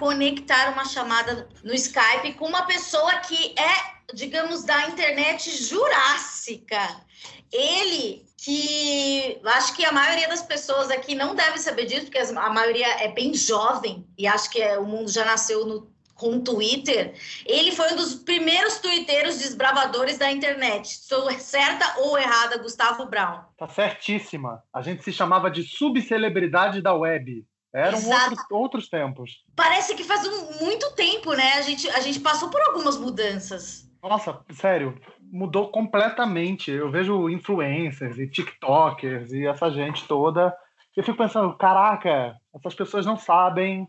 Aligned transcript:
conectar 0.00 0.72
uma 0.72 0.84
chamada 0.84 1.46
no 1.62 1.72
Skype 1.74 2.32
com 2.38 2.46
uma 2.46 2.62
pessoa 2.62 3.20
que 3.20 3.54
é, 3.56 4.14
digamos, 4.14 4.64
da 4.64 4.88
internet 4.88 5.50
jurássica. 5.62 6.80
Ele 7.52 8.24
que 8.42 9.38
acho 9.44 9.76
que 9.76 9.84
a 9.84 9.92
maioria 9.92 10.26
das 10.26 10.42
pessoas 10.42 10.90
aqui 10.90 11.14
não 11.14 11.34
deve 11.34 11.58
saber 11.58 11.84
disso, 11.84 12.06
porque 12.06 12.18
a 12.18 12.50
maioria 12.50 12.88
é 13.04 13.08
bem 13.08 13.34
jovem 13.34 14.06
e 14.16 14.26
acho 14.26 14.48
que 14.50 14.62
é- 14.62 14.78
o 14.78 14.86
mundo 14.86 15.10
já 15.10 15.26
nasceu 15.26 15.66
no, 15.66 15.92
com 16.14 16.36
o 16.36 16.42
Twitter. 16.42 17.14
Ele 17.44 17.72
foi 17.72 17.92
um 17.92 17.96
dos 17.96 18.14
primeiros 18.14 18.78
twitteiros 18.78 19.38
desbravadores 19.38 20.16
da 20.16 20.30
internet. 20.30 20.88
Sou 21.02 21.30
certa 21.32 22.00
ou 22.00 22.18
errada, 22.18 22.56
Gustavo 22.58 23.04
Brown? 23.06 23.40
Tá 23.58 23.68
certíssima. 23.68 24.62
A 24.72 24.80
gente 24.80 25.04
se 25.04 25.12
chamava 25.12 25.50
de 25.50 25.62
subcelebridade 25.62 26.80
da 26.80 26.94
web. 26.94 27.44
Eram 27.72 27.98
outros, 28.08 28.44
outros 28.50 28.88
tempos. 28.88 29.44
Parece 29.54 29.94
que 29.94 30.02
faz 30.04 30.26
um- 30.26 30.64
muito 30.64 30.92
tempo, 30.94 31.32
né? 31.34 31.52
A 31.54 31.62
gente, 31.62 31.88
a 31.90 32.00
gente 32.00 32.18
passou 32.20 32.50
por 32.50 32.60
algumas 32.62 32.98
mudanças. 32.98 33.88
Nossa, 34.02 34.40
sério, 34.52 34.98
mudou 35.20 35.68
completamente. 35.70 36.70
Eu 36.70 36.90
vejo 36.90 37.28
influencers 37.28 38.18
e 38.18 38.26
TikTokers 38.28 39.32
e 39.32 39.46
essa 39.46 39.70
gente 39.70 40.06
toda. 40.08 40.56
Eu 40.96 41.04
fico 41.04 41.16
pensando, 41.18 41.56
caraca, 41.56 42.34
essas 42.54 42.74
pessoas 42.74 43.06
não 43.06 43.16
sabem 43.16 43.86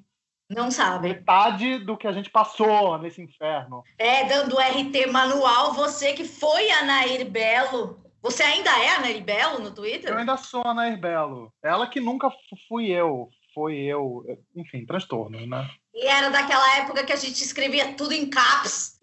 Não 0.50 0.70
sabe? 0.70 1.10
metade 1.10 1.80
do 1.80 1.98
que 1.98 2.08
a 2.08 2.12
gente 2.12 2.30
passou 2.30 2.98
nesse 3.00 3.22
inferno. 3.22 3.82
É, 3.98 4.26
dando 4.26 4.60
RT 4.60 5.08
manual, 5.08 5.74
você 5.74 6.14
que 6.14 6.26
foi 6.26 6.70
a 6.72 6.84
Nair 6.86 7.30
Belo. 7.30 8.00
Você 8.22 8.44
ainda 8.44 8.70
é 8.84 8.90
a 8.96 9.00
Nair 9.00 9.24
Belo 9.24 9.60
no 9.60 9.68
Eu 9.70 9.74
Twitter? 9.74 10.16
ainda 10.16 10.38
sou 10.38 10.62
a 10.64 10.74
Nair 10.76 11.00
Belo. 11.00 11.52
Ela 11.64 11.88
que 11.88 12.00
nunca 12.00 12.30
fu- 12.30 12.38
fui 12.70 12.88
eu. 12.92 13.30
Foi 13.54 13.78
eu. 13.78 14.24
Enfim, 14.56 14.86
transtorno, 14.86 15.46
né? 15.46 15.70
E 15.94 16.08
era 16.08 16.30
daquela 16.30 16.78
época 16.78 17.04
que 17.04 17.12
a 17.12 17.18
gente 17.18 17.44
escrevia 17.44 17.94
tudo 17.94 18.14
em 18.14 18.30
caps. 18.30 19.00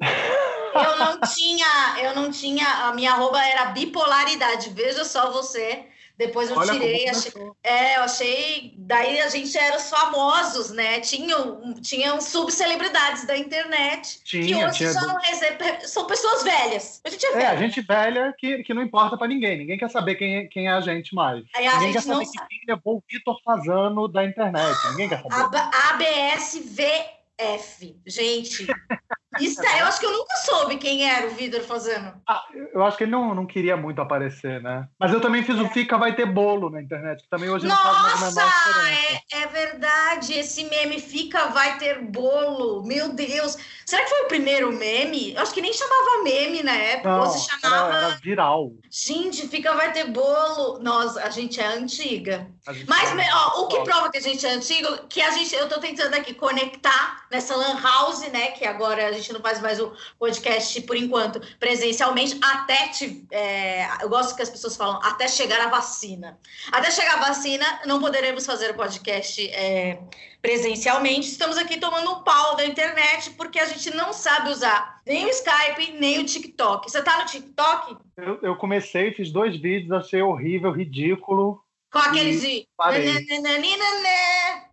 Eu 0.75 0.99
não 0.99 1.21
tinha, 1.21 1.99
eu 2.03 2.15
não 2.15 2.31
tinha, 2.31 2.67
a 2.87 2.95
minha 2.95 3.13
arroba 3.13 3.45
era 3.45 3.67
bipolaridade. 3.67 4.71
Veja 4.71 5.05
só 5.05 5.31
você. 5.31 5.88
Depois 6.19 6.51
eu 6.51 6.57
Olha 6.59 6.73
tirei, 6.73 7.09
achei, 7.09 7.33
é, 7.63 7.97
eu 7.97 8.03
achei. 8.03 8.75
Daí 8.77 9.21
a 9.21 9.29
gente 9.29 9.57
era 9.57 9.77
os 9.77 9.89
famosos, 9.89 10.71
né? 10.73 10.99
Tinham, 10.99 11.75
tinham 11.81 12.21
subcelebridades 12.21 13.25
da 13.25 13.37
internet. 13.39 14.19
que 14.25 14.43
Tinha, 14.43 14.67
hoje 14.67 14.79
tinha. 14.79 14.93
já 14.93 15.01
não 15.03 15.17
são 15.87 16.07
pessoas 16.09 16.43
velhas. 16.43 17.01
A 17.05 17.11
gente 17.11 17.25
é 17.25 17.29
É, 17.29 17.33
velho. 17.37 17.49
a 17.51 17.57
gente 17.57 17.81
velha 17.83 18.35
que, 18.37 18.65
que 18.65 18.75
não 18.75 18.83
importa 18.83 19.17
pra 19.17 19.29
ninguém. 19.29 19.59
Ninguém 19.59 19.79
quer 19.79 19.91
saber 19.91 20.17
quem, 20.17 20.39
é- 20.39 20.45
quem 20.47 20.67
é 20.67 20.73
a 20.73 20.81
gente 20.81 21.15
mais. 21.15 21.45
A 21.55 21.61
ninguém 21.61 21.93
quer 21.93 22.01
gente 22.01 22.09
não 22.09 22.25
saber 22.25 22.27
que 22.27 22.49
quem 22.49 22.61
levou 22.75 22.97
o 22.97 23.03
Vitor 23.09 23.41
Fazano 23.45 24.09
da 24.09 24.25
internet. 24.25 24.77
Ninguém 24.91 25.09
quer 25.09 25.23
saber. 25.23 25.57
A- 25.57 25.71
ABSVF. 25.91 27.97
Gente, 28.07 28.67
isso 29.41 29.63
é, 29.63 29.83
eu 29.83 29.87
acho 29.87 30.01
que 30.01 30.07
eu 30.07 30.13
nunca 30.13 30.35
soube 30.37 30.77
quem 30.79 31.09
era 31.09 31.27
o 31.27 31.31
Vitor 31.31 31.61
fazendo. 31.61 32.13
Ah, 32.27 32.45
eu 32.73 32.83
acho 32.85 32.97
que 32.97 33.05
ele 33.05 33.11
não, 33.11 33.35
não 33.35 33.47
queria 33.47 33.77
muito 33.77 34.01
aparecer, 34.01 34.63
né? 34.63 34.89
Mas 34.99 35.13
eu 35.13 35.21
também 35.21 35.43
fiz 35.43 35.59
o 35.59 35.69
Fica 35.69 35.99
Vai 35.99 36.15
Ter 36.15 36.27
Bolo 36.27 36.71
na 36.71 36.81
internet, 36.81 37.23
que 37.23 37.29
também 37.29 37.51
hoje 37.51 37.67
não 37.67 37.77
faz 37.77 38.21
mais 38.21 38.35
Nossa, 38.35 38.91
é, 38.91 39.43
é 39.43 39.47
verdade. 39.47 40.33
Esse 40.33 40.65
meme 40.65 40.99
fica, 41.01 41.49
vai 41.49 41.79
ter 41.79 42.01
bolo. 42.01 42.85
Meu 42.85 43.11
Deus. 43.11 43.57
Será 43.85 44.03
que 44.03 44.11
foi 44.11 44.23
o 44.23 44.29
primeiro 44.29 44.73
meme? 44.73 45.35
Eu 45.35 45.43
acho 45.43 45.53
que 45.53 45.61
nem 45.61 45.73
chamava 45.73 46.23
meme 46.23 46.63
na 46.63 46.75
época. 46.75 47.09
Não, 47.09 47.27
se 47.27 47.49
chamava. 47.49 47.95
era, 47.95 48.07
era 48.07 48.17
viral. 48.17 48.73
Gente, 48.91 49.47
fica, 49.49 49.75
vai 49.75 49.93
ter 49.93 50.05
bolo. 50.11 50.79
Nossa, 50.81 51.23
a 51.23 51.31
gente 51.31 51.61
é 51.61 51.67
antiga. 51.67 52.49
Gente 52.71 52.89
Mas 52.89 53.11
fala- 53.11 53.23
ó, 53.33 53.63
o 53.63 53.69
que 53.69 53.81
prova 53.81 54.11
que 54.11 54.19
a 54.19 54.23
gente 54.23 54.47
é 54.47 54.51
antigo, 54.51 55.07
que 55.09 55.21
a 55.21 55.31
gente, 55.31 55.55
eu 55.55 55.69
tô 55.69 55.79
tentando 55.81 56.15
aqui 56.15 56.35
conectar 56.35 57.27
nessa 57.31 57.55
lan 57.57 57.81
house, 57.81 58.21
né? 58.31 58.53
Que 58.53 58.65
agora 58.65 59.18
gente 59.19 59.33
não 59.33 59.41
faz 59.41 59.61
mais 59.61 59.81
o 59.81 59.93
podcast 60.19 60.81
por 60.83 60.97
enquanto 60.97 61.41
presencialmente, 61.59 62.39
até 62.43 62.89
te, 62.89 63.27
é, 63.31 63.87
eu 64.03 64.09
gosto 64.09 64.35
que 64.35 64.43
as 64.43 64.51
pessoas 64.51 64.77
falam 64.77 65.01
até 65.03 65.29
chegar 65.29 65.61
a 65.61 65.69
vacina. 65.69 66.39
Até 66.73 66.91
chegar 66.91 67.15
a 67.15 67.29
vacina, 67.29 67.65
não 67.87 68.01
poderemos 68.01 68.47
fazer 68.47 68.71
o 68.71 68.75
podcast 68.75 69.49
é, 69.51 69.99
presencialmente. 70.41 71.29
Estamos 71.29 71.57
aqui 71.57 71.79
tomando 71.79 72.11
um 72.11 72.23
pau 72.23 72.57
da 72.57 72.65
internet 72.65 73.31
porque 73.31 73.59
a 73.59 73.67
gente 73.67 73.95
não 73.95 74.13
sabe 74.13 74.51
usar 74.51 75.01
nem 75.07 75.27
o 75.27 75.29
Skype, 75.31 75.93
nem 75.99 76.21
o 76.21 76.25
TikTok. 76.25 76.91
Você 76.91 77.03
tá 77.03 77.19
no 77.19 77.27
TikTok? 77.27 77.97
Eu, 78.17 78.39
eu 78.43 78.57
comecei, 78.57 79.13
fiz 79.13 79.31
dois 79.31 79.57
vídeos, 79.61 79.93
achei 79.93 80.23
horrível, 80.23 80.71
ridículo. 80.71 81.63
Com 81.91 81.99
aqueles 81.99 82.43
de. 82.43 82.67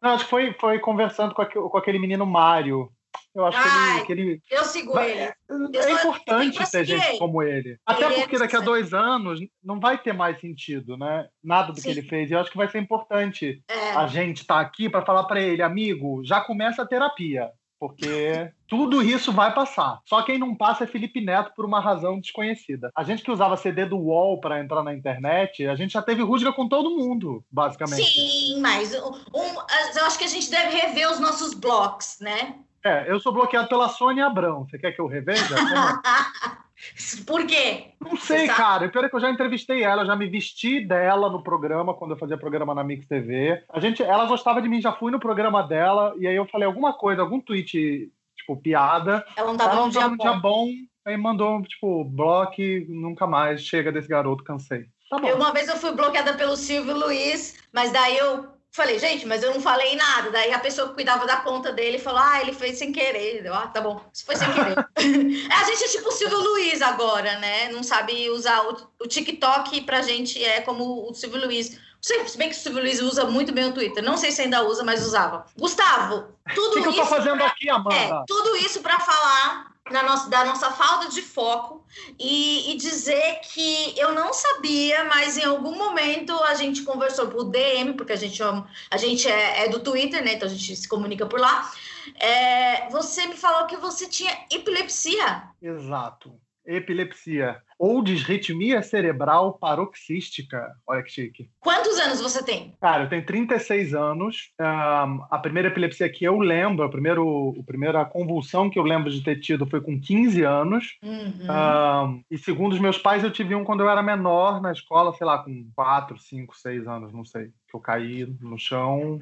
Não, 0.02 0.12
acho 0.12 0.26
que 0.26 0.30
foi, 0.30 0.54
foi 0.60 0.80
conversando 0.80 1.34
com, 1.34 1.46
com 1.46 1.78
aquele 1.78 1.98
menino 1.98 2.26
Mário. 2.26 2.92
Eu 3.36 3.46
acho 3.46 3.62
que 3.62 3.68
Ai, 3.70 3.96
ele, 3.98 4.06
que 4.06 4.12
ele 4.14 4.42
Eu 4.50 4.64
sigo 4.64 4.94
Vai- 4.94 5.12
ele. 5.12 5.22
É 5.22 5.36
só- 5.82 5.92
importante 6.00 6.56
pra 6.58 6.66
ter 6.66 6.86
seguir 6.86 7.00
gente 7.00 7.20
como 7.20 7.44
ele. 7.44 7.78
Até 7.86 8.06
Ele 8.06 8.14
é 8.16 8.20
porque 8.22 8.40
daqui 8.40 8.56
a 8.56 8.60
dois 8.62 8.94
anos 8.94 9.40
não 9.64 9.80
vai 9.80 9.98
ter 9.98 10.14
mais 10.14 10.40
sentido, 10.40 10.98
né? 10.98 11.28
Nada 11.44 11.72
do 11.74 11.78
Sim. 11.80 11.84
que 11.84 11.90
ele 12.00 12.08
fez. 12.08 12.32
E 12.32 12.34
eu 12.34 12.40
acho 12.40 12.50
que 12.52 12.58
vai 12.58 12.70
ser 12.70 12.80
importante 12.80 13.62
É. 13.68 13.92
a 13.92 14.08
gente 14.08 14.38
estar 14.42 14.60
aqui 14.60 14.90
para 14.90 15.06
falar 15.06 15.26
para 15.26 15.42
ele, 15.42 15.62
amigo, 15.62 16.22
já 16.24 16.40
começa 16.42 16.82
a 16.82 16.88
terapia. 16.88 17.50
Porque 17.78 18.50
tudo 18.70 19.04
isso 19.04 19.34
vai 19.34 19.54
passar. 19.54 20.00
Só 20.06 20.22
quem 20.24 20.40
não 20.40 20.56
passa 20.56 20.86
é 20.86 20.88
Felipe 20.88 21.20
Neto 21.20 21.52
por 21.54 21.66
uma 21.66 21.82
razão 21.82 22.20
desconhecida. 22.22 22.90
A 22.96 23.04
gente 23.04 23.22
que 23.22 23.30
usava 23.30 23.58
CD 23.58 23.86
do 23.86 23.98
UOL 23.98 24.40
para 24.40 24.62
entrar 24.62 24.82
na 24.82 24.94
internet, 24.94 25.68
a 25.68 25.76
gente 25.76 25.92
já 25.92 26.02
teve 26.02 26.24
rusga 26.24 26.54
com 26.54 26.70
todo 26.70 26.90
mundo, 26.96 27.44
basicamente. 27.52 28.02
Sim, 28.10 28.62
mas 28.62 28.94
um, 28.94 29.10
um- 29.12 29.98
eu 30.00 30.06
acho 30.06 30.18
que 30.18 30.24
a 30.24 30.28
gente 30.30 30.50
deve 30.50 30.70
rever 30.76 31.12
os 31.12 31.20
nossos 31.20 31.54
blocos, 31.54 32.16
né? 32.22 32.56
É, 32.86 33.12
eu 33.12 33.20
sou 33.20 33.34
bloqueado 33.34 33.68
pela 33.68 33.90
Sônia 33.90 34.28
Abrão. 34.28 34.64
Você 34.64 34.78
quer 34.78 34.92
que 34.92 35.02
eu 35.02 35.08
reveja? 35.08 35.56
Como? 35.56 36.56
Por 37.26 37.48
quê? 37.48 37.94
Não 38.00 38.16
sei, 38.16 38.46
sabe? 38.46 38.58
cara. 38.58 38.86
O 38.86 38.92
pior 38.92 39.06
é 39.06 39.10
que 39.10 39.16
eu 39.16 39.20
já 39.20 39.32
entrevistei 39.32 39.82
ela, 39.82 40.06
já 40.06 40.16
me 40.16 40.28
vesti 40.28 40.86
dela 40.86 41.28
no 41.28 41.42
programa, 41.42 41.96
quando 41.96 42.12
eu 42.12 42.18
fazia 42.18 42.38
programa 42.38 42.76
na 42.76 42.84
Mix 42.84 43.08
TV. 43.08 43.64
A 43.70 43.80
gente, 43.80 44.04
ela 44.04 44.28
gostava 44.28 44.62
de 44.62 44.70
mim, 44.70 44.80
já 44.80 44.92
fui 44.92 45.12
no 45.12 45.20
programa 45.20 45.64
dela, 45.64 46.14
e 46.20 46.28
aí 46.28 46.36
eu 46.36 46.46
falei 46.46 46.68
alguma 46.68 46.94
coisa, 46.94 47.24
algum 47.24 47.42
tweet, 47.42 48.12
tipo, 48.36 48.58
piada. 48.58 49.26
Ela 49.36 49.48
não 49.48 49.58
tava 49.58 49.76
num 49.78 49.90
dia 49.90 50.08
num 50.08 50.18
dia 50.18 50.34
bom. 50.34 50.68
bom, 50.68 50.72
aí 51.06 51.18
mandou, 51.18 51.64
tipo, 51.64 52.04
bloque, 52.04 52.86
nunca 52.88 53.26
mais, 53.26 53.64
chega 53.64 53.92
desse 53.92 54.08
garoto, 54.08 54.44
cansei. 54.44 54.86
Tá 55.10 55.18
bom. 55.18 55.28
Eu, 55.28 55.38
uma 55.38 55.52
vez 55.52 55.68
eu 55.68 55.78
fui 55.78 55.92
bloqueada 55.92 56.36
pelo 56.36 56.56
Silvio 56.56 56.96
Luiz, 56.96 57.58
mas 57.74 57.92
daí 57.92 58.16
eu 58.16 58.55
falei, 58.76 59.00
gente, 59.00 59.26
mas 59.26 59.42
eu 59.42 59.54
não 59.54 59.62
falei 59.62 59.96
nada. 59.96 60.30
Daí 60.32 60.52
a 60.54 60.60
pessoa 60.60 60.90
que 60.90 60.96
cuidava 60.96 61.26
da 61.26 61.38
conta 61.38 61.72
dele 61.72 61.98
falou, 61.98 62.20
ah, 62.22 62.42
ele 62.42 62.54
fez 62.54 62.78
sem 62.78 62.92
querer. 62.92 63.46
Eu, 63.46 63.54
ah, 63.54 63.68
tá 63.68 63.80
bom, 63.82 64.02
isso 64.14 64.26
foi 64.26 64.36
sem 64.36 64.52
querer. 64.52 64.76
a 65.50 65.64
gente 65.64 65.84
é 65.84 65.88
tipo 65.88 66.10
o 66.10 66.12
Silvio 66.12 66.40
Luiz 66.40 66.82
agora, 66.82 67.40
né? 67.40 67.70
Não 67.70 67.84
sabe 67.84 68.30
usar 68.30 68.62
o, 68.68 68.78
o 69.02 69.08
TikTok 69.08 69.82
pra 69.82 70.02
gente 70.02 70.44
é 70.44 70.62
como 70.62 71.10
o 71.10 71.14
Silvio 71.14 71.46
Luiz. 71.46 71.80
Se 72.02 72.38
bem 72.38 72.50
que 72.50 72.56
o 72.56 72.60
Silvio 72.60 72.82
Luiz 72.84 73.02
usa 73.02 73.26
muito 73.26 73.52
bem 73.52 73.66
o 73.66 73.74
Twitter. 73.74 74.04
Não 74.04 74.16
sei 74.18 74.32
se 74.32 74.42
ainda 74.44 74.64
usa, 74.64 74.84
mas 74.84 75.04
usava. 75.04 75.46
Gustavo, 75.58 76.28
O 76.48 76.54
tudo 76.54 76.74
que, 76.76 76.82
que 76.84 76.88
eu 76.90 76.94
tô 76.94 77.02
isso 77.02 77.10
fazendo 77.10 77.44
aqui, 77.44 77.68
É, 77.68 77.72
Amanda? 77.72 78.24
tudo 78.28 78.56
isso 78.58 78.82
para 78.82 79.00
falar 79.00 79.75
nossa, 79.92 80.30
da 80.30 80.44
nossa 80.44 80.72
falta 80.72 81.10
de 81.10 81.22
foco 81.22 81.86
e, 82.20 82.72
e 82.72 82.78
dizer 82.78 83.40
que 83.42 83.98
eu 83.98 84.14
não 84.14 84.34
sabia, 84.34 85.04
mas 85.06 85.38
em 85.38 85.44
algum 85.44 85.78
momento 85.78 86.34
a 86.44 86.56
gente 86.56 86.82
conversou 86.82 87.28
por 87.28 87.46
DM, 87.46 87.94
porque 87.94 88.14
a 88.14 88.16
gente, 88.16 88.42
é- 88.42 88.64
a 88.90 88.98
gente 88.98 89.28
é, 89.28 89.66
é 89.66 89.70
do 89.70 89.80
Twitter, 89.80 90.24
né? 90.24 90.34
Então 90.34 90.48
a 90.48 90.52
gente 90.52 90.76
se 90.76 90.88
comunica 90.88 91.26
por 91.28 91.40
lá. 91.40 91.72
É, 92.16 92.90
você 92.90 93.28
me 93.28 93.36
falou 93.36 93.68
que 93.68 93.78
você 93.78 94.08
tinha 94.08 94.46
epilepsia. 94.52 95.50
Exato. 95.62 96.34
Epilepsia. 96.66 97.62
Ou 97.78 98.02
disritmia 98.02 98.82
cerebral 98.82 99.54
paroxística. 99.54 100.74
Olha 100.88 101.04
que 101.04 101.12
chique. 101.12 101.50
Quantos 101.60 102.00
anos 102.00 102.22
você 102.22 102.44
tem? 102.44 102.74
Cara, 102.80 103.04
eu 103.04 103.10
tenho 103.10 103.26
36 103.26 103.94
anos. 103.94 104.52
Ahn, 104.60 105.20
a 105.30 105.38
primeira 105.38 105.68
epilepsia 105.68 106.10
que 106.10 106.24
eu 106.24 106.40
lembro, 106.40 106.86
a, 106.86 106.90
primeiro, 106.90 107.54
a 107.60 107.64
primeira 107.64 108.06
convulsão 108.06 108.70
que 108.70 108.80
eu 108.80 108.84
lembro 108.84 109.12
de 109.12 109.22
ter 109.22 109.40
tido 109.40 109.68
foi 109.68 109.82
com 109.82 110.00
15 110.00 110.44
anos. 110.44 110.98
Uhum. 111.04 111.52
Ahn, 111.52 112.22
e 112.32 112.38
segundo 112.38 112.74
os 112.74 112.80
meus 112.80 112.98
pais, 112.98 113.24
eu 113.24 113.32
tive 113.32 113.56
um 113.56 113.66
quando 113.66 113.82
eu 113.82 113.90
era 113.90 114.02
menor 114.02 114.62
na 114.62 114.72
escola, 114.72 115.14
sei 115.14 115.28
lá, 115.28 115.40
com 115.40 115.70
4, 115.76 116.18
5, 116.18 116.58
6 116.58 116.88
anos, 116.88 117.14
não 117.14 117.26
sei. 117.26 117.48
Que 117.70 117.76
eu 117.76 117.80
caí 117.80 118.26
no 118.40 118.58
chão 118.58 119.20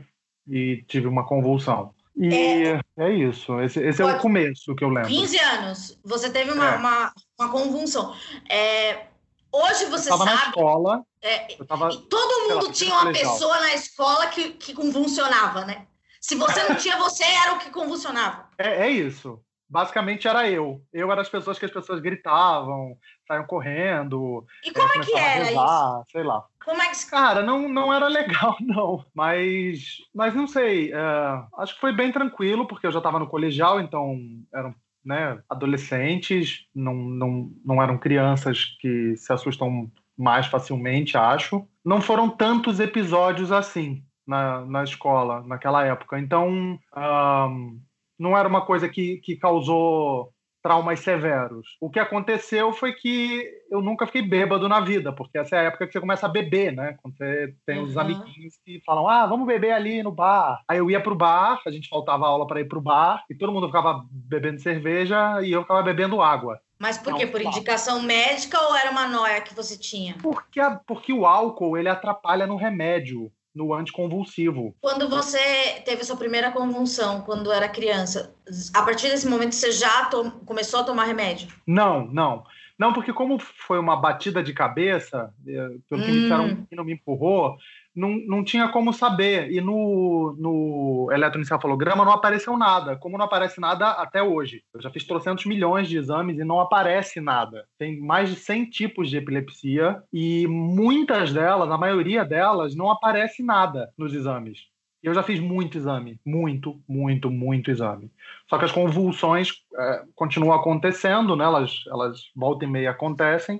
e 0.48 0.84
tive 0.88 1.08
uma 1.08 1.26
convulsão. 1.26 1.94
E 2.16 2.34
é, 2.34 2.82
é 2.98 3.12
isso. 3.12 3.60
Esse, 3.62 3.80
esse 3.80 4.02
é 4.02 4.06
o 4.06 4.20
começo 4.20 4.76
que 4.76 4.84
eu 4.84 4.90
lembro. 4.90 5.10
15 5.10 5.40
anos. 5.40 6.00
Você 6.04 6.30
teve 6.30 6.52
uma, 6.52 6.74
é. 6.74 6.76
uma, 6.76 7.14
uma, 7.40 7.50
convulsão. 7.50 8.16
É, 8.50 9.08
hoje 9.52 9.86
você 9.86 10.12
eu 10.12 10.18
tava 10.18 10.30
sabe. 10.30 10.42
Na 10.42 10.48
escola, 10.50 11.06
é, 11.22 11.60
eu 11.60 11.66
tava, 11.66 11.90
todo 11.90 12.50
mundo 12.50 12.68
lá, 12.68 12.72
tinha 12.72 12.94
uma 12.94 13.06
legal. 13.06 13.34
pessoa 13.34 13.60
na 13.60 13.74
escola 13.74 14.28
que, 14.28 14.52
que 14.52 14.74
convulsionava, 14.74 15.66
né? 15.66 15.88
Se 16.22 16.36
você 16.36 16.64
não 16.64 16.76
tinha, 16.78 16.98
você 16.98 17.24
era 17.24 17.54
o 17.54 17.60
que 17.60 17.72
convulsionava. 17.72 18.48
É, 18.58 18.88
é 18.88 18.90
isso. 18.90 19.40
Basicamente 19.70 20.28
era 20.28 20.50
eu. 20.50 20.82
Eu 20.92 21.12
era 21.12 21.22
as 21.22 21.30
pessoas 21.30 21.58
que 21.58 21.66
as 21.66 21.72
pessoas 21.72 22.00
gritavam, 22.00 22.98
saíam 23.28 23.46
correndo. 23.46 24.46
E 24.64 24.72
como 24.72 24.92
é, 24.94 24.98
é 24.98 25.00
que 25.00 25.18
era 25.18 25.44
rezar, 25.46 26.02
isso? 26.02 26.12
Sei 26.12 26.24
lá. 26.24 26.46
Como 26.64 26.82
é 26.82 26.90
que... 26.90 27.10
Cara, 27.10 27.42
não, 27.42 27.68
não 27.68 27.94
era 27.94 28.08
legal, 28.08 28.56
não. 28.62 29.06
Mas, 29.14 29.98
mas 30.14 30.36
não 30.36 30.48
sei. 30.48 30.94
Uh, 30.94 31.48
acho 31.58 31.76
que 31.76 31.82
foi 31.82 31.92
bem 31.92 32.12
tranquilo, 32.12 32.68
porque 32.68 32.88
eu 32.88 32.92
já 32.92 33.00
estava 33.00 33.20
no 33.20 33.28
colegial, 33.28 33.80
então 33.80 34.18
eram 34.54 34.76
né, 35.04 35.40
adolescentes, 35.50 36.66
não, 36.74 36.94
não, 36.94 37.52
não 37.66 37.84
eram 37.84 37.98
crianças 37.98 38.78
que 38.80 39.16
se 39.18 39.34
assustam 39.34 39.92
mais 40.18 40.48
facilmente, 40.48 41.18
acho. 41.18 41.68
Não 41.84 42.00
foram 42.00 42.30
tantos 42.30 42.80
episódios 42.80 43.52
assim 43.52 44.04
na, 44.26 44.66
na 44.66 44.84
escola 44.84 45.44
naquela 45.46 45.86
época. 45.86 46.20
Então, 46.20 46.50
um, 46.50 47.82
não 48.24 48.38
era 48.38 48.48
uma 48.48 48.66
coisa 48.66 48.88
que, 48.88 49.18
que 49.18 49.36
causou 49.36 50.32
traumas 50.64 51.02
severos. 51.02 51.76
O 51.82 51.90
que 51.90 52.00
aconteceu 52.00 52.72
foi 52.72 52.94
que 52.94 53.46
eu 53.70 53.82
nunca 53.82 54.06
fiquei 54.06 54.22
bêbado 54.22 54.70
na 54.70 54.80
vida, 54.80 55.12
porque 55.12 55.38
essa 55.38 55.58
é 55.58 55.60
a 55.60 55.64
época 55.64 55.86
que 55.86 55.92
você 55.92 56.00
começa 56.00 56.26
a 56.26 56.30
beber, 56.30 56.72
né? 56.72 56.96
Quando 57.02 57.18
você 57.18 57.54
tem 57.66 57.80
uhum. 57.80 57.84
os 57.84 57.98
amiguinhos 57.98 58.58
que 58.66 58.82
falam, 58.86 59.10
ah, 59.10 59.26
vamos 59.26 59.46
beber 59.46 59.74
ali 59.74 60.02
no 60.02 60.12
bar. 60.12 60.64
Aí 60.70 60.78
eu 60.78 60.90
ia 60.90 61.04
pro 61.04 61.14
bar, 61.14 61.62
a 61.68 61.70
gente 61.70 61.90
faltava 61.90 62.26
aula 62.26 62.48
para 62.48 62.62
ir 62.62 62.68
pro 62.70 62.80
bar, 62.80 63.26
e 63.30 63.36
todo 63.36 63.52
mundo 63.52 63.68
ficava 63.68 64.06
bebendo 64.10 64.62
cerveja 64.62 65.42
e 65.42 65.52
eu 65.52 65.64
ficava 65.64 65.84
bebendo 65.84 66.22
água. 66.22 66.58
Mas 66.80 66.98
por 66.98 67.16
quê? 67.16 67.28
Por 67.28 67.42
indicação 67.42 68.02
médica 68.02 68.60
ou 68.62 68.76
era 68.76 68.90
uma 68.90 69.08
noia 69.08 69.42
que 69.42 69.54
você 69.54 69.78
tinha? 69.78 70.16
Porque, 70.22 70.62
a, 70.62 70.80
porque 70.88 71.12
o 71.12 71.26
álcool, 71.26 71.78
ele 71.78 71.90
atrapalha 71.90 72.48
no 72.48 72.56
remédio 72.56 73.30
no 73.54 73.74
anticonvulsivo. 73.74 74.76
Quando 74.82 75.10
você 75.10 75.82
teve 75.86 76.02
a 76.02 76.06
sua 76.06 76.18
primeira 76.18 76.52
convulsão, 76.52 77.22
quando 77.22 77.52
era 77.52 77.70
criança, 77.70 78.36
a 78.74 78.82
partir 78.82 79.10
desse 79.10 79.28
momento 79.28 79.54
você 79.54 79.72
já 79.72 80.10
começou 80.46 80.80
a 80.80 80.84
tomar 80.84 81.06
remédio? 81.06 81.48
Não, 81.68 82.06
não. 82.08 82.44
Não, 82.78 82.92
porque 82.92 83.14
como 83.14 83.38
foi 83.40 83.78
uma 83.78 83.96
batida 83.96 84.42
de 84.42 84.52
cabeça, 84.52 85.32
eh, 85.48 85.70
pelo 85.88 86.04
que 86.04 86.10
hum. 86.10 86.14
me 86.14 86.22
disseram 86.22 86.66
que 86.66 86.76
não 86.76 86.84
me 86.84 86.94
empurrou, 86.94 87.56
não, 87.96 88.18
não 88.26 88.44
tinha 88.44 88.68
como 88.70 88.92
saber. 88.92 89.52
E 89.52 89.62
no, 89.62 90.36
no 90.38 91.10
eletroencefalograma 91.12 92.04
não 92.04 92.14
apareceu 92.14 92.58
nada, 92.58 92.96
como 92.96 93.18
não 93.18 93.26
aparece 93.26 93.60
nada 93.60 93.92
até 93.92 94.22
hoje. 94.22 94.64
Eu 94.74 94.82
já 94.82 94.90
fiz 94.90 95.06
trocentos 95.06 95.46
milhões 95.46 95.88
de 95.88 95.98
exames 95.98 96.38
e 96.40 96.44
não 96.44 96.60
aparece 96.60 97.22
nada. 97.22 97.66
Tem 97.78 98.00
mais 98.00 98.30
de 98.30 98.36
100 98.36 98.66
tipos 98.70 99.10
de 99.10 99.18
epilepsia 99.18 100.02
e 100.12 100.48
muitas 100.48 101.32
delas, 101.32 101.70
a 101.70 101.78
maioria 101.78 102.26
delas, 102.26 102.76
não 102.76 102.90
aparece 102.90 103.44
nada 103.44 103.92
nos 103.98 104.14
exames. 104.14 104.60
Eu 105.02 105.14
já 105.14 105.22
fiz 105.22 105.40
muito 105.40 105.78
exame, 105.78 106.18
muito, 106.26 106.82
muito, 106.88 107.30
muito 107.30 107.70
exame. 107.70 108.10
Só 108.50 108.58
que 108.58 108.64
as 108.64 108.72
convulsões 108.72 109.52
é, 109.76 110.04
continuam 110.16 110.54
acontecendo, 110.54 111.36
né? 111.36 111.44
Elas, 111.44 111.84
elas 111.88 112.32
volta 112.34 112.64
e 112.64 112.68
meia 112.70 112.92
acontecem. 112.92 113.60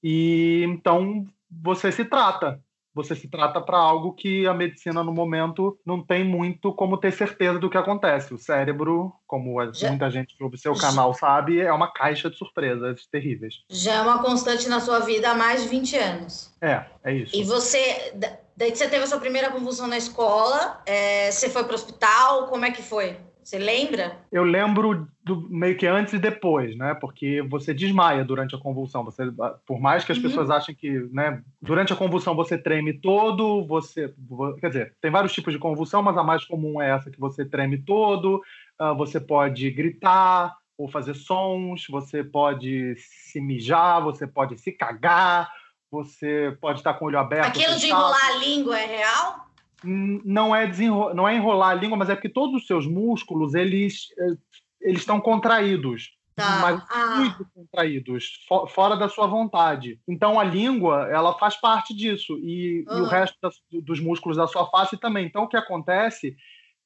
E 0.00 0.64
então 0.68 1.26
você 1.50 1.90
se 1.90 2.04
trata 2.04 2.62
você 2.98 3.14
se 3.14 3.28
trata 3.28 3.60
para 3.60 3.78
algo 3.78 4.12
que 4.12 4.44
a 4.46 4.52
medicina 4.52 5.04
no 5.04 5.12
momento 5.12 5.78
não 5.86 6.04
tem 6.04 6.24
muito 6.24 6.72
como 6.72 6.98
ter 6.98 7.12
certeza 7.12 7.58
do 7.58 7.70
que 7.70 7.78
acontece. 7.78 8.34
O 8.34 8.38
cérebro, 8.38 9.12
como 9.24 9.54
Já... 9.72 9.90
muita 9.90 10.10
gente 10.10 10.36
que 10.36 10.42
ouve 10.42 10.58
seu 10.58 10.74
canal 10.74 11.14
sabe, 11.14 11.60
é 11.60 11.72
uma 11.72 11.92
caixa 11.92 12.28
de 12.28 12.36
surpresas 12.36 13.06
terríveis. 13.06 13.54
Já 13.70 13.94
é 13.94 14.00
uma 14.00 14.20
constante 14.20 14.68
na 14.68 14.80
sua 14.80 14.98
vida 14.98 15.30
há 15.30 15.34
mais 15.34 15.62
de 15.62 15.68
20 15.68 15.96
anos. 15.96 16.52
É, 16.60 16.84
é 17.04 17.14
isso. 17.14 17.36
E 17.36 17.44
você, 17.44 18.12
daí 18.56 18.74
você 18.74 18.88
teve 18.88 19.04
a 19.04 19.06
sua 19.06 19.20
primeira 19.20 19.50
convulsão 19.50 19.86
na 19.86 19.96
escola, 19.96 20.82
é, 20.84 21.30
você 21.30 21.48
foi 21.48 21.62
para 21.62 21.72
o 21.72 21.76
hospital, 21.76 22.48
como 22.48 22.64
é 22.64 22.72
que 22.72 22.82
foi? 22.82 23.16
Você 23.48 23.58
lembra? 23.58 24.18
Eu 24.30 24.44
lembro 24.44 25.08
do, 25.24 25.48
meio 25.48 25.74
que 25.74 25.86
antes 25.86 26.12
e 26.12 26.18
depois, 26.18 26.76
né? 26.76 26.92
Porque 26.92 27.40
você 27.40 27.72
desmaia 27.72 28.22
durante 28.22 28.54
a 28.54 28.58
convulsão. 28.58 29.02
Você, 29.02 29.22
por 29.64 29.80
mais 29.80 30.04
que 30.04 30.12
as 30.12 30.18
uhum. 30.18 30.24
pessoas 30.24 30.50
achem 30.50 30.74
que, 30.74 30.90
né? 31.10 31.42
Durante 31.62 31.90
a 31.90 31.96
convulsão 31.96 32.36
você 32.36 32.58
treme 32.58 32.92
todo, 32.92 33.64
você, 33.66 34.12
quer 34.60 34.68
dizer, 34.68 34.96
tem 35.00 35.10
vários 35.10 35.32
tipos 35.32 35.54
de 35.54 35.58
convulsão, 35.58 36.02
mas 36.02 36.18
a 36.18 36.22
mais 36.22 36.44
comum 36.44 36.82
é 36.82 36.90
essa 36.90 37.10
que 37.10 37.18
você 37.18 37.42
treme 37.42 37.78
todo. 37.78 38.42
Uh, 38.78 38.94
você 38.98 39.18
pode 39.18 39.70
gritar 39.70 40.54
ou 40.76 40.86
fazer 40.86 41.14
sons. 41.14 41.86
Você 41.88 42.22
pode 42.22 42.96
se 42.98 43.40
mijar. 43.40 44.02
Você 44.02 44.26
pode 44.26 44.58
se 44.58 44.72
cagar. 44.72 45.50
Você 45.90 46.54
pode 46.60 46.80
estar 46.80 46.92
com 46.92 47.06
o 47.06 47.08
olho 47.08 47.18
aberto. 47.18 47.46
Aquilo 47.46 47.78
de 47.78 47.86
enrolar 47.86 48.26
a 48.26 48.36
língua 48.36 48.78
é 48.78 48.84
real? 48.84 49.47
Não 49.84 50.54
é, 50.54 50.70
não 51.14 51.28
é 51.28 51.36
enrolar 51.36 51.70
a 51.70 51.74
língua, 51.74 51.96
mas 51.96 52.10
é 52.10 52.14
porque 52.14 52.28
todos 52.28 52.62
os 52.62 52.66
seus 52.66 52.86
músculos 52.86 53.54
eles 53.54 54.08
eh, 54.18 54.36
eles 54.80 55.00
estão 55.00 55.20
contraídos, 55.20 56.12
tá. 56.36 56.58
mas 56.60 56.82
ah. 56.88 57.16
muito 57.16 57.46
contraídos, 57.54 58.46
fora 58.68 58.96
da 58.96 59.08
sua 59.08 59.26
vontade. 59.26 60.00
Então 60.06 60.38
a 60.38 60.44
língua 60.44 61.08
ela 61.10 61.36
faz 61.38 61.56
parte 61.56 61.94
disso 61.94 62.38
e, 62.38 62.84
e 62.88 63.00
o 63.00 63.06
ah. 63.06 63.08
resto 63.08 63.36
dos 63.72 64.00
músculos 64.00 64.36
da 64.36 64.46
sua 64.46 64.66
face 64.70 64.96
também. 64.96 65.26
Então 65.26 65.44
o 65.44 65.48
que 65.48 65.56
acontece 65.56 66.36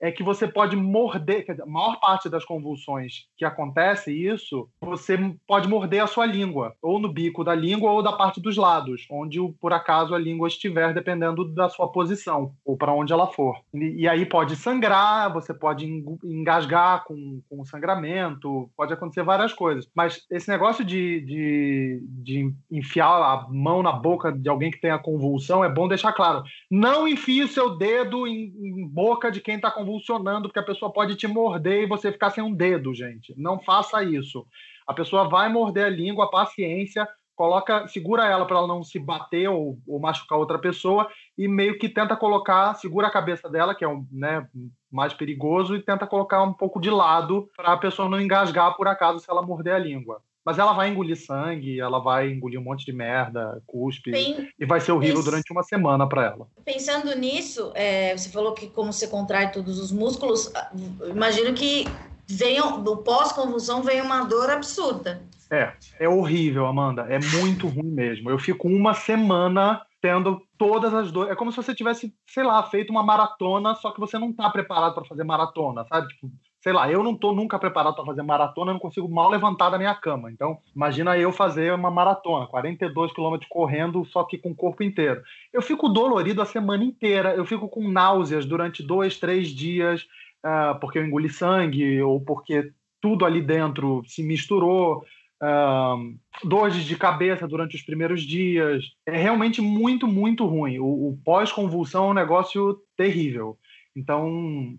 é 0.02 0.10
que 0.10 0.24
você 0.24 0.48
pode 0.48 0.74
morder, 0.74 1.46
dizer, 1.46 1.62
a 1.62 1.66
maior 1.66 2.00
parte 2.00 2.28
das 2.28 2.44
convulsões 2.44 3.26
que 3.38 3.44
acontece 3.44 4.12
isso, 4.12 4.68
você 4.80 5.16
pode 5.46 5.68
morder 5.68 6.02
a 6.02 6.08
sua 6.08 6.26
língua, 6.26 6.74
ou 6.82 6.98
no 6.98 7.08
bico 7.08 7.44
da 7.44 7.54
língua 7.54 7.92
ou 7.92 8.02
da 8.02 8.12
parte 8.12 8.40
dos 8.40 8.56
lados, 8.56 9.06
onde 9.08 9.38
por 9.60 9.72
acaso 9.72 10.12
a 10.12 10.18
língua 10.18 10.48
estiver, 10.48 10.92
dependendo 10.92 11.44
da 11.44 11.68
sua 11.68 11.86
posição, 11.86 12.52
ou 12.64 12.76
para 12.76 12.92
onde 12.92 13.12
ela 13.12 13.28
for. 13.28 13.56
E, 13.72 14.02
e, 14.02 14.08
aí 14.08 14.26
pode 14.26 14.56
sangrar, 14.56 15.32
você 15.32 15.54
pode 15.54 15.86
engasgar 16.24 17.04
com, 17.04 17.40
com 17.48 17.64
sangramento, 17.64 18.68
pode 18.76 18.92
acontecer 18.92 19.22
várias 19.22 19.52
coisas. 19.52 19.88
Mas 19.94 20.26
esse 20.28 20.48
negócio 20.48 20.84
de, 20.84 21.20
de, 21.20 22.02
de 22.08 22.52
enfiar 22.68 23.22
a 23.22 23.46
mão 23.48 23.84
na 23.84 23.92
boca 23.92 24.32
de 24.32 24.48
alguém 24.48 24.72
que 24.72 24.80
tem 24.80 24.90
a 24.90 24.98
convulsão, 24.98 25.64
é 25.64 25.68
bom 25.68 25.86
deixar 25.86 26.12
claro. 26.12 26.42
Não 26.68 27.06
enfie 27.06 27.44
o 27.44 27.48
seu 27.48 27.76
dedo 27.76 28.26
em, 28.26 28.52
em 28.60 28.88
boca 28.88 29.30
de 29.30 29.40
quem 29.40 29.54
está 29.56 29.70
convulsando 29.70 29.91
convulsionando, 29.92 30.48
porque 30.48 30.58
a 30.58 30.64
pessoa 30.64 30.92
pode 30.92 31.16
te 31.16 31.26
morder 31.26 31.82
e 31.82 31.86
você 31.86 32.10
ficar 32.10 32.30
sem 32.30 32.42
um 32.42 32.54
dedo, 32.54 32.94
gente. 32.94 33.34
Não 33.36 33.60
faça 33.60 34.02
isso. 34.02 34.46
A 34.86 34.94
pessoa 34.94 35.28
vai 35.28 35.48
morder 35.48 35.86
a 35.86 35.90
língua, 35.90 36.30
paciência, 36.30 37.06
coloca, 37.34 37.86
segura 37.88 38.26
ela 38.26 38.46
para 38.46 38.58
ela 38.58 38.66
não 38.66 38.82
se 38.82 38.98
bater 38.98 39.48
ou, 39.48 39.78
ou, 39.86 40.00
machucar 40.00 40.38
outra 40.38 40.58
pessoa 40.58 41.08
e 41.36 41.46
meio 41.46 41.78
que 41.78 41.88
tenta 41.88 42.16
colocar, 42.16 42.74
segura 42.74 43.08
a 43.08 43.12
cabeça 43.12 43.48
dela, 43.48 43.74
que 43.74 43.84
é 43.84 43.88
um, 43.88 44.06
né, 44.10 44.46
mais 44.90 45.12
perigoso, 45.12 45.76
e 45.76 45.82
tenta 45.82 46.06
colocar 46.06 46.42
um 46.42 46.52
pouco 46.52 46.80
de 46.80 46.90
lado 46.90 47.48
para 47.56 47.72
a 47.72 47.76
pessoa 47.76 48.08
não 48.08 48.20
engasgar 48.20 48.76
por 48.76 48.88
acaso 48.88 49.20
se 49.20 49.30
ela 49.30 49.42
morder 49.42 49.74
a 49.74 49.78
língua. 49.78 50.22
Mas 50.44 50.58
ela 50.58 50.72
vai 50.72 50.88
engolir 50.90 51.16
sangue, 51.16 51.80
ela 51.80 52.00
vai 52.00 52.30
engolir 52.30 52.58
um 52.58 52.64
monte 52.64 52.84
de 52.84 52.92
merda, 52.92 53.62
cuspe, 53.66 54.10
e 54.58 54.66
vai 54.66 54.80
ser 54.80 54.92
horrível 54.92 55.16
pens... 55.16 55.24
durante 55.24 55.52
uma 55.52 55.62
semana 55.62 56.08
para 56.08 56.24
ela. 56.24 56.48
Pensando 56.64 57.16
nisso, 57.16 57.70
é, 57.74 58.16
você 58.16 58.28
falou 58.28 58.52
que 58.52 58.66
como 58.68 58.92
você 58.92 59.06
contrai 59.06 59.52
todos 59.52 59.78
os 59.78 59.92
músculos, 59.92 60.52
ah, 60.54 60.72
imagino 61.08 61.54
que 61.54 61.84
venham, 62.26 62.82
do 62.82 62.96
pós-convulsão 62.98 63.82
vem 63.82 64.00
uma 64.00 64.24
dor 64.24 64.50
absurda. 64.50 65.22
É, 65.50 65.72
é 66.00 66.08
horrível, 66.08 66.66
Amanda. 66.66 67.02
É 67.02 67.18
muito 67.18 67.68
ruim 67.68 67.90
mesmo. 67.90 68.30
Eu 68.30 68.38
fico 68.38 68.66
uma 68.66 68.94
semana 68.94 69.82
tendo 70.00 70.42
todas 70.58 70.92
as 70.94 71.12
dores. 71.12 71.30
É 71.30 71.36
como 71.36 71.52
se 71.52 71.56
você 71.56 71.74
tivesse, 71.74 72.12
sei 72.26 72.42
lá, 72.42 72.62
feito 72.64 72.90
uma 72.90 73.02
maratona, 73.02 73.74
só 73.74 73.92
que 73.92 74.00
você 74.00 74.18
não 74.18 74.30
está 74.30 74.48
preparado 74.48 74.94
para 74.94 75.04
fazer 75.04 75.24
maratona, 75.24 75.84
sabe? 75.84 76.08
Tipo, 76.08 76.30
sei 76.62 76.72
lá, 76.72 76.88
eu 76.90 77.02
não 77.02 77.12
estou 77.12 77.34
nunca 77.34 77.58
preparado 77.58 77.96
para 77.96 78.04
fazer 78.04 78.22
maratona, 78.22 78.70
eu 78.70 78.74
não 78.74 78.80
consigo 78.80 79.08
mal 79.08 79.28
levantar 79.28 79.68
da 79.68 79.78
minha 79.78 79.94
cama. 79.96 80.30
Então, 80.30 80.58
imagina 80.74 81.18
eu 81.18 81.32
fazer 81.32 81.74
uma 81.74 81.90
maratona, 81.90 82.46
42 82.46 83.12
quilômetros 83.12 83.48
correndo, 83.50 84.04
só 84.06 84.22
que 84.22 84.38
com 84.38 84.52
o 84.52 84.54
corpo 84.54 84.82
inteiro. 84.82 85.22
Eu 85.52 85.60
fico 85.60 85.88
dolorido 85.88 86.40
a 86.40 86.46
semana 86.46 86.84
inteira, 86.84 87.34
eu 87.34 87.44
fico 87.44 87.68
com 87.68 87.90
náuseas 87.90 88.46
durante 88.46 88.80
dois, 88.80 89.18
três 89.18 89.48
dias, 89.48 90.02
uh, 90.46 90.78
porque 90.80 91.00
eu 91.00 91.04
engoli 91.04 91.28
sangue 91.28 92.00
ou 92.00 92.20
porque 92.20 92.70
tudo 93.00 93.24
ali 93.26 93.42
dentro 93.42 94.04
se 94.06 94.22
misturou. 94.22 95.04
Uh, 95.42 96.16
dores 96.44 96.84
de 96.84 96.94
cabeça 96.94 97.48
durante 97.48 97.74
os 97.74 97.82
primeiros 97.82 98.22
dias. 98.22 98.84
É 99.04 99.16
realmente 99.16 99.60
muito, 99.60 100.06
muito 100.06 100.46
ruim. 100.46 100.78
O, 100.78 101.08
o 101.08 101.18
pós-convulsão 101.24 102.04
é 102.04 102.10
um 102.12 102.14
negócio 102.14 102.80
terrível. 102.96 103.58
Então, 103.96 104.78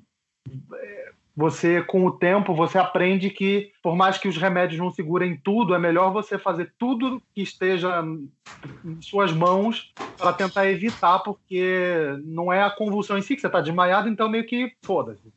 é, 0.76 1.12
você 1.36 1.82
com 1.82 2.06
o 2.06 2.12
tempo 2.12 2.54
você 2.54 2.78
aprende 2.78 3.30
que 3.30 3.72
por 3.82 3.96
mais 3.96 4.18
que 4.18 4.28
os 4.28 4.38
remédios 4.38 4.80
não 4.80 4.92
segurem 4.92 5.40
tudo, 5.44 5.74
é 5.74 5.80
melhor 5.80 6.12
você 6.12 6.38
fazer 6.38 6.74
tudo 6.78 7.22
que 7.34 7.42
esteja 7.42 8.04
em 8.86 9.02
suas 9.02 9.32
mãos 9.32 9.92
para 10.18 10.34
tentar 10.34 10.70
evitar, 10.70 11.20
porque 11.20 12.16
não 12.24 12.54
é 12.54 12.64
a 12.64 12.70
convulsão 12.70 13.18
em 13.18 13.22
si 13.22 13.36
que 13.36 13.42
você 13.42 13.48
está 13.48 13.62
desmaiado, 13.62 14.08
então 14.08 14.30
meio 14.30 14.46
que 14.46 14.74
foda-se. 14.84 15.34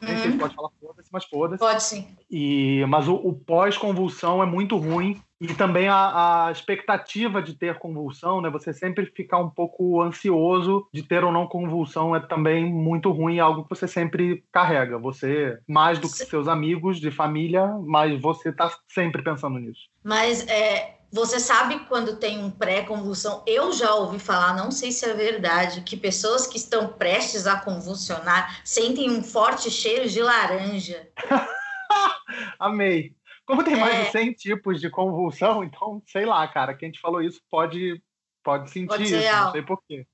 Nem 0.00 0.16
sei 0.16 0.32
se 0.32 0.38
pode 0.38 0.54
falar 0.54 0.70
foda-se, 0.80 1.08
mas 1.12 1.24
foda-se. 1.24 1.58
Pode 1.58 1.82
sim. 1.82 2.06
E, 2.30 2.84
mas 2.88 3.06
o, 3.06 3.14
o 3.14 3.34
pós-convulsão 3.34 4.42
é 4.42 4.46
muito 4.46 4.76
ruim. 4.78 5.20
E 5.40 5.54
também 5.54 5.88
a, 5.88 6.48
a, 6.48 6.52
expectativa 6.52 7.40
de 7.40 7.54
ter 7.54 7.78
convulsão, 7.78 8.42
né? 8.42 8.50
Você 8.50 8.74
sempre 8.74 9.06
ficar 9.06 9.38
um 9.38 9.48
pouco 9.48 10.02
ansioso 10.02 10.86
de 10.92 11.02
ter 11.02 11.24
ou 11.24 11.32
não 11.32 11.46
convulsão 11.46 12.14
é 12.14 12.20
também 12.20 12.70
muito 12.70 13.10
ruim, 13.10 13.38
é 13.38 13.40
algo 13.40 13.62
que 13.62 13.70
você 13.70 13.88
sempre 13.88 14.44
carrega. 14.52 14.98
Você, 14.98 15.58
mais 15.66 15.98
do 15.98 16.08
que 16.10 16.26
seus 16.26 16.46
amigos 16.46 17.00
de 17.00 17.10
família, 17.10 17.66
mas 17.86 18.20
você 18.20 18.52
tá 18.52 18.70
sempre 18.86 19.22
pensando 19.22 19.58
nisso. 19.58 19.88
Mas 20.04 20.46
é, 20.46 20.98
você 21.10 21.40
sabe 21.40 21.80
quando 21.88 22.16
tem 22.16 22.38
um 22.38 22.50
pré-convulsão? 22.50 23.42
Eu 23.46 23.72
já 23.72 23.94
ouvi 23.94 24.18
falar, 24.18 24.54
não 24.54 24.70
sei 24.70 24.92
se 24.92 25.04
é 25.04 25.14
verdade, 25.14 25.80
que 25.80 25.96
pessoas 25.96 26.46
que 26.46 26.56
estão 26.56 26.88
prestes 26.88 27.46
a 27.46 27.58
convulsionar 27.58 28.60
sentem 28.64 29.10
um 29.10 29.22
forte 29.22 29.70
cheiro 29.70 30.08
de 30.08 30.22
laranja. 30.22 31.08
Amei. 32.58 33.14
Como 33.50 33.64
tem 33.64 33.76
mais 33.76 33.94
é... 33.94 34.04
de 34.04 34.10
100 34.12 34.32
tipos 34.34 34.80
de 34.80 34.88
convulsão, 34.88 35.64
então, 35.64 36.00
sei 36.06 36.24
lá, 36.24 36.46
cara, 36.46 36.72
quem 36.72 36.92
te 36.92 37.00
falou 37.00 37.20
isso 37.20 37.40
pode, 37.50 38.00
pode 38.44 38.70
sentir 38.70 38.86
pode 38.86 39.02
isso, 39.02 39.14
não 39.14 39.50
sei 39.50 39.62
porquê. 39.62 40.06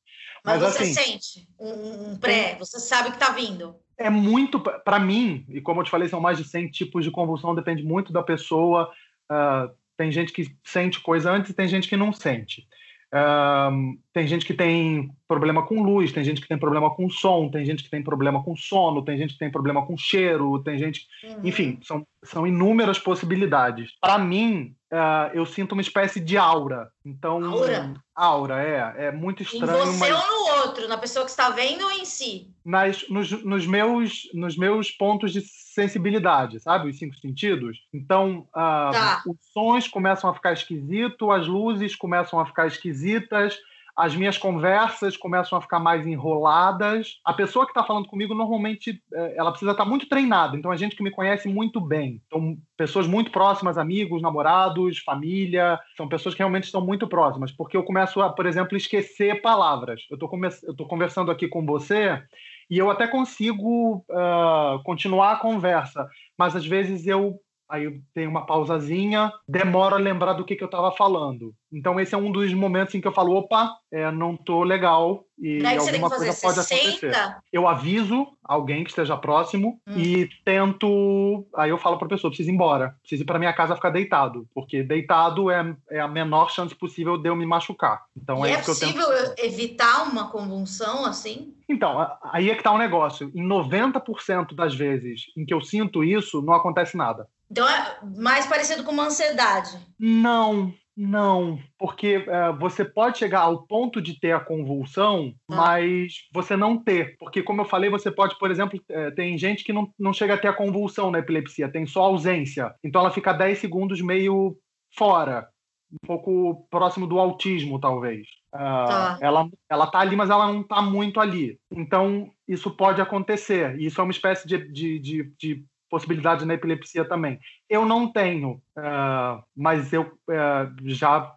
Mas, 0.43 0.63
Mas 0.63 0.73
você 0.73 0.83
assim, 0.85 0.95
sente 0.95 1.49
um, 1.59 2.13
um 2.13 2.17
pré, 2.17 2.51
tem... 2.51 2.59
você 2.59 2.81
sabe 2.81 3.11
que 3.11 3.19
tá 3.19 3.31
vindo. 3.31 3.77
É 3.99 4.09
muito, 4.09 4.59
para 4.59 4.99
mim, 4.99 5.45
e 5.51 5.61
como 5.61 5.81
eu 5.81 5.85
te 5.85 5.91
falei, 5.91 6.09
são 6.09 6.21
mais 6.21 6.39
de 6.39 6.45
100 6.45 6.71
tipos 6.71 7.05
de 7.05 7.11
convulsão, 7.11 7.55
depende 7.55 7.83
muito 7.83 8.13
da 8.13 8.23
pessoa. 8.23 8.91
Uh, 9.31 9.75
tem 9.97 10.11
gente 10.11 10.33
que 10.33 10.55
sente 10.65 11.01
coisa 11.01 11.31
antes 11.31 11.51
e 11.51 11.55
tem 11.55 11.69
gente 11.69 11.89
que 11.89 11.97
não 11.97 12.13
sente. 12.13 12.67
Um, 13.15 13.99
tem 14.13 14.27
gente 14.27 14.45
que 14.45 14.53
tem 14.53 15.11
problema 15.29 15.65
com 15.65 15.83
luz, 15.83 16.13
tem 16.13 16.25
gente 16.25 16.41
que 16.41 16.49
tem 16.49 16.59
problema 16.59 16.93
com 16.95 17.09
som, 17.09 17.49
tem 17.49 17.65
gente 17.65 17.85
que 17.85 17.91
tem 17.91 18.03
problema 18.03 18.43
com 18.43 18.57
sono, 18.57 19.05
tem 19.05 19.17
gente 19.17 19.35
que 19.35 19.39
tem 19.39 19.51
problema 19.51 19.87
com 19.87 19.97
cheiro, 19.97 20.63
tem 20.63 20.79
gente. 20.79 21.07
Uhum. 21.23 21.41
Enfim, 21.45 21.79
são, 21.83 22.07
são 22.23 22.47
inúmeras 22.47 22.99
possibilidades. 22.99 23.93
Para 24.01 24.19
mim, 24.19 24.75
uh, 24.93 25.31
eu 25.33 25.47
sinto 25.47 25.73
uma 25.73 25.83
espécie 25.83 26.19
de 26.19 26.37
aura. 26.37 26.91
Então. 27.05 27.45
Aura? 27.45 27.95
Aura, 28.15 28.63
é. 28.63 29.07
É 29.07 29.13
muito 29.13 29.43
estranho. 29.43 29.83
Em 29.83 29.93
você 29.93 30.11
mas... 30.11 30.13
ou 30.13 30.31
no 30.31 30.63
outro? 30.63 30.89
Na 30.89 30.99
pessoa 30.99 31.25
que 31.25 31.31
está 31.31 31.51
vendo 31.51 31.85
ou 31.85 31.93
em 31.93 32.05
si? 32.05 32.51
Nas, 32.65 33.09
nos, 33.09 33.31
nos, 33.45 33.67
meus, 33.67 34.29
nos 34.35 34.57
meus 34.57 34.91
pontos 34.91 35.33
de 35.33 35.43
sensibilidade, 35.77 36.59
sabe? 36.59 36.91
Os 36.91 36.99
cinco 36.99 37.15
sentidos. 37.17 37.79
Então, 37.93 38.41
uh, 38.49 38.91
tá. 38.93 39.23
os 39.27 39.37
sons 39.53 39.87
começam 39.87 40.29
a 40.29 40.35
ficar 40.35 40.53
esquisitos, 40.53 41.31
as 41.31 41.47
luzes 41.47 41.95
começam 41.95 42.41
a 42.41 42.47
ficar 42.47 42.67
esquisitas 42.67 43.57
as 43.97 44.15
minhas 44.15 44.37
conversas 44.37 45.17
começam 45.17 45.57
a 45.57 45.63
ficar 45.63 45.81
mais 45.81 46.07
enroladas. 46.07 47.19
A 47.25 47.33
pessoa 47.33 47.65
que 47.65 47.71
está 47.71 47.83
falando 47.83 48.07
comigo, 48.07 48.35
normalmente, 48.35 49.03
é, 49.11 49.39
ela 49.39 49.51
precisa 49.51 49.71
estar 49.71 49.85
tá 49.85 49.89
muito 49.89 50.07
treinada. 50.07 50.55
Então, 50.55 50.71
é 50.71 50.77
gente 50.77 50.95
que 50.95 51.03
me 51.03 51.11
conhece 51.11 51.49
muito 51.49 51.81
bem. 51.81 52.21
Então, 52.27 52.59
pessoas 52.77 53.07
muito 53.07 53.31
próximas, 53.31 53.79
amigos, 53.79 54.21
namorados, 54.21 54.99
família. 54.99 55.81
São 55.97 56.07
pessoas 56.07 56.35
que 56.35 56.41
realmente 56.41 56.65
estão 56.65 56.85
muito 56.85 57.09
próximas. 57.09 57.51
Porque 57.51 57.75
eu 57.75 57.83
começo 57.83 58.21
a, 58.21 58.31
por 58.31 58.45
exemplo, 58.45 58.77
esquecer 58.77 59.41
palavras. 59.41 60.03
Eu 60.11 60.17
estou 60.17 60.87
conversando 60.87 61.31
aqui 61.31 61.49
com 61.49 61.65
você 61.65 62.23
e 62.69 62.79
eu 62.79 62.91
até 62.91 63.07
consigo 63.07 64.05
uh, 64.11 64.83
continuar 64.85 65.33
a 65.33 65.39
conversa, 65.39 66.09
mas 66.39 66.57
às 66.57 66.67
vezes 66.67 67.07
eu 67.07 67.41
aí 67.69 68.01
tenho 68.15 68.31
uma 68.31 68.47
pausazinha, 68.47 69.33
demoro 69.49 69.95
a 69.95 69.99
lembrar 69.99 70.35
do 70.35 70.45
que, 70.45 70.57
que 70.57 70.63
eu 70.63 70.67
estava 70.67 70.93
falando. 70.93 71.55
Então 71.73 71.99
esse 71.99 72.15
é 72.15 72.19
um 72.19 72.31
dos 72.31 72.53
momentos 72.55 72.95
em 72.95 73.01
que 73.01 73.09
eu 73.09 73.13
falo, 73.13 73.35
opa, 73.37 73.75
é, 73.93 74.11
não 74.11 74.37
tô 74.37 74.63
legal 74.63 75.25
e 75.39 75.59
Daí 75.59 75.77
alguma 75.77 76.09
coisa 76.09 76.33
fazer? 76.33 76.41
pode 76.41 76.61
acontecer. 76.61 77.37
Eu 77.53 77.69
aviso 77.69 78.27
alguém 78.43 78.85
que 78.85 78.91
esteja 78.91 79.17
próximo 79.17 79.81
hum. 79.87 79.99
e 79.99 80.29
tento, 80.45 81.47
aí 81.55 81.71
eu 81.71 81.79
falo 81.79 81.99
para 81.99 82.07
a 82.07 82.11
pessoa, 82.11 82.31
preciso 82.31 82.51
ir 82.51 82.55
embora, 82.55 82.97
preciso 83.01 83.23
ir 83.23 83.27
para 83.27 83.39
minha 83.39 83.53
casa 83.53 83.75
ficar 83.75 83.91
deitado, 83.91 84.49
porque 84.55 84.83
deitado 84.83 85.51
é, 85.51 85.77
é 85.91 86.01
a 86.01 86.09
menor 86.09 86.51
chance 86.51 86.75
possível 86.75 87.19
de 87.19 87.29
eu 87.29 87.37
me 87.37 87.45
machucar. 87.45 88.03
Então 88.17 88.47
e 88.47 88.51
é, 88.51 88.53
é 88.55 88.63
que 88.63 88.71
eu 88.71 88.79
tento. 88.79 88.95
Possível 88.95 89.35
evitar 89.39 90.05
uma 90.05 90.31
convulsão 90.31 91.05
assim? 91.05 91.55
Então, 91.69 92.07
aí 92.23 92.49
é 92.49 92.55
que 92.55 92.63
tá 92.63 92.71
o 92.71 92.77
um 92.77 92.79
negócio. 92.79 93.31
Em 93.35 93.47
90% 93.47 94.55
das 94.55 94.75
vezes 94.75 95.23
em 95.37 95.45
que 95.45 95.53
eu 95.53 95.61
sinto 95.61 96.05
isso, 96.05 96.41
não 96.41 96.55
acontece 96.55 96.97
nada. 96.97 97.27
Então 97.51 97.69
é 97.69 97.99
mais 98.17 98.47
parecido 98.47 98.85
com 98.85 98.93
uma 98.93 99.07
ansiedade. 99.07 99.79
Não, 99.99 100.73
não, 100.97 101.59
porque 101.79 102.17
uh, 102.17 102.59
você 102.59 102.83
pode 102.83 103.19
chegar 103.19 103.41
ao 103.41 103.67
ponto 103.67 104.01
de 104.01 104.19
ter 104.19 104.33
a 104.33 104.41
convulsão, 104.41 105.35
ah. 105.51 105.55
mas 105.55 106.27
você 106.33 106.57
não 106.57 106.79
ter. 106.79 107.19
Porque, 107.19 107.43
como 107.43 107.61
eu 107.61 107.67
falei, 107.67 107.91
você 107.91 108.11
pode, 108.11 108.39
por 108.39 108.51
exemplo, 108.51 108.81
uh, 108.91 109.15
tem 109.15 109.37
gente 109.37 109.63
que 109.63 109.75
não, 109.75 109.93
não 109.99 110.15
chega 110.15 110.35
a 110.35 110.39
ter 110.39 110.49
a 110.49 110.55
convulsão 110.55 111.11
na 111.11 111.19
epilepsia, 111.19 111.71
tem 111.71 111.87
só 111.87 112.05
ausência. 112.05 112.75
Então 112.83 113.03
ela 113.03 113.11
fica 113.11 113.35
10 113.35 113.59
segundos 113.59 114.01
meio 114.01 114.57
fora, 114.97 115.47
um 115.93 116.07
pouco 116.07 116.67
próximo 116.71 117.07
do 117.07 117.19
autismo, 117.21 117.79
talvez. 117.79 118.27
Uh, 118.55 118.87
tá. 118.87 119.19
ela, 119.21 119.51
ela 119.69 119.87
tá 119.89 119.99
ali, 119.99 120.17
mas 120.17 120.31
ela 120.31 120.51
não 120.51 120.63
tá 120.63 120.81
muito 120.81 121.21
ali. 121.21 121.59
Então, 121.71 122.31
isso 122.49 122.71
pode 122.71 123.03
acontecer. 123.03 123.79
E 123.79 123.85
isso 123.85 124.01
é 124.01 124.05
uma 124.05 124.13
espécie 124.13 124.49
de, 124.49 124.73
de, 124.73 124.99
de, 124.99 125.33
de 125.39 125.65
possibilidade 125.89 126.45
na 126.45 126.55
epilepsia 126.55 127.05
também. 127.05 127.39
Eu 127.69 127.85
não 127.85 128.13
tenho, 128.13 128.61
uh, 128.77 129.43
mas 129.57 129.93
eu 129.93 130.03
uh, 130.03 130.89
já, 130.89 131.33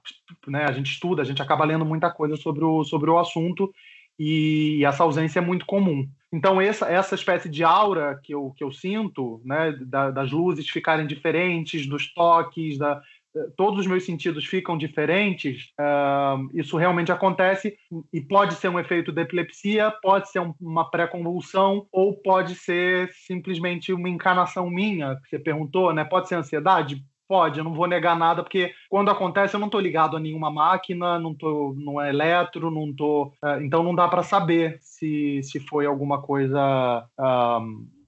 né, 0.48 0.65
a 0.65 0.72
gente 0.72 0.91
estuda, 0.91 1.22
a 1.22 1.25
gente 1.25 1.41
acaba 1.41 1.65
lendo 1.65 1.86
muita 1.86 2.12
coisa 2.12 2.36
sobre 2.36 2.63
o, 2.63 2.84
sobre 2.84 3.10
o 3.10 3.20
assunto 3.20 3.72
e 4.18 4.84
essa 4.86 5.03
ausência 5.03 5.39
é 5.39 5.41
muito 5.41 5.65
comum. 5.65 6.08
Então, 6.32 6.62
essa, 6.62 6.88
essa 6.88 7.15
espécie 7.15 7.50
de 7.50 7.63
aura 7.63 8.20
que 8.24 8.34
eu, 8.34 8.51
que 8.56 8.63
eu 8.63 8.72
sinto, 8.72 9.41
né, 9.44 9.72
da, 9.82 10.12
das 10.12 10.32
luzes 10.32 10.70
ficarem 10.70 11.08
diferentes, 11.08 11.88
dos 11.88 12.13
toques, 12.13 12.77
da, 12.77 13.01
todos 13.55 13.79
os 13.79 13.88
meus 13.88 14.05
sentidos 14.05 14.45
ficam 14.45 14.77
diferentes, 14.77 15.71
uh, 15.79 16.50
isso 16.53 16.77
realmente 16.77 17.12
acontece 17.12 17.77
e 18.12 18.21
pode 18.21 18.55
ser 18.55 18.69
um 18.69 18.79
efeito 18.79 19.12
da 19.12 19.21
epilepsia, 19.21 19.91
pode 20.01 20.29
ser 20.31 20.39
um, 20.39 20.53
uma 20.59 20.89
pré-convulsão 20.89 21.88
ou 21.91 22.15
pode 22.15 22.55
ser 22.55 23.09
simplesmente 23.13 23.93
uma 23.93 24.09
encarnação 24.09 24.69
minha, 24.69 25.15
que 25.17 25.29
você 25.29 25.39
perguntou, 25.39 25.93
né? 25.93 26.03
Pode 26.03 26.27
ser 26.27 26.36
ansiedade? 26.36 27.03
Pode, 27.27 27.59
eu 27.59 27.63
não 27.63 27.75
vou 27.75 27.86
negar 27.86 28.17
nada, 28.17 28.41
porque 28.41 28.74
quando 28.89 29.12
acontece 29.12 29.53
eu 29.53 29.59
não 29.59 29.67
estou 29.67 29.79
ligado 29.79 30.17
a 30.17 30.19
nenhuma 30.19 30.50
máquina, 30.50 31.19
não 31.19 31.36
tô, 31.36 31.75
não 31.77 32.01
é 32.01 32.09
eletro, 32.09 32.71
não 32.71 32.91
tô, 32.91 33.31
uh, 33.43 33.62
então 33.62 33.83
não 33.83 33.93
dá 33.93 34.07
para 34.07 34.24
saber 34.24 34.79
se, 34.81 35.39
se 35.43 35.59
foi 35.59 35.86
alguma 35.86 36.21
coisa 36.21 37.07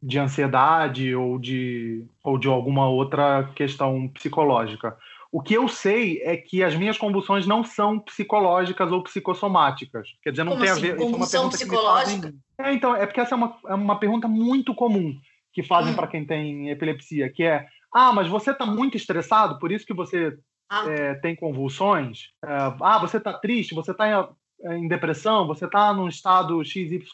de 0.01 0.17
ansiedade 0.17 1.13
ou 1.13 1.37
de, 1.37 2.03
ou 2.23 2.37
de 2.37 2.47
alguma 2.47 2.89
outra 2.89 3.51
questão 3.53 4.07
psicológica. 4.07 4.97
O 5.31 5.41
que 5.41 5.53
eu 5.53 5.67
sei 5.67 6.21
é 6.23 6.35
que 6.35 6.61
as 6.61 6.75
minhas 6.75 6.97
convulsões 6.97 7.47
não 7.47 7.63
são 7.63 7.97
psicológicas 7.97 8.91
ou 8.91 9.01
psicossomáticas. 9.01 10.09
Quer 10.21 10.31
dizer, 10.31 10.43
não 10.43 10.53
Como 10.53 10.63
tem 10.63 10.71
assim? 10.71 10.79
a 10.79 10.91
ver. 10.91 10.97
Convulsão 10.97 11.13
é 11.13 11.17
uma 11.17 11.27
pergunta 11.29 11.57
psicológica? 11.57 12.33
É, 12.59 12.73
então, 12.73 12.95
é 12.95 13.05
porque 13.05 13.21
essa 13.21 13.33
é 13.33 13.37
uma, 13.37 13.57
é 13.67 13.73
uma 13.73 13.97
pergunta 13.97 14.27
muito 14.27 14.75
comum 14.75 15.15
que 15.53 15.63
fazem 15.63 15.93
hum. 15.93 15.95
para 15.95 16.07
quem 16.07 16.25
tem 16.25 16.69
epilepsia, 16.69 17.31
que 17.31 17.43
é: 17.43 17.65
ah, 17.93 18.11
mas 18.11 18.27
você 18.27 18.51
está 18.51 18.65
muito 18.65 18.97
estressado, 18.97 19.57
por 19.57 19.71
isso 19.71 19.85
que 19.85 19.93
você 19.93 20.37
ah. 20.69 20.85
é, 20.89 21.15
tem 21.15 21.35
convulsões? 21.35 22.29
É, 22.43 22.53
ah, 22.81 22.99
você 22.99 23.17
está 23.17 23.33
triste, 23.33 23.73
você 23.73 23.91
está 23.91 24.09
em, 24.09 24.75
em, 24.75 24.87
depressão, 24.87 25.47
você 25.47 25.65
está 25.65 25.93
num 25.93 26.07
estado 26.09 26.63
XYZ, 26.63 27.05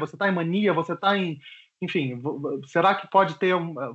você 0.00 0.16
está 0.16 0.28
em 0.28 0.34
mania, 0.34 0.72
você 0.72 0.94
está 0.94 1.16
em 1.16 1.38
enfim, 1.80 2.20
será 2.66 2.94
que 2.94 3.08
pode 3.08 3.34
ter 3.34 3.54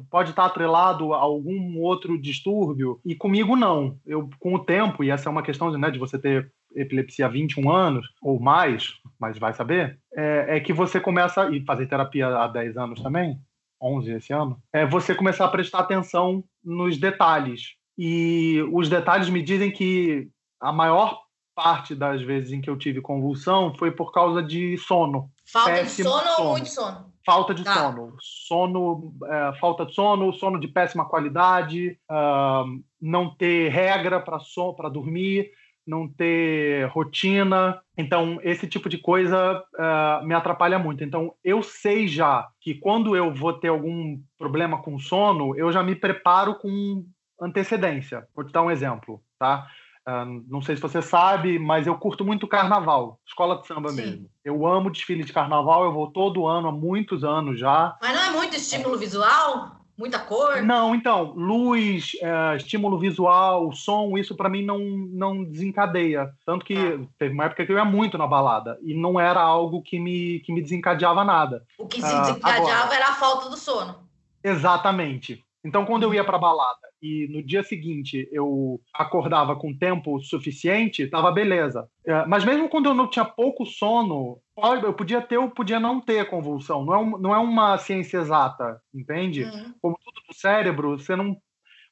pode 0.09 0.29
estar 0.29 0.45
atrelado 0.45 1.13
a 1.13 1.17
algum 1.17 1.79
outro 1.79 2.19
distúrbio? 2.19 2.99
E 3.03 3.15
comigo 3.15 3.55
não. 3.55 3.97
Eu 4.05 4.29
com 4.39 4.53
o 4.53 4.59
tempo, 4.59 5.03
e 5.03 5.09
essa 5.09 5.29
é 5.29 5.31
uma 5.31 5.43
questão 5.43 5.71
de, 5.71 5.77
né, 5.77 5.89
de 5.89 5.99
você 5.99 6.19
ter 6.19 6.51
epilepsia 6.75 7.25
há 7.25 7.29
21 7.29 7.69
anos 7.71 8.07
ou 8.21 8.39
mais, 8.39 8.93
mas 9.19 9.37
vai 9.37 9.53
saber, 9.53 9.99
é, 10.15 10.57
é 10.57 10.59
que 10.59 10.71
você 10.71 10.99
começa 10.99 11.49
e 11.49 11.63
fazer 11.65 11.87
terapia 11.87 12.27
há 12.27 12.47
10 12.47 12.77
anos 12.77 13.01
também, 13.01 13.37
11 13.81 14.11
esse 14.11 14.33
ano, 14.33 14.61
é 14.71 14.85
você 14.85 15.15
começar 15.15 15.45
a 15.45 15.49
prestar 15.49 15.79
atenção 15.79 16.43
nos 16.63 16.97
detalhes. 16.97 17.75
E 17.97 18.63
os 18.71 18.87
detalhes 18.87 19.29
me 19.29 19.41
dizem 19.41 19.71
que 19.71 20.29
a 20.59 20.71
maior 20.71 21.19
parte 21.53 21.93
das 21.93 22.21
vezes 22.21 22.51
em 22.51 22.61
que 22.61 22.69
eu 22.69 22.77
tive 22.77 23.01
convulsão 23.01 23.75
foi 23.77 23.91
por 23.91 24.11
causa 24.11 24.41
de 24.41 24.77
sono. 24.77 25.29
Falta 25.45 25.83
de 25.83 25.89
sono, 25.89 26.09
sono, 26.09 26.47
ou 26.47 26.51
muito 26.51 26.69
sono? 26.69 27.10
Falta 27.25 27.53
de 27.53 27.63
tá. 27.63 27.73
sono. 27.73 28.15
Sono, 28.19 29.13
é, 29.25 29.53
falta 29.59 29.85
de 29.85 29.93
sono, 29.93 30.33
sono 30.33 30.59
de 30.59 30.67
péssima 30.67 31.05
qualidade, 31.05 31.97
uh, 32.09 32.83
não 32.99 33.33
ter 33.35 33.69
regra 33.69 34.19
para 34.19 34.39
so, 34.39 34.75
dormir, 34.91 35.51
não 35.85 36.07
ter 36.07 36.87
rotina. 36.89 37.79
Então, 37.97 38.39
esse 38.43 38.67
tipo 38.67 38.89
de 38.89 38.97
coisa 38.97 39.63
uh, 39.75 40.25
me 40.25 40.33
atrapalha 40.33 40.79
muito. 40.79 41.03
Então, 41.03 41.33
eu 41.43 41.61
sei 41.61 42.07
já 42.07 42.47
que 42.59 42.75
quando 42.75 43.15
eu 43.15 43.33
vou 43.33 43.53
ter 43.53 43.67
algum 43.67 44.19
problema 44.37 44.81
com 44.81 44.97
sono, 44.97 45.55
eu 45.55 45.71
já 45.71 45.83
me 45.83 45.95
preparo 45.95 46.55
com 46.55 47.05
antecedência. 47.41 48.27
Vou 48.35 48.45
te 48.45 48.51
dar 48.51 48.61
um 48.61 48.71
exemplo, 48.71 49.21
tá? 49.37 49.67
Uh, 50.07 50.43
não 50.47 50.61
sei 50.61 50.75
se 50.75 50.81
você 50.81 51.01
sabe, 51.01 51.59
mas 51.59 51.85
eu 51.85 51.95
curto 51.95 52.25
muito 52.25 52.47
carnaval, 52.47 53.19
escola 53.25 53.61
de 53.61 53.67
samba 53.67 53.89
Sim. 53.89 53.95
mesmo. 53.95 54.29
Eu 54.43 54.65
amo 54.65 54.89
desfile 54.89 55.23
de 55.23 55.31
carnaval, 55.31 55.83
eu 55.83 55.93
vou 55.93 56.11
todo 56.11 56.47
ano, 56.47 56.69
há 56.69 56.71
muitos 56.71 57.23
anos 57.23 57.59
já. 57.59 57.95
Mas 58.01 58.15
não 58.15 58.23
é 58.23 58.29
muito 58.31 58.55
estímulo 58.55 58.97
visual? 58.97 59.81
Muita 59.97 60.17
cor? 60.17 60.63
Não, 60.63 60.95
então, 60.95 61.33
luz, 61.35 62.13
é, 62.19 62.55
estímulo 62.55 62.97
visual, 62.97 63.71
som, 63.73 64.17
isso 64.17 64.35
para 64.35 64.49
mim 64.49 64.65
não, 64.65 64.79
não 64.79 65.43
desencadeia. 65.43 66.33
Tanto 66.43 66.65
que 66.65 66.75
ah. 66.75 67.07
teve 67.19 67.35
uma 67.35 67.45
época 67.45 67.63
que 67.63 67.71
eu 67.71 67.77
ia 67.77 67.85
muito 67.85 68.17
na 68.17 68.25
balada 68.25 68.79
e 68.81 68.95
não 68.95 69.19
era 69.19 69.39
algo 69.39 69.83
que 69.83 69.99
me, 69.99 70.39
que 70.39 70.51
me 70.51 70.61
desencadeava 70.61 71.23
nada. 71.23 71.63
O 71.77 71.85
que 71.85 72.01
se 72.01 72.19
desencadeava 72.19 72.91
ah, 72.91 72.95
era 72.95 73.09
a 73.09 73.13
falta 73.13 73.49
do 73.49 73.57
sono. 73.57 74.09
Exatamente. 74.43 75.45
Então, 75.63 75.85
quando 75.85 76.03
eu 76.03 76.13
ia 76.13 76.23
para 76.23 76.37
balada 76.37 76.79
e 77.01 77.27
no 77.29 77.43
dia 77.43 77.63
seguinte 77.63 78.27
eu 78.31 78.79
acordava 78.93 79.55
com 79.55 79.77
tempo 79.77 80.19
suficiente, 80.21 81.07
tava 81.07 81.31
beleza. 81.31 81.87
É, 82.05 82.25
mas 82.25 82.43
mesmo 82.43 82.67
quando 82.67 82.87
eu 82.87 82.93
não 82.93 83.07
tinha 83.07 83.25
pouco 83.25 83.65
sono, 83.65 84.39
eu 84.83 84.93
podia 84.93 85.21
ter 85.21 85.37
ou 85.37 85.49
podia 85.49 85.79
não 85.79 86.01
ter 86.01 86.27
convulsão. 86.29 86.83
Não 86.83 86.93
é, 86.93 86.97
um, 86.97 87.17
não 87.17 87.35
é 87.35 87.37
uma 87.37 87.77
ciência 87.77 88.17
exata, 88.17 88.81
entende? 88.93 89.43
Uhum. 89.43 89.73
Como 89.81 89.99
tudo 90.03 90.21
no 90.27 90.33
cérebro, 90.33 90.97
você 90.97 91.15
não 91.15 91.37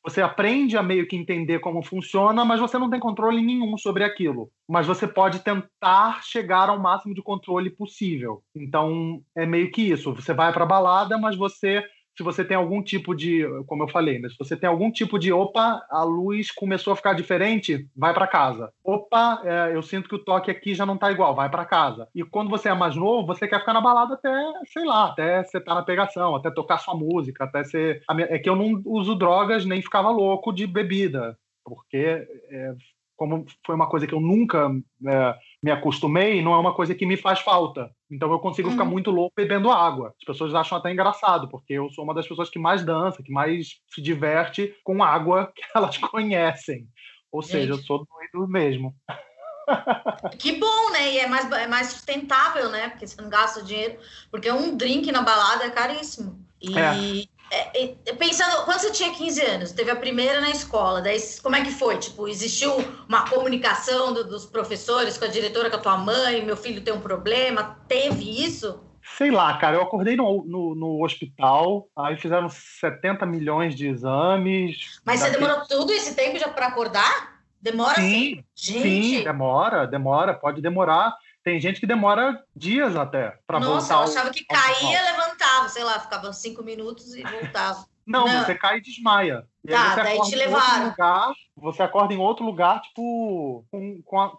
você 0.03 0.21
aprende 0.21 0.77
a 0.77 0.83
meio 0.83 1.05
que 1.07 1.15
entender 1.15 1.59
como 1.59 1.83
funciona, 1.83 2.45
mas 2.45 2.59
você 2.59 2.77
não 2.77 2.89
tem 2.89 2.99
controle 2.99 3.41
nenhum 3.41 3.77
sobre 3.77 4.03
aquilo. 4.03 4.49
Mas 4.67 4.87
você 4.87 5.05
pode 5.05 5.39
tentar 5.39 6.23
chegar 6.23 6.69
ao 6.69 6.79
máximo 6.79 7.13
de 7.13 7.21
controle 7.21 7.69
possível. 7.69 8.41
Então, 8.55 9.21
é 9.35 9.45
meio 9.45 9.69
que 9.71 9.81
isso. 9.81 10.13
Você 10.15 10.33
vai 10.33 10.53
para 10.53 10.63
a 10.63 10.67
balada, 10.67 11.17
mas 11.17 11.35
você 11.35 11.83
se 12.19 12.23
você 12.23 12.43
tem 12.43 12.57
algum 12.57 12.83
tipo 12.83 13.15
de, 13.15 13.47
como 13.65 13.83
eu 13.83 13.87
falei, 13.87 14.19
né? 14.19 14.27
se 14.27 14.37
você 14.37 14.57
tem 14.57 14.67
algum 14.67 14.91
tipo 14.91 15.17
de, 15.17 15.31
opa, 15.31 15.81
a 15.89 16.03
luz 16.03 16.51
começou 16.51 16.91
a 16.91 16.95
ficar 16.97 17.13
diferente, 17.13 17.87
vai 17.95 18.13
para 18.13 18.27
casa. 18.27 18.73
Opa, 18.83 19.41
é, 19.45 19.73
eu 19.73 19.81
sinto 19.81 20.09
que 20.09 20.15
o 20.15 20.19
toque 20.19 20.51
aqui 20.51 20.75
já 20.75 20.85
não 20.85 20.97
tá 20.97 21.09
igual, 21.13 21.33
vai 21.33 21.49
para 21.49 21.63
casa. 21.63 22.09
E 22.13 22.21
quando 22.21 22.49
você 22.49 22.67
é 22.67 22.73
mais 22.73 22.93
novo, 22.93 23.25
você 23.25 23.47
quer 23.47 23.61
ficar 23.61 23.71
na 23.71 23.79
balada 23.79 24.15
até, 24.15 24.29
sei 24.65 24.83
lá, 24.83 25.05
até 25.05 25.45
você 25.45 25.61
tá 25.61 25.73
na 25.73 25.81
pegação, 25.81 26.35
até 26.35 26.51
tocar 26.51 26.79
sua 26.79 26.93
música, 26.93 27.45
até 27.45 27.63
ser. 27.63 28.03
É 28.27 28.37
que 28.37 28.49
eu 28.49 28.55
não 28.57 28.81
uso 28.83 29.15
drogas 29.15 29.63
nem 29.63 29.81
ficava 29.81 30.09
louco 30.09 30.51
de 30.51 30.67
bebida, 30.67 31.39
porque 31.63 32.27
é, 32.51 32.73
como 33.15 33.45
foi 33.65 33.75
uma 33.75 33.87
coisa 33.87 34.05
que 34.05 34.13
eu 34.13 34.19
nunca 34.19 34.69
é, 35.07 35.35
me 35.61 35.71
acostumei, 35.71 36.41
não 36.41 36.53
é 36.53 36.57
uma 36.57 36.73
coisa 36.73 36.95
que 36.95 37.05
me 37.05 37.17
faz 37.17 37.39
falta. 37.39 37.91
Então 38.09 38.31
eu 38.31 38.39
consigo 38.39 38.69
uhum. 38.69 38.73
ficar 38.73 38.85
muito 38.85 39.11
louco 39.11 39.33
bebendo 39.35 39.69
água. 39.69 40.13
As 40.17 40.25
pessoas 40.25 40.55
acham 40.55 40.77
até 40.77 40.91
engraçado, 40.91 41.49
porque 41.49 41.73
eu 41.73 41.89
sou 41.91 42.03
uma 42.03 42.13
das 42.13 42.27
pessoas 42.27 42.49
que 42.49 42.57
mais 42.57 42.83
dança, 42.83 43.21
que 43.21 43.31
mais 43.31 43.79
se 43.89 44.01
diverte 44.01 44.73
com 44.83 45.03
água 45.03 45.51
que 45.55 45.61
elas 45.75 45.97
conhecem. 45.97 46.87
Ou 47.31 47.41
seja, 47.41 47.73
Gente. 47.73 47.81
eu 47.81 47.85
sou 47.85 48.05
doido 48.05 48.47
mesmo. 48.47 48.95
Que 50.39 50.53
bom, 50.53 50.89
né? 50.91 51.13
E 51.13 51.19
é 51.19 51.27
mais, 51.27 51.51
é 51.51 51.67
mais 51.67 51.87
sustentável, 51.89 52.71
né? 52.71 52.89
Porque 52.89 53.05
você 53.05 53.21
não 53.21 53.29
gasta 53.29 53.61
dinheiro. 53.61 53.99
Porque 54.31 54.51
um 54.51 54.75
drink 54.75 55.11
na 55.11 55.21
balada 55.21 55.63
é 55.63 55.69
caríssimo. 55.69 56.43
E, 56.59 56.75
é. 56.75 56.91
É, 57.51 57.83
é, 57.83 58.13
pensando, 58.13 58.63
quando 58.65 58.79
você 58.79 58.91
tinha 58.91 59.11
15 59.11 59.41
anos, 59.41 59.71
teve 59.71 59.89
a 59.89 59.95
primeira 59.95 60.39
na 60.39 60.49
escola, 60.49 61.01
daí 61.01 61.17
como 61.41 61.55
é 61.55 61.63
que 61.63 61.71
foi? 61.71 61.97
Tipo, 61.97 62.27
existiu 62.27 62.71
uma 63.07 63.27
comunicação 63.27 64.13
do, 64.13 64.23
dos 64.23 64.45
professores 64.45 65.17
com 65.17 65.25
a 65.25 65.29
diretora, 65.29 65.69
com 65.69 65.77
a 65.77 65.79
tua 65.79 65.97
mãe, 65.97 66.45
meu 66.45 66.55
filho 66.55 66.81
tem 66.81 66.93
um 66.93 67.01
problema, 67.01 67.79
teve 67.87 68.43
isso? 68.45 68.79
Sei 69.17 69.31
lá, 69.31 69.57
cara, 69.57 69.77
eu 69.77 69.81
acordei 69.81 70.15
no, 70.15 70.45
no, 70.45 70.75
no 70.75 71.03
hospital, 71.03 71.89
aí 71.97 72.15
fizeram 72.17 72.47
70 72.47 73.25
milhões 73.25 73.75
de 73.75 73.87
exames. 73.87 74.99
Mas 75.03 75.19
você 75.19 75.31
demorou 75.31 75.65
tudo 75.67 75.91
esse 75.91 76.15
tempo 76.15 76.37
já 76.37 76.47
para 76.49 76.67
acordar? 76.67 77.39
Demora 77.61 77.95
sim, 77.95 78.05
assim? 78.05 78.43
Gente. 78.55 79.17
Sim, 79.17 79.23
demora, 79.23 79.85
demora, 79.85 80.33
pode 80.33 80.61
demorar. 80.61 81.13
Tem 81.49 81.59
gente 81.59 81.79
que 81.79 81.87
demora 81.87 82.43
dias 82.55 82.95
até 82.95 83.39
para 83.47 83.57
voltar. 83.57 83.73
Nossa, 83.73 83.93
eu 83.95 83.99
achava 84.01 84.29
que 84.29 84.45
caía, 84.45 85.01
levantava, 85.01 85.67
sei 85.67 85.83
lá, 85.83 85.99
ficava 85.99 86.31
cinco 86.31 86.61
minutos 86.61 87.15
e 87.15 87.23
voltava. 87.23 87.87
Não, 88.05 88.27
Não. 88.27 88.45
você 88.45 88.53
cai 88.53 88.77
e 88.77 88.81
desmaia. 88.81 89.47
E 89.65 89.71
tá, 89.71 89.95
daí 89.95 90.19
te 90.21 90.35
levaram. 90.35 90.89
Lugar, 90.89 91.33
você 91.55 91.83
acorda 91.83 92.13
em 92.13 92.17
outro 92.17 92.45
lugar, 92.45 92.81
tipo, 92.81 93.65
com, 93.71 94.01
com 94.03 94.19
a, 94.21 94.31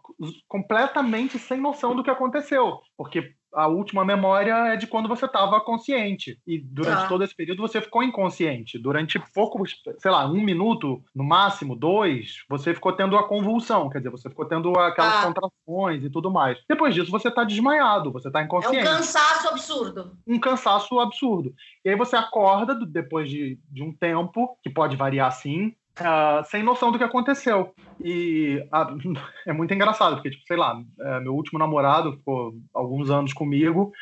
completamente 0.48 1.38
sem 1.38 1.60
noção 1.60 1.94
do 1.94 2.02
que 2.02 2.10
aconteceu. 2.10 2.80
Porque 2.96 3.34
a 3.54 3.66
última 3.66 4.04
memória 4.04 4.54
é 4.72 4.76
de 4.76 4.86
quando 4.86 5.08
você 5.08 5.26
estava 5.26 5.60
consciente. 5.60 6.38
E 6.46 6.58
durante 6.58 7.02
tá. 7.02 7.08
todo 7.08 7.24
esse 7.24 7.34
período 7.34 7.62
você 7.62 7.80
ficou 7.80 8.02
inconsciente. 8.02 8.78
Durante 8.78 9.18
pouco, 9.34 9.62
sei 9.98 10.10
lá, 10.10 10.26
um 10.26 10.40
minuto, 10.40 11.02
no 11.14 11.24
máximo, 11.24 11.74
dois, 11.74 12.36
você 12.48 12.74
ficou 12.74 12.92
tendo 12.92 13.16
a 13.16 13.26
convulsão. 13.26 13.88
Quer 13.88 13.98
dizer, 13.98 14.10
você 14.10 14.28
ficou 14.28 14.46
tendo 14.46 14.70
aquelas 14.78 15.14
ah. 15.14 15.26
contrações 15.26 16.04
e 16.04 16.10
tudo 16.10 16.30
mais. 16.30 16.58
Depois 16.68 16.94
disso, 16.94 17.10
você 17.10 17.28
está 17.28 17.44
desmaiado, 17.44 18.12
você 18.12 18.28
está 18.28 18.42
inconsciente. 18.42 18.78
É 18.78 18.82
um 18.82 18.96
cansaço 18.96 19.48
absurdo. 19.48 20.16
Um 20.26 20.38
cansaço 20.38 21.00
absurdo. 21.00 21.52
E 21.84 21.90
aí 21.90 21.96
você 21.96 22.16
acorda 22.16 22.74
depois 22.74 23.28
de, 23.28 23.58
de 23.68 23.82
um 23.82 23.92
tempo, 23.92 24.56
que 24.62 24.70
pode 24.70 24.96
variar 24.96 25.19
assim, 25.20 25.74
Uh, 26.00 26.42
sem 26.46 26.62
noção 26.62 26.90
do 26.90 26.96
que 26.96 27.04
aconteceu. 27.04 27.74
E 28.02 28.64
uh, 28.72 29.18
é 29.46 29.52
muito 29.52 29.74
engraçado, 29.74 30.14
porque, 30.14 30.30
tipo, 30.30 30.46
sei 30.46 30.56
lá, 30.56 30.78
uh, 30.78 31.20
meu 31.20 31.34
último 31.34 31.58
namorado 31.58 32.12
ficou 32.12 32.54
alguns 32.72 33.10
anos 33.10 33.34
comigo, 33.34 33.92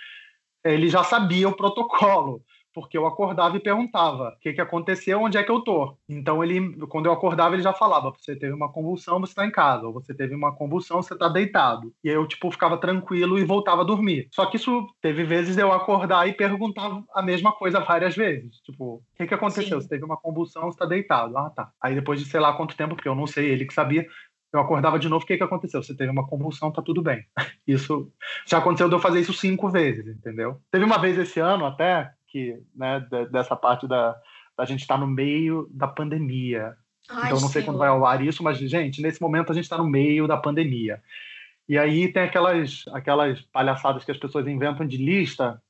ele 0.65 0.89
já 0.89 1.03
sabia 1.03 1.49
o 1.49 1.57
protocolo 1.57 2.43
porque 2.79 2.97
eu 2.97 3.09
acordava 3.09 3.57
e 3.57 3.61
perguntava 3.61 4.29
o 4.29 4.41
que, 4.41 4.53
que 4.53 4.61
aconteceu, 4.61 5.21
onde 5.21 5.37
é 5.37 5.43
que 5.43 5.51
eu 5.51 5.61
tô. 5.61 5.97
Então 6.09 6.45
ele, 6.45 6.77
quando 6.87 7.07
eu 7.07 7.13
acordava, 7.13 7.57
ele 7.57 7.63
já 7.63 7.73
falava: 7.73 8.13
você 8.13 8.37
teve 8.37 8.53
uma 8.53 8.71
convulsão, 8.71 9.19
você 9.19 9.33
está 9.33 9.45
em 9.45 9.51
casa, 9.51 9.85
ou 9.85 9.93
você 9.93 10.15
teve 10.15 10.33
uma 10.33 10.55
convulsão, 10.55 11.03
você 11.03 11.13
está 11.13 11.29
deitado. 11.29 11.93
E 12.05 12.09
aí 12.09 12.15
eu 12.15 12.25
tipo 12.25 12.49
ficava 12.53 12.79
tranquilo 12.79 13.37
e 13.37 13.45
voltava 13.45 13.83
a 13.83 13.85
dormir. 13.85 14.29
Só 14.33 14.47
que 14.47 14.57
isso 14.57 14.87
teve 15.03 15.25
vezes 15.25 15.57
de 15.57 15.63
eu 15.63 15.73
acordar 15.73 16.29
e 16.29 16.33
perguntar 16.33 17.03
a 17.13 17.21
mesma 17.21 17.51
coisa 17.51 17.81
várias 17.81 18.15
vezes, 18.15 18.61
tipo, 18.61 18.95
o 18.95 19.03
que 19.17 19.27
que 19.27 19.35
aconteceu? 19.35 19.81
Sim. 19.81 19.83
Você 19.83 19.89
teve 19.89 20.05
uma 20.05 20.17
convulsão, 20.17 20.63
você 20.63 20.77
está 20.77 20.87
deitado. 20.87 21.37
Ah, 21.37 21.51
tá. 21.51 21.73
Aí 21.83 21.97
depois 21.97 22.21
de 22.21 22.27
sei 22.27 22.39
lá 22.39 22.53
quanto 22.53 22.77
tempo, 22.77 22.95
porque 22.95 23.09
eu 23.09 23.15
não 23.17 23.27
sei, 23.27 23.51
ele 23.51 23.67
que 23.67 23.75
sabia, 23.75 24.07
eu 24.53 24.61
acordava 24.61 24.99
de 24.99 25.09
novo, 25.09 25.25
o 25.25 25.27
que, 25.27 25.37
que 25.37 25.43
aconteceu? 25.43 25.83
Você 25.83 25.95
teve 25.95 26.11
uma 26.11 26.27
convulsão, 26.27 26.73
tá 26.73 26.81
tudo 26.81 27.03
bem. 27.03 27.25
Isso 27.67 28.11
já 28.47 28.59
aconteceu 28.59 28.89
de 28.89 28.95
eu 28.95 28.99
fazer 28.99 29.21
isso 29.21 29.35
cinco 29.35 29.69
vezes, 29.69 30.07
entendeu? 30.07 30.59
Teve 30.71 30.85
uma 30.85 30.99
vez 30.99 31.19
esse 31.19 31.39
ano 31.39 31.67
até, 31.67 32.11
que, 32.29 32.61
né, 32.75 33.07
dessa 33.31 33.57
parte 33.57 33.87
da, 33.87 34.17
da 34.57 34.65
gente 34.65 34.81
estar 34.81 34.95
tá 34.95 35.01
no 35.01 35.07
meio 35.07 35.69
da 35.71 35.89
pandemia. 35.89 36.77
Ai, 37.09 37.27
então, 37.27 37.41
não 37.41 37.49
sei 37.49 37.63
quando 37.63 37.79
vai 37.79 37.89
ao 37.89 38.05
ar 38.05 38.25
isso, 38.25 38.43
mas, 38.43 38.59
gente, 38.59 39.01
nesse 39.01 39.21
momento 39.21 39.51
a 39.51 39.55
gente 39.55 39.65
está 39.65 39.79
no 39.79 39.89
meio 39.89 40.27
da 40.27 40.37
pandemia. 40.37 41.03
E 41.69 41.77
aí 41.77 42.11
tem 42.13 42.23
aquelas, 42.23 42.85
aquelas 42.93 43.41
palhaçadas 43.41 44.05
que 44.05 44.11
as 44.11 44.17
pessoas 44.17 44.47
inventam 44.47 44.87
de 44.87 44.97
lista 44.97 45.61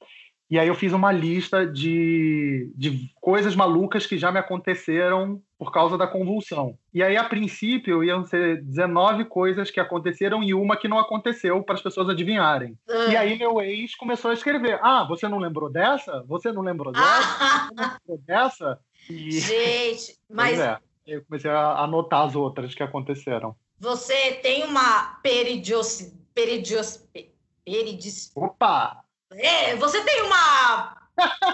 e 0.50 0.58
aí 0.58 0.66
eu 0.66 0.74
fiz 0.74 0.94
uma 0.94 1.12
lista 1.12 1.66
de, 1.66 2.72
de 2.74 3.10
coisas 3.20 3.54
malucas 3.54 4.06
que 4.06 4.16
já 4.16 4.32
me 4.32 4.38
aconteceram 4.38 5.42
por 5.58 5.70
causa 5.70 5.98
da 5.98 6.06
convulsão. 6.06 6.78
E 6.94 7.02
aí, 7.02 7.18
a 7.18 7.24
princípio, 7.24 8.02
iam 8.02 8.24
ser 8.24 8.62
19 8.62 9.26
coisas 9.26 9.70
que 9.70 9.78
aconteceram 9.78 10.42
e 10.42 10.54
uma 10.54 10.76
que 10.76 10.88
não 10.88 10.98
aconteceu 10.98 11.62
para 11.62 11.74
as 11.74 11.82
pessoas 11.82 12.08
adivinharem. 12.08 12.78
E 13.10 13.16
aí 13.16 13.36
meu 13.38 13.60
ex 13.60 13.94
começou 13.94 14.30
a 14.30 14.34
escrever: 14.34 14.78
Ah, 14.82 15.04
você 15.06 15.28
não 15.28 15.38
lembrou 15.38 15.68
dessa? 15.70 16.24
Você 16.26 16.50
não 16.50 16.62
lembrou 16.62 16.92
dessa? 16.92 17.04
Você 17.04 17.74
não 17.74 17.90
lembrou 17.90 18.18
dessa? 18.26 18.78
E... 19.10 19.30
Gente, 19.32 20.16
mas. 20.32 20.58
É, 20.58 20.78
eu 21.06 21.22
comecei 21.24 21.50
a 21.50 21.82
anotar 21.82 22.26
as 22.26 22.34
outras 22.34 22.74
que 22.74 22.82
aconteceram. 22.82 23.54
Você 23.78 24.32
tem 24.42 24.64
uma 24.64 25.18
peridios... 25.22 26.12
peridios... 26.34 27.06
peridis... 27.64 28.32
Opa! 28.34 29.04
É, 29.32 29.76
você 29.76 30.02
tem 30.04 30.22
uma 30.22 30.96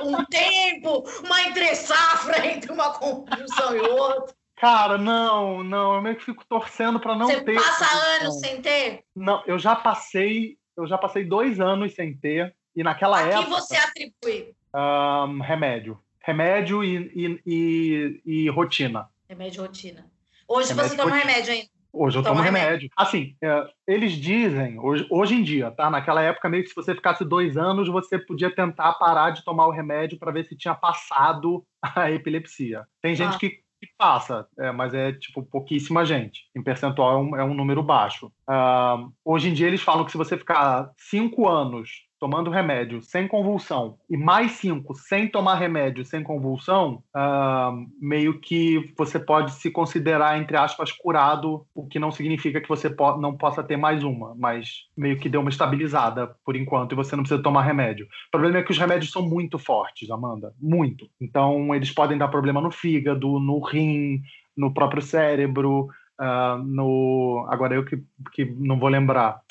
um 0.03 0.25
tempo, 0.27 1.05
uma 1.25 1.43
entre 1.43 1.75
safra 1.75 2.47
entre 2.47 2.71
uma 2.71 2.93
compulsão 2.93 3.77
e 3.77 3.81
outra. 3.81 4.35
Cara, 4.57 4.97
não, 4.97 5.65
não, 5.65 5.97
eu 5.97 6.03
meio 6.03 6.17
que 6.17 6.25
fico 6.25 6.45
torcendo 6.47 7.01
para 7.01 7.17
não 7.17 7.27
você 7.27 7.41
ter. 7.43 7.55
Você 7.55 7.65
passa 7.65 7.97
anos 8.21 8.41
sem 8.41 8.63
ter? 8.63 9.05
Não, 9.15 9.43
eu 9.47 9.59
já 9.59 9.75
passei, 9.75 10.57
eu 10.77 10.87
já 10.87 10.97
passei 10.97 11.25
dois 11.25 11.61
anos 11.61 11.95
sem 11.95 12.17
ter 12.17 12.55
e 12.75 12.83
naquela 12.83 13.19
a 13.19 13.23
época. 13.23 13.45
que 13.45 13.51
você 13.51 13.77
atribui? 13.77 14.55
Um, 14.75 15.41
remédio, 15.41 16.01
remédio 16.21 16.83
e, 16.83 16.97
e, 17.15 17.41
e, 17.47 18.23
e, 18.25 18.49
rotina. 18.51 19.09
Remédio 19.29 19.63
e 19.63 19.67
rotina. 19.67 20.11
Hoje 20.47 20.69
remédio 20.69 20.91
você 20.91 20.97
toma 20.97 21.11
rotina. 21.11 21.33
remédio 21.33 21.53
ainda? 21.53 21.74
Hoje 21.95 22.19
eu 22.19 22.23
tomo 22.25 22.41
remédio. 22.41 22.67
remédio. 22.67 22.91
Assim, 22.97 23.37
é, 23.43 23.69
eles 23.87 24.13
dizem, 24.13 24.79
hoje, 24.81 25.07
hoje 25.09 25.35
em 25.37 25.43
dia, 25.45 25.71
tá? 25.71 25.89
Naquela 25.89 26.21
época, 26.21 26.49
meio 26.49 26.65
que 26.65 26.69
se 26.69 26.75
você 26.75 26.93
ficasse 26.93 27.25
dois 27.25 27.57
anos, 27.57 27.89
você 27.89 28.19
podia 28.19 28.53
tentar 28.53 28.95
parar 28.95 29.31
de 29.31 29.45
tomar 29.45 29.67
o 29.69 29.71
remédio 29.71 30.19
para 30.19 30.33
ver 30.33 30.45
se 30.45 30.57
tinha 30.57 30.75
passado 30.75 31.65
a 31.81 32.11
epilepsia. 32.11 32.85
Tem 33.01 33.15
gente 33.15 33.37
ah. 33.37 33.39
que, 33.39 33.51
que, 33.51 33.89
passa, 33.97 34.47
é, 34.59 34.73
mas 34.73 34.93
é 34.93 35.13
tipo 35.13 35.45
pouquíssima 35.45 36.05
gente. 36.05 36.41
Em 36.57 36.63
percentual 36.63 37.13
é 37.13 37.17
um, 37.17 37.37
é 37.37 37.45
um 37.45 37.55
número 37.55 37.83
baixo. 37.83 38.27
Uh, 38.51 39.13
hoje 39.25 39.49
em 39.49 39.55
dia, 39.55 39.69
eles 39.69 39.83
falam 39.83 40.05
que 40.05 40.11
se 40.11 40.19
você 40.19 40.37
ficar 40.37 40.91
cinco 40.99 41.49
anos 41.49 41.91
tomando 42.25 42.51
remédio 42.51 43.03
sem 43.03 43.29
convulsão 43.29 43.99
e 44.09 44.17
mais 44.17 44.53
cinco 44.53 44.95
sem 44.95 45.29
tomar 45.29 45.57
remédio 45.57 46.07
sem 46.07 46.23
convulsão, 46.23 47.03
uh, 47.15 47.87
meio 48.01 48.41
que 48.41 48.95
você 48.97 49.19
pode 49.19 49.53
se 49.53 49.71
considerar, 49.71 50.39
entre 50.39 50.57
aspas, 50.57 50.91
curado, 50.91 51.67
o 51.75 51.87
que 51.87 51.99
não 51.99 52.11
significa 52.11 52.63
que 52.63 52.69
você 52.69 52.89
po 52.89 53.19
não 53.19 53.37
possa 53.37 53.63
ter 53.63 53.77
mais 53.77 54.03
uma, 54.03 54.35
mas 54.39 54.87
meio 54.97 55.19
que 55.19 55.29
deu 55.29 55.43
uma 55.43 55.51
estabilizada 55.51 56.35
por 56.47 56.57
enquanto 56.57 56.93
e 56.93 56.97
você 56.97 57.15
não 57.15 57.25
precisa 57.25 57.43
tomar 57.43 57.61
remédio. 57.61 58.07
O 58.07 58.31
problema 58.31 58.57
é 58.57 58.63
que 58.63 58.73
os 58.73 58.79
remédios 58.79 59.13
são 59.13 59.21
muito 59.21 59.59
fortes, 59.59 60.11
Amanda, 60.11 60.55
muito. 60.59 61.07
Então, 61.21 61.75
eles 61.75 61.91
podem 61.91 62.17
dar 62.17 62.29
problema 62.29 62.59
no 62.59 62.71
fígado, 62.71 63.39
no 63.39 63.61
rim, 63.61 64.23
no 64.57 64.73
próprio 64.73 65.03
cérebro, 65.03 65.91
uh, 66.19 66.57
no. 66.65 67.47
Agora 67.51 67.75
eu 67.75 67.85
que, 67.85 68.03
que 68.33 68.47
não 68.47 68.79
vou 68.79 68.89
lembrar. 68.89 69.43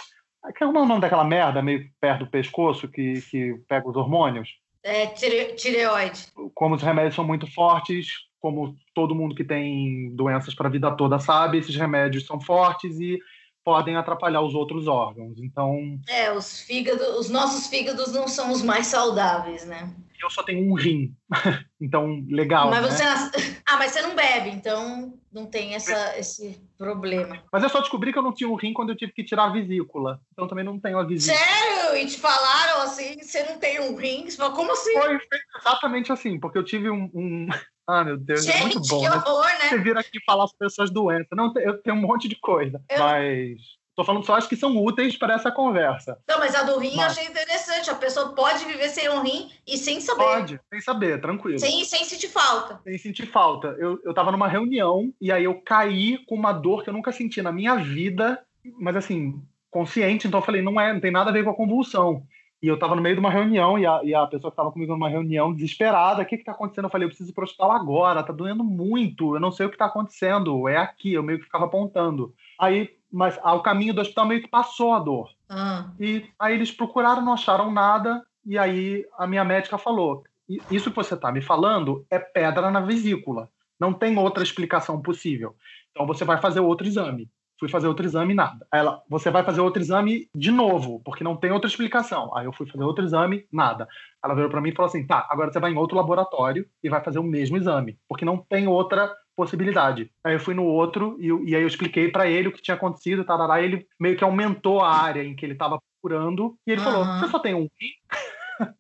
Como 0.58 0.78
é 0.78 0.82
o 0.82 0.86
nome 0.86 1.02
daquela 1.02 1.24
merda 1.24 1.62
meio 1.62 1.90
perto 2.02 2.26
do 2.26 2.32
pescoço 2.32 2.88
que, 2.88 3.22
que 3.22 3.56
pega 3.68 3.88
os 3.88 3.96
hormônios? 3.96 4.50
É, 4.84 5.08
tire, 5.08 5.56
tireoide. 5.56 6.28
Como 6.54 6.76
os 6.76 6.82
remédios 6.82 7.16
são 7.16 7.24
muito 7.24 7.48
fortes, 7.48 8.08
como 8.40 8.76
todo 8.94 9.16
mundo 9.16 9.34
que 9.34 9.44
tem 9.44 10.14
doenças 10.14 10.54
para 10.54 10.68
a 10.68 10.72
vida 10.72 10.92
toda 10.92 11.18
sabe, 11.18 11.58
esses 11.58 11.76
remédios 11.76 12.26
são 12.26 12.42
fortes 12.42 13.00
e 13.00 13.18
podem 13.64 13.96
atrapalhar 13.96 14.42
os 14.42 14.54
outros 14.54 14.88
órgãos. 14.88 15.40
Então. 15.40 15.98
É, 16.10 16.32
os 16.32 16.60
fígados, 16.60 17.08
os 17.18 17.30
nossos 17.30 17.68
fígados 17.68 18.12
não 18.12 18.28
são 18.28 18.52
os 18.52 18.62
mais 18.62 18.88
saudáveis, 18.88 19.66
né? 19.66 19.90
Eu 20.22 20.30
só 20.30 20.44
tenho 20.44 20.70
um 20.70 20.74
rim. 20.74 21.16
então, 21.80 22.24
legal. 22.30 22.70
Mas 22.70 23.00
né? 23.00 23.16
você. 23.16 23.53
Ah, 23.74 23.78
mas 23.78 23.92
você 23.92 24.04
não 24.04 24.16
bebe, 24.16 24.52
então 24.52 25.18
não 25.32 25.48
tem 25.48 25.74
essa, 25.74 26.16
esse 26.16 26.62
problema. 26.78 27.44
Mas 27.52 27.64
eu 27.64 27.70
só 27.70 27.80
descobri 27.80 28.14
que 28.14 28.20
eu 28.20 28.22
não 28.22 28.32
tinha 28.32 28.48
um 28.48 28.54
rim 28.54 28.72
quando 28.72 28.92
eu 28.92 28.96
tive 28.96 29.12
que 29.12 29.24
tirar 29.24 29.46
a 29.46 29.50
vesícula. 29.50 30.22
Então 30.32 30.48
também 30.48 30.64
não 30.64 30.80
tenho 30.80 31.00
a 31.00 31.04
vesícula. 31.04 31.40
Sério? 31.44 31.98
E 31.98 32.06
te 32.06 32.20
falaram 32.20 32.82
assim, 32.84 33.18
você 33.20 33.42
não 33.46 33.58
tem 33.58 33.80
um 33.82 33.96
rim? 33.96 34.30
Você 34.30 34.38
falou, 34.38 34.54
como 34.56 34.72
assim? 34.74 34.94
Foi, 34.94 35.20
exatamente 35.60 36.12
assim, 36.12 36.40
porque 36.40 36.60
eu 36.60 36.64
tive 36.64 36.92
um, 36.92 37.10
um... 37.16 37.48
Ah, 37.86 38.02
meu 38.04 38.16
Deus, 38.16 38.46
Gente, 38.46 38.58
é 38.58 38.62
muito 38.62 38.80
bom. 38.80 39.02
que 39.02 39.10
né? 39.10 39.16
horror, 39.18 39.46
né? 39.46 39.70
Você 39.70 39.78
vir 39.80 39.98
aqui 39.98 40.18
falar 40.26 40.48
sobre 40.48 40.68
pessoas 40.68 40.90
doenças. 40.90 41.28
Não, 41.34 41.52
eu 41.58 41.82
tenho 41.82 41.98
um 41.98 42.02
monte 42.02 42.30
de 42.30 42.36
coisa. 42.36 42.82
Eu- 42.90 43.00
Mas 43.00 43.58
tô 43.96 44.04
falando 44.04 44.26
só 44.26 44.36
as 44.36 44.48
que 44.48 44.56
são 44.56 44.76
úteis 44.78 45.16
para 45.18 45.36
essa 45.36 45.52
conversa. 45.52 46.18
Não, 46.28 46.40
mas 46.40 46.56
a 46.56 46.64
do 46.64 46.78
rim 46.80 46.92
eu 46.92 46.98
Mas- 46.98 47.18
achei 47.18 47.28
interessante. 47.28 47.90
A 47.90 47.96
pessoa 47.96 48.30
pode 48.34 48.66
viver 48.66 48.90
sem 48.90 49.10
um 49.10 49.22
rim 49.22 49.50
e 49.68 49.78
sem 49.78 50.00
saber. 50.02 50.24
Pode, 50.24 50.60
sem 50.70 50.82
saber, 50.82 51.22
tranquilo. 51.22 51.60
Sem, 51.60 51.84
sem 51.86 52.04
sentir 52.04 52.30
falta. 52.30 52.80
sem 52.84 52.98
sentir 52.98 53.26
falta. 53.28 53.76
Eu, 53.80 54.00
eu 54.04 54.14
tava 54.14 54.32
numa 54.32 54.48
reunião 54.48 55.14
e 55.22 55.32
aí 55.32 55.44
eu 55.44 55.62
caí 55.62 56.18
com 56.26 56.36
uma 56.36 56.52
dor 56.52 56.84
que 56.84 56.90
eu 56.90 56.94
nunca 56.94 57.12
senti 57.12 57.42
na 57.42 57.52
minha 57.52 57.76
vida, 57.76 58.40
mas 58.80 58.96
assim, 58.96 59.42
consciente, 59.70 60.28
então 60.28 60.40
eu 60.40 60.46
falei, 60.46 60.62
não 60.62 60.80
é, 60.80 60.94
não 60.94 61.00
tem 61.00 61.12
nada 61.12 61.30
a 61.30 61.34
ver 61.34 61.44
com 61.44 61.50
a 61.50 61.56
convulsão. 61.56 62.24
E 62.62 62.68
eu 62.68 62.80
tava 62.80 62.96
no 62.96 63.02
meio 63.02 63.16
de 63.16 63.20
uma 63.20 63.30
reunião 63.30 63.78
e 63.78 63.86
a, 63.86 64.00
e 64.06 64.16
a 64.16 64.26
pessoa 64.26 64.50
que 64.50 64.56
tava 64.56 64.72
comigo 64.72 64.94
numa 64.94 65.10
reunião, 65.10 65.54
desesperada, 65.54 66.22
o 66.22 66.26
que 66.26 66.38
que 66.38 66.46
tá 66.46 66.54
acontecendo? 66.54 66.86
Eu 66.86 66.90
falei, 66.90 67.06
eu 67.06 67.10
preciso 67.10 67.30
ir 67.30 67.34
pro 67.34 67.44
hospital 67.44 67.72
agora, 67.74 68.24
tá 68.24 68.32
doendo 68.32 68.64
muito, 68.64 69.36
eu 69.36 69.40
não 69.42 69.52
sei 69.52 69.66
o 69.66 69.70
que 69.70 69.78
tá 69.78 69.86
acontecendo, 69.86 70.70
é 70.70 70.78
aqui, 70.78 71.12
eu 71.14 71.22
meio 71.22 71.40
que 71.40 71.44
ficava 71.46 71.66
apontando. 71.66 72.34
Aí, 72.58 72.90
mas 73.14 73.40
ao 73.44 73.62
caminho 73.62 73.94
do 73.94 74.02
hospital 74.02 74.26
meio 74.26 74.42
que 74.42 74.48
passou 74.50 74.94
a 74.94 75.00
dor. 75.00 75.30
Ah, 75.48 75.92
E 76.00 76.26
aí 76.40 76.56
eles 76.56 76.72
procuraram, 76.72 77.22
não 77.24 77.34
acharam 77.34 77.72
nada, 77.72 78.26
e 78.46 78.58
aí 78.58 79.06
a 79.18 79.28
minha 79.28 79.44
médica 79.44 79.78
falou: 79.78 80.24
"I- 80.50 80.62
Isso 80.72 80.90
que 80.90 80.96
você 80.96 81.14
está 81.14 81.32
me 81.32 81.42
falando 81.42 82.06
é 82.10 82.18
pedra 82.18 82.72
na 82.72 82.80
vesícula. 82.82 83.50
Não 83.80 83.94
tem 83.94 84.18
outra 84.18 84.44
explicação 84.44 85.02
possível. 85.02 85.56
Então 85.92 86.08
você 86.08 86.26
vai 86.26 86.42
fazer 86.42 86.60
outro 86.60 86.88
exame. 86.88 87.30
Fui 87.60 87.70
fazer 87.70 87.88
outro 87.88 88.04
exame, 88.06 88.34
nada. 88.34 88.66
Aí 88.72 88.80
Ela, 88.80 89.02
você 89.08 89.30
vai 89.30 89.44
fazer 89.44 89.62
outro 89.62 89.82
exame 89.82 90.28
de 90.36 90.52
novo, 90.52 91.00
porque 91.06 91.24
não 91.24 91.38
tem 91.38 91.52
outra 91.52 91.70
explicação. 91.70 92.36
Aí 92.36 92.46
eu 92.46 92.52
fui 92.52 92.66
fazer 92.68 92.84
outro 92.84 93.06
exame, 93.06 93.46
nada. 93.52 93.88
Ela 94.24 94.34
virou 94.34 94.50
para 94.50 94.60
mim 94.60 94.70
e 94.70 94.76
falou 94.76 94.90
assim: 94.90 95.06
tá, 95.06 95.26
agora 95.30 95.52
você 95.52 95.60
vai 95.60 95.72
em 95.72 95.78
outro 95.78 95.96
laboratório 95.96 96.66
e 96.84 96.90
vai 96.90 97.02
fazer 97.04 97.20
o 97.20 97.24
mesmo 97.24 97.56
exame, 97.56 97.98
porque 98.10 98.26
não 98.26 98.38
tem 98.38 98.68
outra 98.68 99.14
possibilidade. 99.36 100.12
Aí 100.24 100.34
eu 100.34 100.40
fui 100.40 100.54
no 100.54 100.64
outro 100.64 101.18
e, 101.20 101.28
e 101.50 101.56
aí 101.56 101.62
eu 101.62 101.68
expliquei 101.68 102.10
para 102.10 102.28
ele 102.28 102.48
o 102.48 102.52
que 102.52 102.62
tinha 102.62 102.76
acontecido, 102.76 103.26
tarará, 103.26 103.62
e 103.62 103.66
ele 103.66 103.88
meio 104.00 104.18
que 104.18 104.24
aumentou 104.24 104.82
a 104.82 104.92
área 104.92 105.24
em 105.24 105.36
que 105.36 105.46
ele 105.46 105.54
estava 105.54 105.80
procurando 106.02 106.58
e 106.66 106.72
ele 106.72 106.82
falou: 106.82 107.04
Aham. 107.04 107.20
você 107.20 107.28
só 107.28 107.40
tem 107.40 107.54
um 107.54 107.70
rim? 107.80 107.94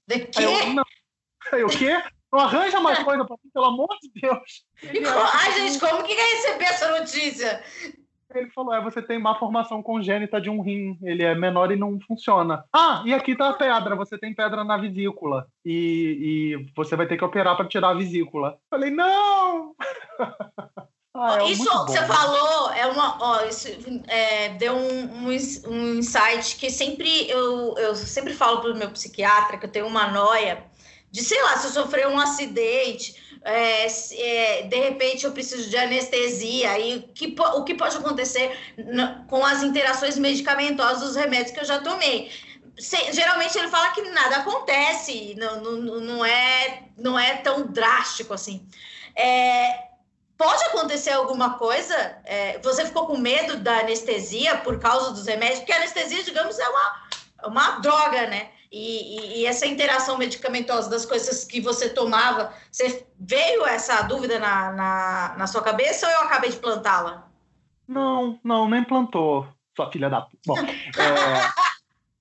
de 0.07 0.13
Aí 0.15 0.27
quê? 0.27 0.43
eu, 0.43 0.73
não. 0.73 0.83
Aí 1.51 1.63
o 1.63 1.67
quê? 1.67 2.01
Não 2.31 2.39
arranja 2.39 2.79
mais 2.79 2.99
coisa 3.03 3.25
pra 3.25 3.35
mim, 3.43 3.49
pelo 3.53 3.65
amor 3.65 3.89
de 4.01 4.21
Deus. 4.21 4.65
Ai, 5.33 5.51
gente, 5.53 5.79
como 5.79 6.03
que 6.03 6.15
quer 6.15 6.35
receber 6.35 6.65
essa 6.65 6.99
notícia? 6.99 7.63
Ele 8.35 8.49
falou: 8.49 8.73
é, 8.73 8.81
você 8.81 9.01
tem 9.01 9.19
má 9.19 9.35
formação 9.35 9.81
congênita 9.81 10.41
de 10.41 10.49
um 10.49 10.61
rim. 10.61 10.97
Ele 11.03 11.23
é 11.23 11.35
menor 11.35 11.71
e 11.71 11.75
não 11.75 11.99
funciona. 12.07 12.63
Ah, 12.73 13.03
e 13.05 13.13
aqui 13.13 13.35
tá 13.35 13.49
a 13.49 13.53
pedra. 13.53 13.95
Você 13.95 14.17
tem 14.17 14.33
pedra 14.33 14.63
na 14.63 14.77
vesícula. 14.77 15.47
E, 15.63 16.57
e 16.57 16.71
você 16.75 16.95
vai 16.95 17.05
ter 17.05 17.17
que 17.17 17.23
operar 17.23 17.55
para 17.55 17.67
tirar 17.67 17.89
a 17.89 17.93
vesícula. 17.93 18.57
Falei, 18.69 18.89
não! 18.89 19.75
Ah, 21.15 21.43
é 21.43 21.51
isso 21.51 21.63
que 21.63 21.69
bom. 21.69 21.85
você 21.85 22.05
falou 22.05 22.71
é 22.71 22.87
uma. 22.87 23.17
Ó, 23.21 23.45
isso 23.45 23.67
é, 24.07 24.49
deu 24.49 24.75
um, 24.75 25.27
um, 25.27 25.27
um 25.67 25.93
insight 25.99 26.55
que 26.55 26.71
sempre 26.71 27.29
eu, 27.29 27.75
eu 27.77 27.95
sempre 27.95 28.33
falo 28.33 28.61
para 28.61 28.71
o 28.71 28.75
meu 28.75 28.89
psiquiatra 28.89 29.57
que 29.57 29.65
eu 29.65 29.71
tenho 29.71 29.85
uma 29.85 30.07
noia 30.07 30.65
de, 31.11 31.23
sei 31.23 31.39
lá, 31.43 31.55
se 31.57 31.67
eu 31.67 31.71
sofrer 31.71 32.07
um 32.07 32.19
acidente, 32.19 33.15
é, 33.43 33.85
é, 33.85 34.61
de 34.63 34.75
repente 34.75 35.25
eu 35.25 35.31
preciso 35.31 35.69
de 35.69 35.77
anestesia, 35.77 36.79
e 36.79 36.95
o 36.97 37.03
que, 37.13 37.35
o 37.39 37.63
que 37.63 37.75
pode 37.75 37.95
acontecer 37.95 38.51
com 39.29 39.45
as 39.45 39.61
interações 39.61 40.17
medicamentosas 40.17 41.01
dos 41.01 41.15
remédios 41.15 41.51
que 41.51 41.59
eu 41.59 41.65
já 41.65 41.79
tomei. 41.79 42.31
Se- 42.79 43.13
geralmente 43.13 43.55
ele 43.55 43.67
fala 43.67 43.91
que 43.91 44.01
nada 44.09 44.37
acontece, 44.37 45.35
não, 45.37 45.61
não, 45.61 45.99
não, 45.99 46.25
é, 46.25 46.85
não 46.97 47.19
é 47.19 47.37
tão 47.37 47.67
drástico 47.67 48.33
assim. 48.33 48.67
É, 49.15 49.92
Pode 50.43 50.63
acontecer 50.65 51.11
alguma 51.11 51.57
coisa? 51.57 51.95
É, 52.25 52.59
você 52.59 52.85
ficou 52.85 53.07
com 53.07 53.17
medo 53.17 53.55
da 53.57 53.79
anestesia 53.79 54.57
por 54.57 54.77
causa 54.77 55.11
dos 55.11 55.25
remédios? 55.25 55.59
Porque 55.59 55.71
a 55.71 55.77
anestesia, 55.77 56.21
digamos, 56.21 56.59
é 56.59 56.67
uma, 56.67 57.01
uma 57.45 57.79
droga, 57.79 58.27
né? 58.27 58.49
E, 58.69 59.37
e- 59.37 59.41
e 59.41 59.45
essa 59.45 59.65
interação 59.65 60.17
medicamentosa 60.17 60.89
das 60.89 61.05
coisas 61.05 61.45
que 61.45 61.61
você 61.61 61.87
tomava, 61.89 62.53
você 62.69 63.07
veio 63.17 63.65
essa 63.65 64.01
dúvida 64.01 64.37
na, 64.37 64.71
na, 64.73 65.35
na 65.37 65.47
sua 65.47 65.61
cabeça 65.61 66.07
ou 66.07 66.11
eu 66.13 66.21
acabei 66.23 66.49
de 66.49 66.57
plantá-la? 66.57 67.25
Não, 67.87 68.37
não, 68.43 68.67
nem 68.69 68.83
plantou, 68.83 69.47
sua 69.75 69.89
filha 69.91 70.09
da. 70.09 70.27
Bom, 70.45 70.57
é... 70.59 71.47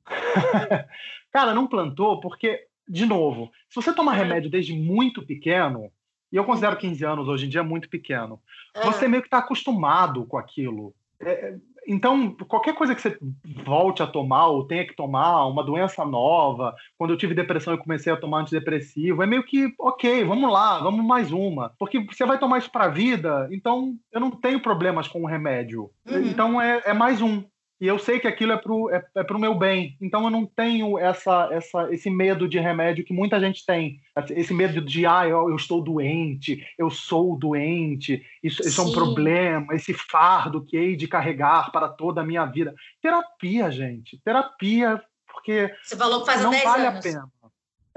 cara, 1.33 1.53
não 1.55 1.67
plantou 1.67 2.21
porque, 2.21 2.67
de 2.89 3.05
novo, 3.05 3.51
se 3.69 3.75
você 3.75 3.93
toma 3.93 4.13
remédio 4.15 4.49
desde 4.51 4.75
muito 4.75 5.27
pequeno, 5.27 5.91
e 6.33 6.37
eu 6.37 6.45
considero 6.45 6.77
15 6.77 7.05
anos 7.05 7.29
hoje 7.29 7.47
em 7.47 7.49
dia 7.49 7.63
muito 7.63 7.89
pequeno, 7.89 8.41
Ah, 8.75 8.81
você 8.87 9.07
meio 9.07 9.23
que 9.23 9.27
está 9.27 9.39
acostumado 9.39 10.25
com 10.25 10.39
aquilo. 10.39 10.95
É, 11.21 11.55
então, 11.87 12.35
qualquer 12.47 12.75
coisa 12.75 12.95
que 12.95 13.03
você 13.03 13.19
volte 13.65 14.03
a 14.03 14.07
tomar 14.07 14.47
ou 14.47 14.67
tenha 14.67 14.87
que 14.87 14.95
tomar, 14.95 15.47
uma 15.47 15.65
doença 15.65 16.05
nova, 16.05 16.75
quando 16.97 17.11
eu 17.11 17.17
tive 17.17 17.35
depressão 17.35 17.75
e 17.75 17.79
comecei 17.79 18.13
a 18.13 18.17
tomar 18.17 18.41
antidepressivo, 18.41 19.23
é 19.23 19.27
meio 19.27 19.45
que, 19.45 19.73
ok, 19.79 20.25
vamos 20.25 20.51
lá, 20.51 20.79
vamos 20.79 21.05
mais 21.05 21.33
uma. 21.33 21.73
Porque 21.79 22.01
você 22.01 22.25
vai 22.25 22.39
tomar 22.39 22.59
isso 22.59 22.71
para 22.71 22.85
a 22.85 22.89
vida, 22.89 23.49
então 23.51 23.95
eu 24.13 24.21
não 24.21 24.31
tenho 24.31 24.61
problemas 24.61 25.09
com 25.09 25.23
o 25.23 25.27
remédio. 25.27 25.91
Uhum. 26.09 26.21
Então 26.21 26.61
é, 26.61 26.83
é 26.85 26.93
mais 26.93 27.21
um. 27.21 27.43
E 27.83 27.87
eu 27.89 27.99
sei 27.99 28.21
que 28.21 28.29
aquilo 28.29 28.53
é 28.53 28.57
pro, 28.57 28.89
é, 28.95 29.05
é 29.13 29.25
pro 29.25 29.41
meu 29.41 29.57
bem. 29.57 29.97
Então 30.01 30.23
eu 30.23 30.31
não 30.31 30.47
tenho 30.47 30.97
essa, 30.97 31.49
essa, 31.51 31.93
esse 31.93 32.09
medo 32.09 32.49
de 32.49 32.57
remédio 32.57 33.05
que 33.05 33.13
muita 33.13 33.41
gente 33.41 33.67
tem. 33.67 34.01
Esse 34.31 34.55
medo 34.55 34.81
de, 34.81 35.05
ah, 35.05 35.27
eu, 35.27 35.51
eu 35.51 35.57
estou 35.57 35.83
doente, 35.83 36.65
eu 36.79 36.89
sou 36.91 37.37
doente, 37.37 38.25
isso, 38.41 38.63
isso 38.63 38.81
é 38.81 38.85
um 38.85 38.93
problema, 38.93 39.75
esse 39.75 39.93
fardo 39.93 40.65
que 40.65 40.77
hei 40.77 40.95
de 40.95 41.09
carregar 41.09 41.73
para 41.73 41.89
toda 41.89 42.21
a 42.21 42.25
minha 42.25 42.47
vida. 42.47 42.73
Terapia, 43.01 43.69
gente. 43.73 44.17
Terapia, 44.25 45.03
porque 45.27 45.75
Você 45.83 45.97
falou 45.97 46.21
que 46.21 46.27
faz 46.27 46.41
não 46.41 46.51
10 46.51 46.63
vale 46.63 46.87
anos. 46.87 46.99
a 47.01 47.03
pena. 47.03 47.33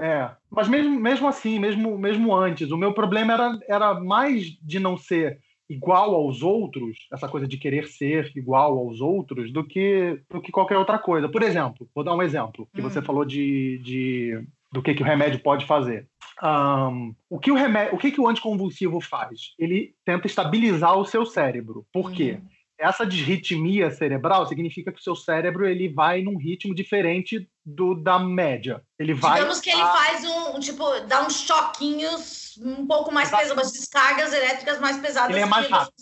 É, 0.00 0.30
mas 0.50 0.66
mesmo, 0.66 0.98
mesmo 0.98 1.28
assim, 1.28 1.60
mesmo, 1.60 1.96
mesmo 1.96 2.34
antes, 2.34 2.72
o 2.72 2.76
meu 2.76 2.92
problema 2.92 3.34
era, 3.34 3.58
era 3.68 3.94
mais 3.94 4.46
de 4.60 4.80
não 4.80 4.98
ser 4.98 5.38
igual 5.68 6.14
aos 6.14 6.42
outros, 6.42 6.96
essa 7.12 7.28
coisa 7.28 7.46
de 7.46 7.56
querer 7.56 7.88
ser 7.88 8.30
igual 8.36 8.78
aos 8.78 9.00
outros, 9.00 9.52
do 9.52 9.64
que, 9.64 10.20
do 10.30 10.40
que 10.40 10.52
qualquer 10.52 10.78
outra 10.78 10.98
coisa. 10.98 11.28
Por 11.28 11.42
exemplo, 11.42 11.88
vou 11.94 12.04
dar 12.04 12.14
um 12.14 12.22
exemplo, 12.22 12.68
que 12.74 12.80
Hum. 12.80 12.84
você 12.84 13.02
falou 13.02 13.24
de, 13.24 13.78
de 13.78 14.44
do 14.72 14.82
que, 14.82 14.94
que 14.94 15.02
o 15.02 15.06
remédio 15.06 15.40
pode 15.40 15.64
fazer. 15.66 16.06
Ahn, 16.42 17.12
o 17.30 17.38
que 17.38 17.50
o 17.50 17.54
remédio, 17.54 17.94
o 17.94 17.98
que, 17.98 18.10
que 18.10 18.20
o 18.20 18.28
anticonvulsivo 18.28 19.00
faz? 19.00 19.54
Ele 19.58 19.94
tenta 20.04 20.26
estabilizar 20.26 20.96
o 20.98 21.04
seu 21.04 21.24
cérebro. 21.24 21.86
Por 21.92 22.12
quê? 22.12 22.32
Uhum. 22.32 22.48
Essa 22.78 23.06
disritmia 23.06 23.90
cerebral 23.90 24.46
significa 24.46 24.92
que 24.92 25.00
o 25.00 25.02
seu 25.02 25.16
cérebro 25.16 25.66
ele 25.66 25.88
vai 25.88 26.22
num 26.22 26.36
ritmo 26.36 26.74
diferente 26.74 27.48
do 27.64 27.94
da 27.94 28.18
média. 28.18 28.82
Ele 28.98 29.14
vai 29.14 29.34
Digamos 29.38 29.60
que 29.60 29.70
ele 29.70 29.80
a- 29.80 29.92
faz 29.92 30.24
um, 30.24 30.56
um, 30.56 30.60
tipo, 30.60 30.84
dá 31.08 31.26
uns 31.26 31.40
choquinhos 31.40 32.58
um 32.62 32.86
pouco 32.86 33.12
mais 33.12 33.28
Exato. 33.28 33.42
pesados, 33.42 33.62
umas 33.62 33.72
descargas 33.72 34.32
elétricas 34.32 34.80
mais 34.80 34.98
pesadas. 34.98 35.30
Ele 35.30 35.40
é 35.40 35.46
mais 35.46 35.68
rápido. 35.68 35.94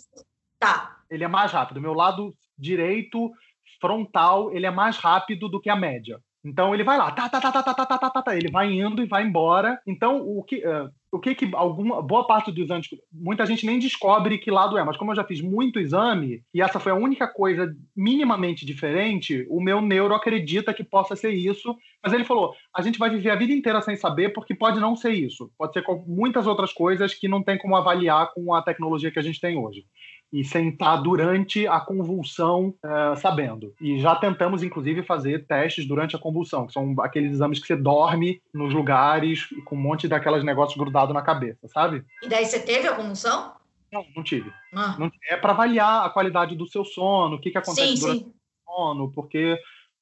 Tá. 0.59 0.97
ele 1.09 1.23
é 1.23 1.27
mais 1.27 1.51
rápido. 1.51 1.81
Meu 1.81 1.93
lado 1.93 2.33
direito 2.57 3.31
frontal 3.79 4.51
ele 4.53 4.65
é 4.65 4.71
mais 4.71 4.97
rápido 4.97 5.47
do 5.49 5.59
que 5.59 5.69
a 5.69 5.75
média. 5.75 6.19
Então 6.45 6.75
ele 6.75 6.83
vai 6.83 6.95
lá, 6.95 7.11
tá, 7.11 7.27
tá, 7.27 7.41
tá, 7.41 7.51
tá, 7.51 7.63
tá, 7.63 7.73
tá, 7.73 7.97
tá, 7.97 8.09
tá, 8.11 8.21
tá, 8.21 8.37
ele 8.37 8.51
vai 8.51 8.71
indo 8.71 9.01
e 9.01 9.07
vai 9.07 9.23
embora. 9.23 9.79
Então 9.87 10.17
o 10.17 10.43
que, 10.43 10.57
uh, 10.57 10.91
o 11.11 11.19
que 11.19 11.33
que 11.33 11.49
alguma 11.55 12.03
boa 12.03 12.27
parte 12.27 12.51
dos 12.51 12.65
exames, 12.65 12.87
muita 13.11 13.47
gente 13.47 13.65
nem 13.65 13.79
descobre 13.79 14.37
que 14.37 14.51
lado 14.51 14.77
é, 14.77 14.83
mas 14.83 14.95
como 14.95 15.11
eu 15.11 15.15
já 15.15 15.23
fiz 15.23 15.41
muito 15.41 15.79
exame 15.79 16.43
e 16.53 16.61
essa 16.61 16.79
foi 16.79 16.91
a 16.91 16.95
única 16.95 17.27
coisa 17.27 17.75
minimamente 17.95 18.63
diferente, 18.63 19.43
o 19.49 19.59
meu 19.59 19.81
neuro 19.81 20.13
acredita 20.13 20.71
que 20.71 20.83
possa 20.83 21.15
ser 21.15 21.31
isso, 21.31 21.75
mas 22.03 22.13
ele 22.13 22.23
falou, 22.23 22.53
a 22.71 22.81
gente 22.83 22.99
vai 22.99 23.09
viver 23.09 23.31
a 23.31 23.35
vida 23.35 23.51
inteira 23.51 23.81
sem 23.81 23.95
saber 23.95 24.29
porque 24.29 24.53
pode 24.53 24.79
não 24.79 24.95
ser 24.95 25.13
isso, 25.13 25.49
pode 25.57 25.73
ser 25.73 25.83
muitas 26.05 26.45
outras 26.45 26.71
coisas 26.71 27.13
que 27.13 27.27
não 27.27 27.41
tem 27.41 27.57
como 27.57 27.75
avaliar 27.75 28.31
com 28.35 28.53
a 28.53 28.61
tecnologia 28.61 29.09
que 29.09 29.19
a 29.19 29.23
gente 29.23 29.41
tem 29.41 29.57
hoje 29.57 29.83
e 30.31 30.43
sentar 30.43 31.01
durante 31.01 31.67
a 31.67 31.79
convulsão 31.79 32.73
uh, 32.83 33.15
sabendo. 33.17 33.73
E 33.79 33.99
já 33.99 34.15
tentamos, 34.15 34.63
inclusive, 34.63 35.03
fazer 35.03 35.45
testes 35.45 35.87
durante 35.87 36.15
a 36.15 36.19
convulsão, 36.19 36.67
que 36.67 36.73
são 36.73 36.95
aqueles 36.99 37.33
exames 37.33 37.59
que 37.59 37.67
você 37.67 37.75
dorme 37.75 38.41
nos 38.53 38.73
lugares 38.73 39.47
com 39.65 39.75
um 39.75 39.81
monte 39.81 40.07
daquelas 40.07 40.43
negócios 40.43 40.77
grudados 40.77 41.13
na 41.13 41.21
cabeça, 41.21 41.67
sabe? 41.67 42.03
E 42.21 42.27
daí 42.27 42.45
você 42.45 42.59
teve 42.59 42.87
a 42.87 42.95
convulsão? 42.95 43.53
Não, 43.91 44.05
não 44.15 44.23
tive. 44.23 44.51
Ah. 44.73 44.95
Não, 44.99 45.09
é 45.29 45.37
para 45.37 45.53
avaliar 45.53 46.05
a 46.05 46.09
qualidade 46.09 46.55
do 46.55 46.67
seu 46.67 46.83
sono, 46.83 47.37
o 47.37 47.39
que, 47.39 47.51
que 47.51 47.57
acontece 47.57 47.95
sim, 47.95 48.01
durante 48.01 48.23
sim. 48.23 48.33
o 48.67 48.71
sono, 48.71 49.11
porque 49.13 49.57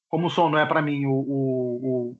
como 0.08 0.26
o 0.26 0.30
sono 0.30 0.56
é 0.56 0.66
para 0.66 0.82
mim 0.82 1.06
o, 1.06 1.12
o, 1.12 2.16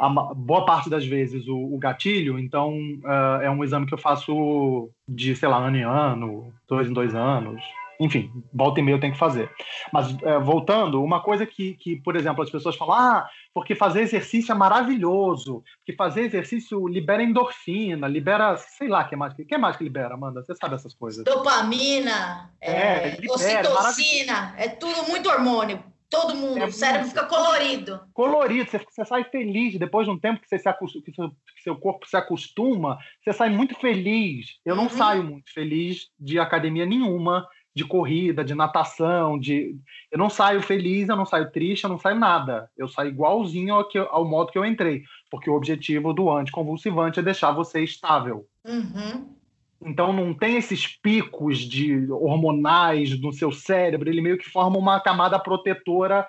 a 0.00 0.08
boa 0.08 0.64
parte 0.64 0.90
das 0.90 1.06
vezes 1.06 1.46
o, 1.48 1.74
o 1.74 1.78
gatilho, 1.78 2.38
então 2.38 2.76
uh, 3.04 3.42
é 3.42 3.50
um 3.50 3.64
exame 3.64 3.86
que 3.86 3.94
eu 3.94 3.98
faço 3.98 4.90
de, 5.08 5.34
sei 5.34 5.48
lá, 5.48 5.56
ano 5.56 5.76
em 5.76 5.84
ano, 5.84 6.52
dois 6.68 6.88
em 6.88 6.92
dois 6.92 7.14
anos. 7.14 7.62
Enfim, 7.98 8.30
volta 8.52 8.78
e 8.78 8.82
meia 8.82 8.96
eu 8.96 9.00
tenho 9.00 9.14
que 9.14 9.18
fazer. 9.18 9.50
Mas, 9.90 10.12
uh, 10.12 10.40
voltando, 10.42 11.02
uma 11.02 11.22
coisa 11.22 11.46
que, 11.46 11.74
que, 11.76 11.96
por 11.96 12.14
exemplo, 12.14 12.42
as 12.42 12.50
pessoas 12.50 12.76
falam, 12.76 12.94
ah, 12.94 13.28
porque 13.54 13.74
fazer 13.74 14.02
exercício 14.02 14.52
é 14.52 14.54
maravilhoso, 14.54 15.64
porque 15.78 15.96
fazer 15.96 16.22
exercício 16.22 16.86
libera 16.86 17.22
endorfina, 17.22 18.06
libera, 18.06 18.54
sei 18.58 18.88
lá, 18.88 19.02
o 19.02 19.08
que 19.08 19.16
mais 19.16 19.32
que, 19.32 19.46
que 19.46 19.56
mais 19.56 19.76
que 19.76 19.84
libera, 19.84 20.12
Amanda? 20.12 20.42
Você 20.42 20.54
sabe 20.54 20.74
essas 20.74 20.94
coisas. 20.94 21.24
Dopamina, 21.24 22.50
é, 22.60 22.72
é, 22.72 23.16
libera, 23.18 23.70
ocitocina, 23.70 24.54
é 24.58 24.68
tudo 24.68 25.08
muito 25.08 25.30
hormônio. 25.30 25.82
Todo 26.16 26.34
mundo, 26.34 26.58
é 26.58 26.64
o 26.64 26.72
cérebro 26.72 27.08
fica 27.08 27.26
colorido. 27.26 28.00
Colorido, 28.14 28.70
você, 28.70 28.78
você, 28.78 29.04
sai 29.04 29.24
feliz. 29.24 29.78
Depois 29.78 30.06
de 30.06 30.12
um 30.12 30.18
tempo 30.18 30.40
que, 30.40 30.48
você 30.48 30.58
se 30.58 30.66
acostuma, 30.66 31.04
que 31.04 31.12
seu, 31.12 31.28
que 31.28 31.62
seu 31.62 31.76
corpo 31.76 32.08
se 32.08 32.16
acostuma, 32.16 32.98
você 33.22 33.34
sai 33.34 33.50
muito 33.50 33.74
feliz. 33.74 34.58
Eu 34.64 34.74
não 34.74 34.84
uhum. 34.84 34.90
saio 34.90 35.22
muito 35.22 35.52
feliz 35.52 36.08
de 36.18 36.38
academia 36.38 36.86
nenhuma, 36.86 37.46
de 37.74 37.84
corrida, 37.84 38.42
de 38.42 38.54
natação, 38.54 39.38
de. 39.38 39.76
Eu 40.10 40.18
não 40.18 40.30
saio 40.30 40.62
feliz, 40.62 41.10
eu 41.10 41.16
não 41.16 41.26
saio 41.26 41.50
triste, 41.50 41.84
eu 41.84 41.90
não 41.90 41.98
saio 41.98 42.18
nada. 42.18 42.70
Eu 42.78 42.88
saio 42.88 43.10
igualzinho 43.10 43.74
ao, 43.74 43.86
que, 43.86 43.98
ao 43.98 44.24
modo 44.24 44.50
que 44.50 44.56
eu 44.58 44.64
entrei. 44.64 45.02
Porque 45.30 45.50
o 45.50 45.54
objetivo 45.54 46.14
do 46.14 46.30
anticonvulsivante 46.30 47.20
é 47.20 47.22
deixar 47.22 47.52
você 47.52 47.84
estável. 47.84 48.46
Uhum. 48.64 49.35
Então 49.84 50.12
não 50.12 50.32
tem 50.32 50.56
esses 50.56 50.86
picos 50.86 51.58
de 51.58 52.10
hormonais 52.10 53.18
no 53.20 53.32
seu 53.32 53.52
cérebro, 53.52 54.08
ele 54.08 54.22
meio 54.22 54.38
que 54.38 54.48
forma 54.48 54.78
uma 54.78 55.00
camada 55.00 55.38
protetora 55.38 56.26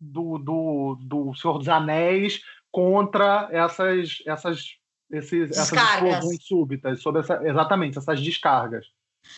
do, 0.00 0.38
do, 0.38 0.98
do 1.00 1.34
Senhor 1.34 1.58
dos 1.58 1.68
Anéis 1.68 2.40
contra 2.70 3.48
essas 3.50 4.18
essas 4.26 4.78
esses, 5.10 5.50
essas 5.50 5.72
explosões 5.72 6.46
súbitas, 6.46 7.02
sobre 7.02 7.20
essa, 7.22 7.40
exatamente 7.42 7.98
essas 7.98 8.20
descargas. 8.20 8.86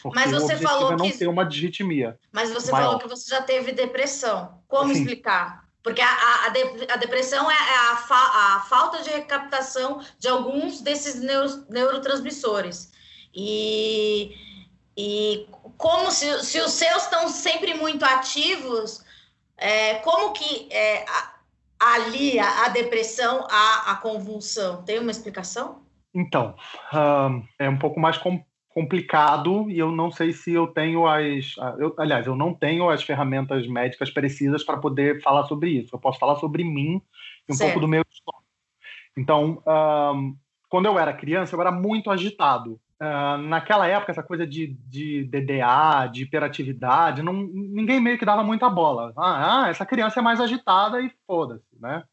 Porque 0.02 0.18
mas 0.18 0.30
você 0.30 0.56
falou 0.56 0.92
é 0.92 0.96
não 0.96 1.10
que 1.10 1.18
ter 1.18 1.28
uma 1.28 1.44
disritmia. 1.44 2.18
Mas 2.32 2.52
você 2.52 2.70
maior. 2.70 2.84
falou 2.84 2.98
que 3.00 3.08
você 3.08 3.28
já 3.34 3.42
teve 3.42 3.72
depressão. 3.72 4.62
Como 4.68 4.92
Sim. 4.92 5.00
explicar? 5.00 5.68
Porque 5.82 6.00
a, 6.00 6.06
a, 6.06 6.46
a, 6.46 6.96
depressão 6.96 7.50
é, 7.50 7.54
é 7.54 7.92
a, 7.92 7.96
fa, 7.96 8.14
a 8.14 8.60
falta 8.68 9.02
de 9.02 9.10
recaptação 9.10 10.00
de 10.18 10.28
alguns 10.28 10.80
desses 10.80 11.20
neuro, 11.20 11.64
neurotransmissores. 11.70 12.89
E, 13.34 14.34
e 14.96 15.46
como 15.76 16.10
se, 16.10 16.44
se 16.44 16.60
os 16.60 16.72
seus 16.72 17.04
estão 17.04 17.28
sempre 17.28 17.74
muito 17.74 18.04
ativos, 18.04 19.04
é, 19.56 19.94
como 19.96 20.32
que 20.32 20.68
é, 20.72 21.04
alia 21.78 22.44
a 22.64 22.68
depressão 22.68 23.46
à, 23.50 23.92
a 23.92 23.96
convulsão? 23.96 24.82
Tem 24.82 24.98
uma 24.98 25.10
explicação? 25.10 25.82
Então, 26.14 26.54
uh, 26.92 27.42
é 27.58 27.68
um 27.68 27.78
pouco 27.78 28.00
mais 28.00 28.18
com, 28.18 28.44
complicado 28.70 29.70
e 29.70 29.78
eu 29.78 29.92
não 29.92 30.10
sei 30.10 30.32
se 30.32 30.52
eu 30.52 30.66
tenho 30.66 31.06
as. 31.06 31.54
Eu, 31.78 31.94
aliás, 31.98 32.26
eu 32.26 32.34
não 32.34 32.52
tenho 32.52 32.88
as 32.90 33.02
ferramentas 33.02 33.66
médicas 33.66 34.10
precisas 34.10 34.64
para 34.64 34.78
poder 34.78 35.22
falar 35.22 35.44
sobre 35.44 35.70
isso. 35.70 35.94
Eu 35.94 36.00
posso 36.00 36.18
falar 36.18 36.36
sobre 36.36 36.64
mim 36.64 37.00
e 37.48 37.52
um 37.52 37.54
certo. 37.54 37.72
pouco 37.72 37.80
do 37.80 37.88
meu 37.88 38.02
histórico. 38.10 38.44
Então, 39.16 39.62
quando 40.68 40.86
eu 40.86 40.98
era 40.98 41.12
criança, 41.12 41.54
eu 41.54 41.60
era 41.60 41.72
muito 41.72 42.10
agitado. 42.10 42.80
Uh, 43.00 43.38
naquela 43.38 43.86
época, 43.86 44.12
essa 44.12 44.22
coisa 44.22 44.46
de, 44.46 44.76
de 44.86 45.24
DDA, 45.24 46.06
de 46.12 46.24
hiperatividade, 46.24 47.22
não, 47.22 47.32
ninguém 47.32 47.98
meio 47.98 48.18
que 48.18 48.26
dava 48.26 48.44
muita 48.44 48.68
bola. 48.68 49.14
Ah, 49.16 49.64
ah 49.64 49.68
essa 49.70 49.86
criança 49.86 50.20
é 50.20 50.22
mais 50.22 50.38
agitada 50.38 51.00
e 51.00 51.10
foda-se, 51.26 51.80
né? 51.80 52.04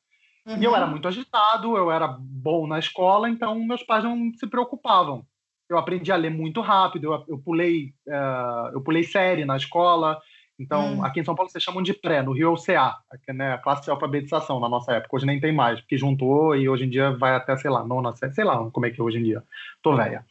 Uhum. 0.46 0.58
E 0.58 0.64
eu 0.64 0.74
era 0.74 0.86
uhum. 0.86 0.92
muito 0.92 1.08
agitado, 1.10 1.76
eu 1.76 1.92
era 1.92 2.08
bom 2.08 2.66
na 2.66 2.80
escola, 2.80 3.30
então 3.30 3.60
meus 3.60 3.84
pais 3.84 4.06
não 4.06 4.32
se 4.34 4.48
preocupavam. 4.48 5.26
Eu 5.70 5.78
aprendi 5.78 6.10
a 6.10 6.16
ler 6.16 6.30
muito 6.30 6.62
rápido, 6.62 7.12
eu, 7.14 7.26
eu 7.28 7.38
pulei 7.38 7.94
uh, 8.08 8.72
eu 8.72 8.80
pulei 8.80 9.04
série 9.04 9.44
na 9.44 9.58
escola. 9.58 10.18
Então, 10.58 10.96
uhum. 10.96 11.06
aqui 11.06 11.20
em 11.20 11.24
São 11.26 11.36
Paulo 11.36 11.52
vocês 11.52 11.64
chamam 11.64 11.84
de 11.84 11.94
pré, 11.94 12.22
no 12.24 12.32
Rio 12.32 12.48
é 12.48 12.52
o 12.52 12.56
CA, 12.56 12.98
que, 13.24 13.34
né, 13.34 13.54
a 13.54 13.58
classe 13.58 13.84
de 13.84 13.92
alfabetização 13.92 14.60
na 14.60 14.70
nossa 14.70 14.94
época. 14.94 15.18
Hoje 15.18 15.26
nem 15.26 15.40
tem 15.40 15.52
mais, 15.52 15.82
porque 15.82 15.98
juntou 15.98 16.56
e 16.56 16.68
hoje 16.68 16.86
em 16.86 16.90
dia 16.90 17.12
vai 17.12 17.36
até, 17.36 17.56
sei 17.58 17.70
lá, 17.70 17.84
nona, 17.84 18.16
sei 18.16 18.44
lá 18.46 18.58
como 18.72 18.86
é 18.86 18.90
que 18.90 19.00
é 19.00 19.04
hoje 19.04 19.20
em 19.20 19.24
dia. 19.24 19.44
Tô 19.84 19.96
velha. 19.96 20.26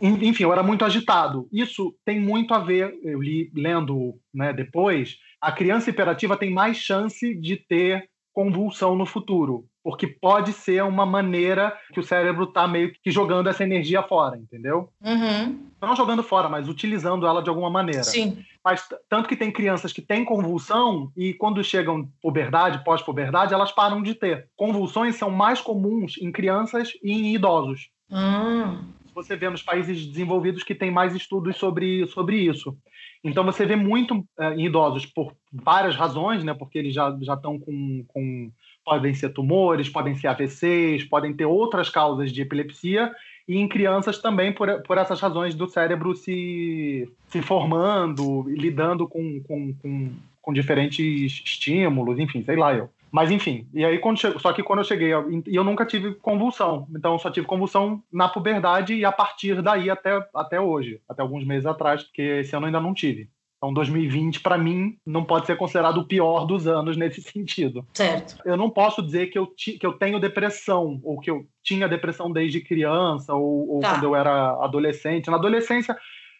Enfim, 0.00 0.44
eu 0.44 0.52
era 0.52 0.62
muito 0.62 0.84
agitado. 0.84 1.48
Isso 1.52 1.94
tem 2.04 2.20
muito 2.20 2.54
a 2.54 2.58
ver, 2.58 2.98
eu 3.02 3.20
li 3.20 3.50
lendo 3.54 4.14
né, 4.32 4.52
depois, 4.52 5.16
a 5.40 5.52
criança 5.52 5.90
hiperativa 5.90 6.36
tem 6.36 6.50
mais 6.50 6.76
chance 6.76 7.34
de 7.34 7.56
ter 7.56 8.08
convulsão 8.32 8.96
no 8.96 9.04
futuro, 9.04 9.66
porque 9.84 10.06
pode 10.06 10.52
ser 10.52 10.82
uma 10.82 11.04
maneira 11.04 11.76
que 11.92 12.00
o 12.00 12.02
cérebro 12.02 12.44
está 12.44 12.66
meio 12.66 12.92
que 13.02 13.10
jogando 13.10 13.48
essa 13.48 13.62
energia 13.62 14.02
fora, 14.02 14.38
entendeu? 14.38 14.88
Uhum. 15.04 15.66
Não 15.80 15.94
jogando 15.94 16.22
fora, 16.22 16.48
mas 16.48 16.68
utilizando 16.68 17.26
ela 17.26 17.42
de 17.42 17.50
alguma 17.50 17.68
maneira. 17.68 18.02
Sim. 18.02 18.42
Mas 18.64 18.88
tanto 19.08 19.28
que 19.28 19.36
tem 19.36 19.50
crianças 19.52 19.92
que 19.92 20.00
têm 20.00 20.24
convulsão 20.24 21.12
e 21.16 21.34
quando 21.34 21.62
chegam 21.62 22.08
puberdade, 22.22 22.82
pós-puberdade, 22.84 23.52
elas 23.52 23.72
param 23.72 24.02
de 24.02 24.14
ter. 24.14 24.48
Convulsões 24.56 25.16
são 25.16 25.30
mais 25.30 25.60
comuns 25.60 26.16
em 26.18 26.32
crianças 26.32 26.92
e 27.02 27.12
em 27.12 27.34
idosos. 27.34 27.90
Uhum 28.10 29.01
você 29.14 29.36
vê 29.36 29.48
nos 29.48 29.62
países 29.62 30.06
desenvolvidos 30.06 30.62
que 30.62 30.74
tem 30.74 30.90
mais 30.90 31.14
estudos 31.14 31.56
sobre, 31.56 32.06
sobre 32.06 32.36
isso. 32.36 32.76
Então 33.24 33.44
você 33.44 33.64
vê 33.64 33.76
muito 33.76 34.24
é, 34.38 34.54
em 34.54 34.66
idosos 34.66 35.06
por 35.06 35.32
várias 35.52 35.94
razões, 35.94 36.42
né? 36.42 36.54
Porque 36.54 36.78
eles 36.78 36.94
já 36.94 37.16
já 37.20 37.34
estão 37.34 37.58
com, 37.58 38.04
com 38.08 38.50
podem 38.84 39.14
ser 39.14 39.30
tumores, 39.30 39.88
podem 39.88 40.14
ser 40.14 40.26
AVCs, 40.28 41.04
podem 41.04 41.32
ter 41.32 41.44
outras 41.44 41.88
causas 41.88 42.32
de 42.32 42.42
epilepsia 42.42 43.12
e 43.46 43.56
em 43.56 43.68
crianças 43.68 44.18
também 44.18 44.52
por, 44.52 44.82
por 44.82 44.98
essas 44.98 45.20
razões 45.20 45.54
do 45.54 45.68
cérebro 45.68 46.14
se, 46.14 47.08
se 47.28 47.42
formando, 47.42 48.44
lidando 48.48 49.06
com, 49.06 49.40
com, 49.42 49.74
com, 49.74 50.10
com 50.40 50.52
diferentes 50.52 51.42
estímulos, 51.44 52.18
enfim, 52.18 52.42
sei 52.42 52.56
lá 52.56 52.74
eu. 52.74 52.90
Mas 53.12 53.30
enfim, 53.30 53.68
e 53.74 53.84
aí 53.84 53.98
quando 53.98 54.18
chego, 54.18 54.40
só 54.40 54.54
que 54.54 54.62
quando 54.62 54.78
eu 54.78 54.84
cheguei, 54.84 55.10
e 55.46 55.54
eu 55.54 55.62
nunca 55.62 55.84
tive 55.84 56.14
convulsão, 56.14 56.88
então 56.96 57.12
eu 57.12 57.18
só 57.18 57.30
tive 57.30 57.46
convulsão 57.46 58.02
na 58.10 58.26
puberdade 58.26 58.94
e 58.94 59.04
a 59.04 59.12
partir 59.12 59.60
daí 59.60 59.90
até, 59.90 60.26
até 60.34 60.58
hoje, 60.58 60.98
até 61.06 61.20
alguns 61.20 61.44
meses 61.44 61.66
atrás, 61.66 62.02
porque 62.02 62.22
esse 62.22 62.56
ano 62.56 62.66
ainda 62.66 62.80
não 62.80 62.94
tive. 62.94 63.28
Então 63.58 63.72
2020 63.72 64.40
para 64.40 64.56
mim 64.56 64.96
não 65.06 65.24
pode 65.24 65.46
ser 65.46 65.56
considerado 65.56 65.98
o 65.98 66.06
pior 66.06 66.46
dos 66.46 66.66
anos 66.66 66.96
nesse 66.96 67.20
sentido. 67.22 67.86
Certo. 67.92 68.36
Eu 68.46 68.56
não 68.56 68.70
posso 68.70 69.02
dizer 69.02 69.26
que 69.26 69.38
eu, 69.38 69.46
ti, 69.46 69.78
que 69.78 69.86
eu 69.86 69.92
tenho 69.92 70.18
depressão 70.18 70.98
ou 71.04 71.20
que 71.20 71.30
eu 71.30 71.46
tinha 71.62 71.86
depressão 71.86 72.32
desde 72.32 72.60
criança 72.62 73.34
ou, 73.34 73.74
ou 73.74 73.80
tá. 73.80 73.90
quando 73.90 74.04
eu 74.04 74.16
era 74.16 74.52
adolescente. 74.64 75.30
Na 75.30 75.36
adolescência 75.36 75.96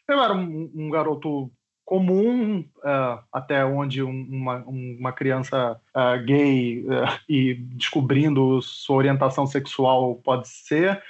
eu 0.08 0.20
era 0.20 0.32
um, 0.32 0.70
um 0.74 0.90
garoto 0.90 1.48
comum 1.84 2.60
uh, 2.78 3.22
até 3.32 3.64
onde 3.64 4.02
um, 4.02 4.26
uma, 4.30 4.64
uma 4.66 5.12
criança 5.12 5.80
uh, 5.94 6.24
gay 6.24 6.84
uh, 6.84 7.20
e 7.28 7.54
descobrindo 7.54 8.60
sua 8.62 8.96
orientação 8.96 9.46
sexual 9.46 10.16
pode 10.16 10.48
ser 10.48 11.02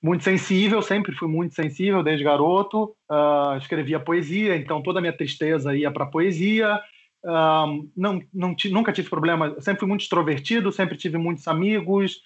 muito 0.00 0.22
sensível, 0.22 0.80
sempre 0.80 1.12
fui 1.12 1.26
muito 1.26 1.56
sensível 1.56 2.04
desde 2.04 2.22
garoto, 2.22 2.94
escrevia 3.60 3.98
poesia, 3.98 4.56
então 4.56 4.80
toda 4.80 5.00
a 5.00 5.02
minha 5.02 5.12
tristeza 5.12 5.76
ia 5.76 5.90
para 5.90 6.06
poesia, 6.06 6.80
não, 7.96 8.22
não 8.32 8.54
nunca 8.70 8.92
tive 8.92 9.10
problema, 9.10 9.60
sempre 9.60 9.80
fui 9.80 9.88
muito 9.88 10.02
extrovertido, 10.02 10.70
sempre 10.70 10.96
tive 10.96 11.18
muitos 11.18 11.48
amigos, 11.48 12.22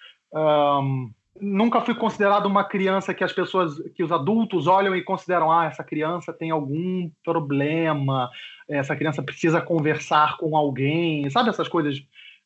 nunca 1.40 1.80
fui 1.80 1.94
considerado 1.94 2.46
uma 2.46 2.64
criança 2.64 3.14
que 3.14 3.24
as 3.24 3.32
pessoas, 3.32 3.78
que 3.94 4.02
os 4.02 4.12
adultos 4.12 4.66
olham 4.66 4.94
e 4.94 5.02
consideram, 5.02 5.50
ah, 5.50 5.66
essa 5.66 5.82
criança 5.82 6.32
tem 6.32 6.50
algum 6.50 7.10
problema, 7.24 8.30
essa 8.68 8.94
criança 8.96 9.22
precisa 9.22 9.60
conversar 9.60 10.36
com 10.36 10.56
alguém, 10.56 11.28
sabe 11.30 11.48
essas 11.50 11.68
coisas 11.68 11.98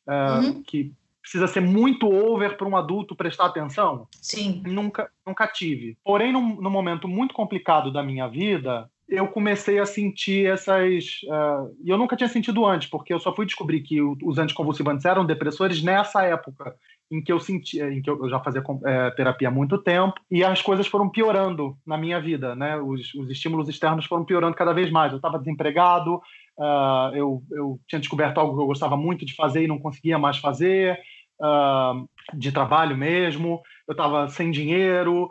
uh, 0.07 0.45
uhum. 0.45 0.63
que 0.63 0.91
precisa 1.21 1.47
ser 1.47 1.59
muito 1.59 2.07
over 2.07 2.55
para 2.55 2.67
um 2.67 2.77
adulto 2.77 3.15
prestar 3.15 3.47
atenção? 3.47 4.07
Sim. 4.13 4.63
Nunca, 4.65 5.11
nunca 5.25 5.45
tive. 5.47 5.97
Porém, 6.03 6.31
num, 6.31 6.55
num 6.61 6.69
momento 6.69 7.07
muito 7.07 7.33
complicado 7.33 7.91
da 7.91 8.01
minha 8.01 8.27
vida, 8.27 8.89
eu 9.07 9.27
comecei 9.27 9.79
a 9.79 9.85
sentir 9.85 10.47
essas. 10.47 11.21
Uh, 11.23 11.75
e 11.83 11.89
eu 11.89 11.97
nunca 11.97 12.15
tinha 12.15 12.27
sentido 12.27 12.65
antes, 12.65 12.89
porque 12.89 13.13
eu 13.13 13.19
só 13.19 13.33
fui 13.33 13.45
descobrir 13.45 13.81
que 13.81 14.01
os 14.01 14.37
anticonvulsivantes 14.37 15.05
eram 15.05 15.25
depressores 15.25 15.81
nessa 15.81 16.23
época 16.23 16.75
em 17.09 17.23
que 17.23 17.31
eu 17.31 17.39
sentia, 17.39 17.91
em 17.91 18.01
que 18.01 18.09
eu, 18.09 18.29
já 18.29 18.39
fazia 18.39 18.61
é, 18.85 19.11
terapia 19.11 19.47
há 19.47 19.51
muito 19.51 19.77
tempo, 19.77 20.15
e 20.29 20.43
as 20.43 20.61
coisas 20.61 20.87
foram 20.87 21.09
piorando 21.09 21.77
na 21.85 21.97
minha 21.97 22.19
vida, 22.19 22.53
né? 22.53 22.77
Os, 22.77 23.13
os 23.13 23.29
estímulos 23.29 23.69
externos 23.69 24.05
foram 24.05 24.25
piorando 24.25 24.55
cada 24.55 24.73
vez 24.73 24.91
mais. 24.91 25.13
Eu 25.13 25.17
estava 25.17 25.39
desempregado, 25.39 26.15
uh, 26.57 27.15
eu, 27.15 27.41
eu 27.51 27.79
tinha 27.87 27.99
descoberto 27.99 28.39
algo 28.39 28.57
que 28.57 28.61
eu 28.61 28.67
gostava 28.67 28.97
muito 28.97 29.25
de 29.25 29.33
fazer 29.35 29.63
e 29.63 29.67
não 29.67 29.79
conseguia 29.79 30.19
mais 30.19 30.37
fazer, 30.37 30.99
uh, 31.41 32.07
de 32.33 32.51
trabalho 32.51 32.97
mesmo. 32.97 33.61
Eu 33.87 33.93
estava 33.93 34.27
sem 34.27 34.51
dinheiro, 34.51 35.25
uh, 35.25 35.29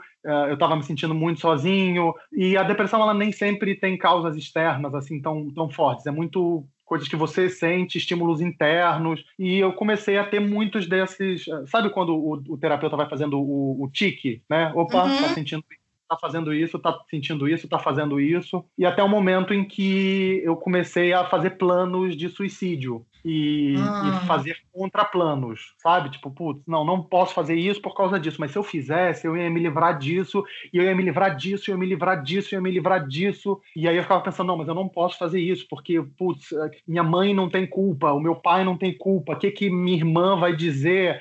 eu 0.49 0.55
estava 0.55 0.77
me 0.77 0.83
sentindo 0.83 1.15
muito 1.15 1.41
sozinho. 1.41 2.15
E 2.33 2.57
a 2.57 2.63
depressão 2.63 3.01
ela 3.01 3.15
nem 3.15 3.33
sempre 3.33 3.75
tem 3.75 3.97
causas 3.97 4.37
externas 4.37 4.95
assim 4.95 5.21
tão, 5.21 5.51
tão 5.51 5.71
fortes. 5.71 6.07
É 6.07 6.11
muito 6.11 6.67
coisas 6.85 7.09
que 7.09 7.17
você 7.17 7.49
sente, 7.49 7.99
estímulos 7.99 8.41
internos. 8.41 9.25
E 9.39 9.59
eu 9.59 9.73
comecei 9.73 10.19
a 10.19 10.25
ter 10.25 10.41
muitos 10.41 10.89
desses. 10.89 11.45
Sabe 11.67 11.91
quando 11.91 12.15
o, 12.15 12.33
o 12.49 12.57
terapeuta 12.57 12.97
vai 12.97 13.09
fazendo 13.09 13.39
o, 13.41 13.83
o 13.83 13.91
tique, 13.91 14.43
né? 14.49 14.73
Opa, 14.75 15.03
tá 15.03 15.05
uhum. 15.05 15.23
tá 15.23 15.29
sentindo 15.31 15.65
tá 16.09 16.17
fazendo 16.21 16.53
isso, 16.53 16.79
tá 16.79 16.99
sentindo 17.11 17.49
isso, 17.49 17.69
tá 17.69 17.79
fazendo 17.79 18.21
isso. 18.21 18.65
E 18.79 18.85
até 18.85 19.03
o 19.03 19.09
momento 19.09 19.53
em 19.53 19.65
que 19.65 20.41
eu 20.45 20.57
comecei 20.57 21.13
a 21.13 21.25
fazer 21.25 21.51
planos 21.51 22.17
de 22.17 22.29
suicídio 22.29 23.05
e, 23.25 23.75
ah. 23.79 24.21
e 24.23 24.27
fazer 24.27 24.57
contraplanos, 24.73 25.75
sabe? 25.79 26.11
Tipo, 26.11 26.31
putz, 26.31 26.63
não, 26.67 26.85
não 26.85 27.03
posso 27.03 27.35
fazer 27.35 27.57
isso 27.57 27.83
por 27.83 27.97
causa 27.97 28.21
disso, 28.21 28.37
mas 28.39 28.53
se 28.53 28.59
eu 28.59 28.63
fizesse, 28.63 29.27
eu 29.27 29.37
ia 29.37 29.51
me 29.51 29.59
livrar 29.59 29.99
disso, 29.99 30.45
e 30.73 30.79
eu 30.79 30.85
ia 30.85 30.95
me 30.95 31.03
livrar 31.03 31.35
disso, 31.35 31.71
eu 31.71 31.75
ia 31.75 31.79
me 31.79 31.87
livrar 31.87 32.23
disso, 32.23 32.55
eu 32.55 32.59
ia 32.59 32.63
me 32.63 32.71
livrar 32.71 33.05
disso. 33.05 33.61
E 33.75 33.89
aí 33.89 33.97
eu 33.97 34.03
ficava 34.03 34.23
pensando, 34.23 34.47
não, 34.47 34.57
mas 34.57 34.69
eu 34.69 34.75
não 34.75 34.89
posso 34.89 35.19
fazer 35.19 35.41
isso, 35.41 35.67
porque, 35.69 36.01
putz, 36.17 36.51
minha 36.87 37.03
mãe 37.03 37.35
não 37.35 37.49
tem 37.49 37.67
culpa, 37.67 38.13
o 38.13 38.21
meu 38.21 38.37
pai 38.37 38.65
não 38.65 38.77
tem 38.77 38.97
culpa, 38.97 39.33
o 39.33 39.39
que, 39.39 39.51
que 39.51 39.69
minha 39.69 39.97
irmã 39.97 40.37
vai 40.39 40.55
dizer? 40.55 41.21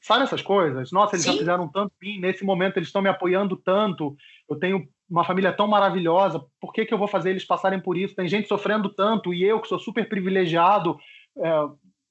Sabe 0.00 0.24
essas 0.24 0.42
coisas? 0.42 0.92
Nossa, 0.92 1.16
eles 1.16 1.24
Sim. 1.24 1.32
já 1.32 1.38
fizeram 1.38 1.68
tanto 1.68 1.92
nesse 2.20 2.44
momento 2.44 2.76
eles 2.76 2.88
estão 2.88 3.02
me 3.02 3.08
apoiando 3.08 3.56
tanto, 3.56 4.16
eu 4.48 4.56
tenho 4.56 4.88
uma 5.08 5.24
família 5.24 5.52
tão 5.52 5.66
maravilhosa, 5.66 6.44
por 6.60 6.72
que, 6.72 6.86
que 6.86 6.94
eu 6.94 6.98
vou 6.98 7.08
fazer 7.08 7.30
eles 7.30 7.44
passarem 7.44 7.80
por 7.80 7.96
isso? 7.96 8.14
Tem 8.14 8.28
gente 8.28 8.48
sofrendo 8.48 8.88
tanto, 8.94 9.34
e 9.34 9.44
eu, 9.44 9.60
que 9.60 9.68
sou 9.68 9.78
super 9.78 10.08
privilegiado, 10.08 10.96
é, 11.36 11.48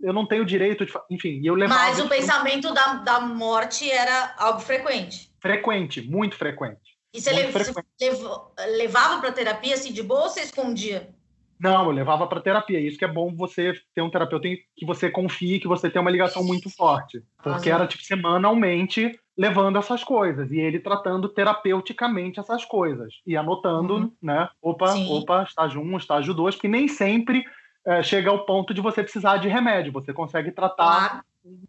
eu 0.02 0.14
não 0.14 0.26
tenho 0.26 0.46
direito 0.46 0.86
de. 0.86 0.94
Enfim, 1.10 1.42
eu 1.44 1.56
levava. 1.56 1.80
Mas 1.80 2.00
o 2.00 2.10
pensamento 2.10 2.74
da, 2.74 2.96
da 2.96 3.20
morte 3.22 3.90
era 3.90 4.36
algo 4.38 4.60
frequente. 4.60 5.32
Frequente, 5.42 6.02
muito 6.02 6.36
frequente. 6.36 6.94
E 7.14 7.22
você, 7.22 7.32
lev 7.32 7.52
frequente. 7.52 7.88
levou, 8.02 8.54
levava 8.76 9.22
para 9.22 9.32
terapia 9.32 9.76
assim 9.76 9.94
de 9.94 10.04
boa 10.04 10.24
ou 10.24 10.30
você 10.30 10.42
escondia? 10.42 11.14
Não, 11.60 11.86
eu 11.86 11.92
levava 11.92 12.28
para 12.28 12.42
terapia. 12.42 12.80
Isso 12.80 12.98
que 12.98 13.06
é 13.06 13.12
bom 13.12 13.34
você 13.34 13.74
ter 13.94 14.02
um 14.02 14.10
terapeuta 14.10 14.48
que 14.76 14.86
você 14.86 15.10
confie, 15.10 15.60
que 15.60 15.68
você 15.68 15.90
tem 15.90 16.02
uma 16.02 16.12
ligação 16.12 16.44
muito 16.44 16.70
forte. 16.70 17.24
Porque 17.42 17.72
ah, 17.72 17.76
era 17.76 17.88
tipo 17.88 18.04
semanalmente 18.04 19.18
levando 19.38 19.78
essas 19.78 20.04
coisas 20.04 20.52
e 20.52 20.60
ele 20.60 20.80
tratando 20.80 21.28
terapeuticamente 21.28 22.40
essas 22.40 22.64
coisas 22.66 23.16
e 23.26 23.36
anotando, 23.36 23.96
uhum. 23.96 24.12
né? 24.22 24.48
Opa, 24.62 24.90
Sim. 24.90 25.12
opa, 25.12 25.44
estágio 25.44 25.82
1, 25.82 25.98
estágio 25.98 26.34
2, 26.34 26.56
porque 26.56 26.68
nem 26.68 26.88
sempre 26.88 27.44
é, 27.86 28.04
chega 28.04 28.30
ao 28.30 28.46
ponto 28.46 28.74
de 28.74 28.82
você 28.82 29.02
precisar 29.02 29.38
de 29.38 29.48
remédio. 29.48 29.92
Você 29.94 30.14
consegue 30.14 30.52
tratar 30.52 31.24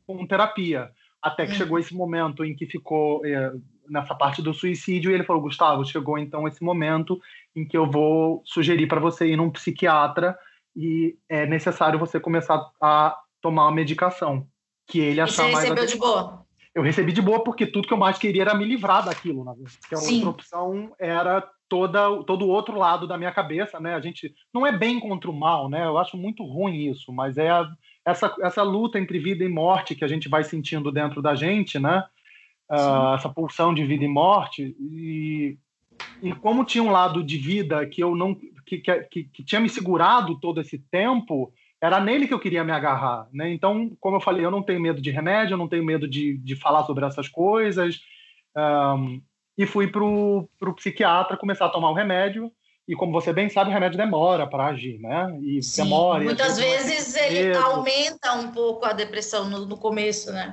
com 0.07 0.27
terapia. 0.27 0.91
Até 1.23 1.47
que 1.47 1.53
uhum. 1.53 1.59
chegou 1.59 1.79
esse 1.79 1.95
momento 1.95 2.45
em 2.45 2.55
que 2.55 2.67
ficou 2.67 3.25
é, 3.25 3.53
nessa 3.89 4.15
parte 4.15 4.43
do 4.43 4.53
suicídio 4.53 5.11
e 5.11 5.15
ele 5.15 5.25
falou: 5.25 5.43
Gustavo, 5.43 5.85
chegou 5.85 6.19
então 6.19 6.47
esse 6.47 6.63
momento 6.63 7.19
em 7.55 7.67
que 7.67 7.77
eu 7.77 7.91
vou 7.91 8.43
sugerir 8.45 8.87
para 8.87 9.01
você 9.01 9.27
ir 9.27 9.37
num 9.37 9.51
psiquiatra 9.51 10.37
e 10.77 11.17
é 11.29 11.47
necessário 11.47 11.99
você 11.99 12.19
começar 12.19 12.61
a 12.81 13.17
tomar 13.41 13.65
uma 13.65 13.73
medicação 13.73 14.47
que 14.87 14.99
ele 14.99 15.21
achar 15.21 15.45
mais. 15.45 15.69
Você 15.69 15.75
recebeu 15.75 15.87
de 15.87 15.97
boa? 15.97 16.45
Eu 16.75 16.83
recebi 16.83 17.13
de 17.13 17.23
boa 17.23 17.45
porque 17.45 17.67
tudo 17.67 17.87
que 17.87 17.95
eu 17.95 17.99
mais 17.99 18.19
queria 18.19 18.43
era 18.43 18.55
me 18.55 18.65
livrar 18.65 19.05
daquilo, 19.05 19.45
né? 19.45 19.53
Porque 19.81 19.95
a 19.95 19.99
outra 19.99 20.29
opção 20.29 20.93
era 20.99 21.49
toda 21.69 22.23
todo 22.25 22.45
o 22.45 22.49
outro 22.49 22.77
lado 22.77 23.07
da 23.07 23.17
minha 23.17 23.31
cabeça, 23.33 23.79
né? 23.79 23.95
A 23.95 24.01
gente 24.01 24.35
não 24.53 24.67
é 24.67 24.77
bem 24.77 24.99
contra 24.99 25.31
o 25.31 25.39
mal, 25.39 25.69
né? 25.69 25.87
Eu 25.87 25.97
acho 25.97 26.17
muito 26.17 26.45
ruim 26.45 26.91
isso, 26.91 27.13
mas 27.13 27.39
é 27.39 27.49
a, 27.49 27.71
essa 28.05 28.35
essa 28.43 28.63
luta 28.65 28.99
entre 28.99 29.21
vida 29.21 29.45
e 29.45 29.49
morte 29.49 29.95
que 29.95 30.05
a 30.05 30.09
gente 30.09 30.29
vai 30.29 30.43
sentindo 30.43 30.91
dentro 30.91 31.23
da 31.23 31.37
gente, 31.37 31.79
né? 31.79 32.05
Uh, 32.69 33.15
essa 33.15 33.29
pulsão 33.29 33.73
de 33.73 33.85
vida 33.85 34.05
e 34.05 34.09
morte 34.09 34.75
e 34.81 35.57
e 36.23 36.33
como 36.33 36.65
tinha 36.65 36.83
um 36.83 36.91
lado 36.91 37.23
de 37.23 37.37
vida 37.37 37.87
que 37.87 38.03
eu 38.03 38.15
não 38.15 38.35
que, 38.67 38.79
que, 38.79 39.25
que, 39.25 39.45
tinha 39.45 39.61
me 39.61 39.69
segurado 39.69 40.41
todo 40.41 40.61
esse 40.61 40.79
tempo, 40.79 41.53
era 41.81 42.01
nele 42.01 42.27
que 42.27 42.33
eu 42.33 42.41
queria 42.41 42.65
me 42.65 42.73
agarrar, 42.73 43.29
né? 43.31 43.53
Então, 43.53 43.95
como 44.01 44.17
eu 44.17 44.21
falei, 44.21 44.45
eu 44.45 44.51
não 44.51 44.63
tenho 44.63 44.81
medo 44.81 45.03
de 45.03 45.11
remédio, 45.11 45.55
eu 45.55 45.59
não 45.59 45.69
tenho 45.69 45.85
medo 45.85 46.09
de, 46.09 46.39
de 46.39 46.57
falar 46.57 46.85
sobre 46.85 47.05
essas 47.05 47.29
coisas, 47.29 48.01
um, 48.57 49.21
e 49.57 49.67
fui 49.67 49.87
para 49.87 50.03
o 50.03 50.49
psiquiatra 50.75 51.37
começar 51.37 51.67
a 51.67 51.71
tomar 51.71 51.91
o 51.91 51.95
remédio. 51.95 52.51
E 52.87 52.95
como 52.95 53.13
você 53.13 53.33
bem 53.33 53.49
sabe, 53.49 53.71
o 53.71 53.73
remédio 53.73 53.97
demora 53.97 54.47
para 54.47 54.67
agir, 54.67 54.99
né? 54.99 55.39
E 55.43 55.63
Sim, 55.63 55.85
demora. 55.85 56.25
Muitas 56.25 56.59
vezes 56.59 57.17
ele 57.17 57.57
aumenta 57.57 58.35
um 58.35 58.51
pouco 58.51 58.85
a 58.85 58.93
depressão 58.93 59.49
no, 59.49 59.65
no 59.65 59.77
começo, 59.77 60.33
né? 60.33 60.53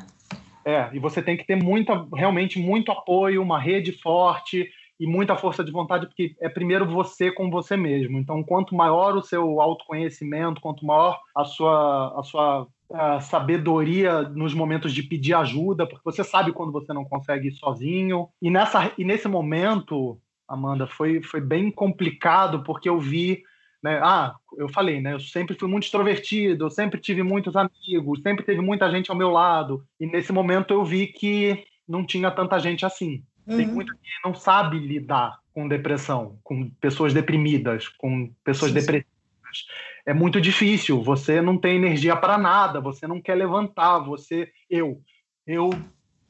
É, 0.63 0.89
e 0.93 0.99
você 0.99 1.21
tem 1.21 1.35
que 1.35 1.45
ter 1.45 1.55
muita, 1.55 2.07
realmente 2.13 2.59
muito 2.59 2.91
apoio, 2.91 3.41
uma 3.41 3.59
rede 3.59 3.91
forte 3.91 4.69
e 5.01 5.07
muita 5.07 5.35
força 5.35 5.63
de 5.63 5.71
vontade, 5.71 6.05
porque 6.05 6.35
é 6.39 6.47
primeiro 6.47 6.85
você 6.85 7.31
com 7.31 7.49
você 7.49 7.75
mesmo. 7.75 8.19
Então, 8.19 8.43
quanto 8.43 8.75
maior 8.75 9.17
o 9.17 9.23
seu 9.23 9.59
autoconhecimento, 9.59 10.61
quanto 10.61 10.85
maior 10.85 11.19
a 11.35 11.43
sua, 11.43 12.19
a 12.19 12.23
sua 12.23 12.67
a 12.93 13.19
sabedoria 13.19 14.21
nos 14.21 14.53
momentos 14.53 14.93
de 14.93 15.01
pedir 15.01 15.33
ajuda, 15.33 15.87
porque 15.87 16.03
você 16.05 16.23
sabe 16.23 16.51
quando 16.51 16.71
você 16.71 16.93
não 16.93 17.03
consegue 17.03 17.47
ir 17.47 17.53
sozinho. 17.53 18.29
E, 18.39 18.51
nessa, 18.51 18.91
e 18.95 19.03
nesse 19.03 19.27
momento, 19.27 20.19
Amanda, 20.47 20.85
foi, 20.85 21.23
foi 21.23 21.41
bem 21.41 21.71
complicado, 21.71 22.63
porque 22.63 22.87
eu 22.87 22.99
vi. 22.99 23.41
Né, 23.81 23.99
ah, 24.03 24.35
eu 24.55 24.69
falei, 24.69 25.01
né? 25.01 25.13
Eu 25.13 25.19
sempre 25.19 25.55
fui 25.55 25.67
muito 25.67 25.85
extrovertido, 25.85 26.65
eu 26.65 26.69
sempre 26.69 26.99
tive 26.99 27.23
muitos 27.23 27.55
amigos, 27.55 28.21
sempre 28.21 28.45
teve 28.45 28.61
muita 28.61 28.91
gente 28.91 29.09
ao 29.09 29.17
meu 29.17 29.31
lado. 29.31 29.83
E 29.99 30.05
nesse 30.05 30.31
momento 30.31 30.71
eu 30.71 30.85
vi 30.85 31.07
que 31.07 31.65
não 31.87 32.05
tinha 32.05 32.29
tanta 32.29 32.59
gente 32.59 32.85
assim. 32.85 33.23
Uhum. 33.51 33.57
Tem 33.57 33.67
muita 33.67 33.93
gente 33.93 34.01
que 34.03 34.27
não 34.27 34.33
sabe 34.33 34.79
lidar 34.79 35.39
com 35.53 35.67
depressão, 35.67 36.39
com 36.43 36.69
pessoas 36.69 37.13
deprimidas, 37.13 37.87
com 37.87 38.31
pessoas 38.43 38.71
sim, 38.71 38.79
depressivas. 38.79 39.11
É 40.05 40.13
muito 40.13 40.39
difícil. 40.39 41.03
Você 41.03 41.41
não 41.41 41.57
tem 41.57 41.75
energia 41.75 42.15
para 42.15 42.37
nada. 42.37 42.79
Você 42.79 43.05
não 43.05 43.21
quer 43.21 43.35
levantar. 43.35 43.99
Você, 43.99 44.51
eu, 44.69 45.01
eu 45.45 45.69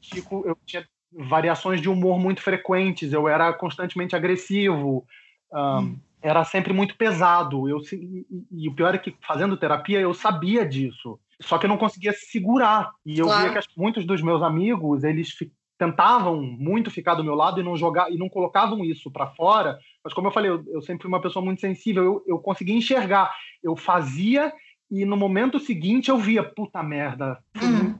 fico, 0.02 0.42
eu 0.46 0.58
tinha 0.66 0.86
variações 1.12 1.80
de 1.80 1.88
humor 1.88 2.18
muito 2.18 2.42
frequentes. 2.42 3.12
Eu 3.12 3.28
era 3.28 3.52
constantemente 3.52 4.16
agressivo. 4.16 5.06
Um, 5.52 5.78
hum. 5.78 5.98
Era 6.20 6.44
sempre 6.44 6.72
muito 6.72 6.96
pesado. 6.96 7.68
Eu 7.68 7.78
e, 7.92 8.26
e, 8.50 8.68
o 8.68 8.74
pior 8.74 8.94
é 8.94 8.98
que 8.98 9.14
fazendo 9.26 9.56
terapia 9.56 10.00
eu 10.00 10.12
sabia 10.12 10.66
disso. 10.66 11.18
Só 11.40 11.58
que 11.58 11.66
eu 11.66 11.68
não 11.68 11.78
conseguia 11.78 12.12
segurar. 12.12 12.92
E 13.04 13.18
eu 13.18 13.26
claro. 13.26 13.52
via 13.52 13.60
que 13.60 13.68
muitos 13.76 14.04
dos 14.04 14.22
meus 14.22 14.42
amigos, 14.42 15.02
eles 15.02 15.34
tentavam 15.82 16.40
muito 16.40 16.92
ficar 16.92 17.16
do 17.16 17.24
meu 17.24 17.34
lado 17.34 17.60
e 17.60 17.64
não 17.64 17.76
jogar 17.76 18.12
e 18.12 18.16
não 18.16 18.28
colocavam 18.28 18.84
isso 18.84 19.10
para 19.10 19.26
fora. 19.26 19.80
Mas 20.04 20.14
como 20.14 20.28
eu 20.28 20.30
falei, 20.30 20.48
eu, 20.48 20.64
eu, 20.68 20.80
sempre 20.80 21.02
fui 21.02 21.08
uma 21.08 21.20
pessoa 21.20 21.44
muito 21.44 21.60
sensível. 21.60 22.04
Eu, 22.04 22.24
eu 22.24 22.38
conseguia 22.38 22.76
enxergar. 22.76 23.34
Eu 23.60 23.74
fazia 23.74 24.52
e 24.88 25.04
no 25.04 25.16
momento 25.16 25.58
seguinte 25.58 26.08
eu 26.08 26.18
via 26.18 26.44
puta 26.44 26.84
merda. 26.84 27.36
Uhum. 27.60 27.98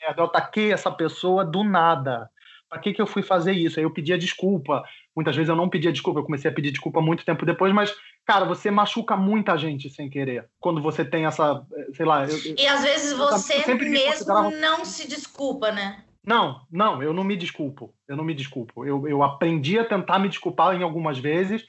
merda 0.00 0.22
eu 0.22 0.24
ataquei 0.24 0.72
essa 0.72 0.90
pessoa 0.90 1.44
do 1.44 1.62
nada. 1.62 2.28
Para 2.68 2.80
que 2.80 2.92
que 2.92 3.00
eu 3.00 3.06
fui 3.06 3.22
fazer 3.22 3.52
isso? 3.52 3.78
Aí 3.78 3.84
eu 3.84 3.92
pedia 3.92 4.18
desculpa. 4.18 4.82
Muitas 5.14 5.36
vezes 5.36 5.48
eu 5.48 5.56
não 5.56 5.68
pedia 5.68 5.92
desculpa. 5.92 6.18
Eu 6.18 6.24
comecei 6.24 6.50
a 6.50 6.54
pedir 6.54 6.72
desculpa 6.72 7.00
muito 7.00 7.24
tempo 7.24 7.46
depois, 7.46 7.72
mas 7.72 7.94
cara, 8.26 8.44
você 8.44 8.72
machuca 8.72 9.16
muita 9.16 9.56
gente 9.56 9.88
sem 9.88 10.10
querer. 10.10 10.48
Quando 10.58 10.82
você 10.82 11.04
tem 11.04 11.26
essa, 11.26 11.64
sei 11.94 12.06
lá. 12.06 12.26
Eu, 12.26 12.36
e 12.58 12.66
às 12.66 12.82
vezes 12.82 13.12
você 13.12 13.72
mesmo 13.76 14.50
não 14.50 14.84
se 14.84 15.06
desculpa, 15.06 15.70
né? 15.70 16.02
Não, 16.26 16.60
não, 16.70 17.02
eu 17.02 17.12
não 17.12 17.24
me 17.24 17.36
desculpo. 17.36 17.94
Eu 18.06 18.16
não 18.16 18.24
me 18.24 18.34
desculpo. 18.34 18.84
Eu, 18.84 19.08
eu 19.08 19.22
aprendi 19.22 19.78
a 19.78 19.84
tentar 19.84 20.18
me 20.18 20.28
desculpar 20.28 20.74
em 20.76 20.82
algumas 20.82 21.18
vezes, 21.18 21.64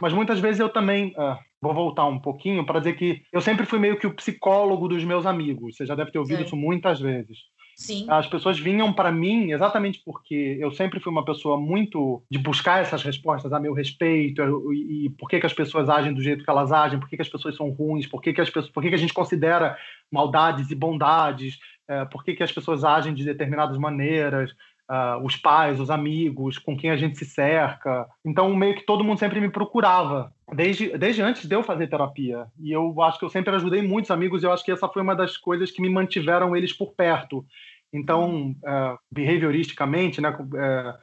mas 0.00 0.12
muitas 0.12 0.38
vezes 0.40 0.60
eu 0.60 0.68
também. 0.68 1.14
Uh, 1.16 1.38
vou 1.64 1.72
voltar 1.72 2.04
um 2.04 2.18
pouquinho 2.18 2.66
para 2.66 2.78
dizer 2.78 2.94
que 2.94 3.22
eu 3.32 3.40
sempre 3.40 3.64
fui 3.64 3.78
meio 3.78 3.98
que 3.98 4.06
o 4.06 4.14
psicólogo 4.14 4.86
dos 4.86 5.02
meus 5.02 5.24
amigos. 5.24 5.76
Você 5.76 5.86
já 5.86 5.94
deve 5.94 6.10
ter 6.10 6.18
ouvido 6.18 6.40
Sim. 6.40 6.44
isso 6.44 6.56
muitas 6.56 7.00
vezes. 7.00 7.38
Sim. 7.76 8.06
As 8.08 8.28
pessoas 8.28 8.58
vinham 8.58 8.92
para 8.92 9.10
mim 9.10 9.50
exatamente 9.50 10.00
porque 10.04 10.56
eu 10.60 10.70
sempre 10.70 11.00
fui 11.00 11.10
uma 11.10 11.24
pessoa 11.24 11.56
muito 11.58 12.22
de 12.30 12.38
buscar 12.38 12.82
essas 12.82 13.02
respostas 13.02 13.52
a 13.52 13.58
meu 13.58 13.72
respeito 13.72 14.40
e, 14.72 15.06
e 15.06 15.10
por 15.10 15.28
que, 15.28 15.40
que 15.40 15.46
as 15.46 15.52
pessoas 15.52 15.88
agem 15.88 16.14
do 16.14 16.22
jeito 16.22 16.44
que 16.44 16.50
elas 16.50 16.70
agem, 16.70 17.00
por 17.00 17.08
que, 17.08 17.16
que 17.16 17.22
as 17.22 17.28
pessoas 17.28 17.56
são 17.56 17.70
ruins, 17.70 18.06
por 18.06 18.22
que, 18.22 18.32
que, 18.32 18.40
as 18.40 18.48
pessoas, 18.48 18.72
por 18.72 18.80
que, 18.80 18.90
que 18.90 18.94
a 18.94 18.98
gente 18.98 19.12
considera 19.12 19.76
maldades 20.10 20.70
e 20.70 20.74
bondades, 20.74 21.58
é, 21.88 22.04
por 22.06 22.24
que, 22.24 22.34
que 22.34 22.42
as 22.42 22.52
pessoas 22.52 22.84
agem 22.84 23.14
de 23.14 23.24
determinadas 23.24 23.76
maneiras, 23.78 24.54
uh, 24.90 25.24
os 25.24 25.36
pais, 25.36 25.80
os 25.80 25.90
amigos, 25.90 26.58
com 26.58 26.76
quem 26.76 26.90
a 26.90 26.96
gente 26.96 27.16
se 27.18 27.24
cerca. 27.24 28.06
Então, 28.24 28.54
meio 28.54 28.74
que 28.74 28.86
todo 28.86 29.04
mundo 29.04 29.18
sempre 29.18 29.40
me 29.40 29.50
procurava, 29.50 30.32
desde, 30.52 30.96
desde 30.96 31.22
antes 31.22 31.46
de 31.46 31.54
eu 31.54 31.62
fazer 31.62 31.88
terapia. 31.88 32.46
E 32.58 32.72
eu 32.72 33.00
acho 33.02 33.18
que 33.18 33.24
eu 33.24 33.30
sempre 33.30 33.54
ajudei 33.54 33.82
muitos 33.82 34.10
amigos 34.10 34.42
e 34.42 34.46
eu 34.46 34.52
acho 34.52 34.64
que 34.64 34.72
essa 34.72 34.88
foi 34.88 35.02
uma 35.02 35.16
das 35.16 35.36
coisas 35.36 35.70
que 35.70 35.82
me 35.82 35.88
mantiveram 35.88 36.56
eles 36.56 36.72
por 36.72 36.92
perto. 36.92 37.44
Então, 37.92 38.50
uh, 38.50 38.98
behavioristicamente, 39.10 40.20
né, 40.20 40.30
uh, 40.30 40.98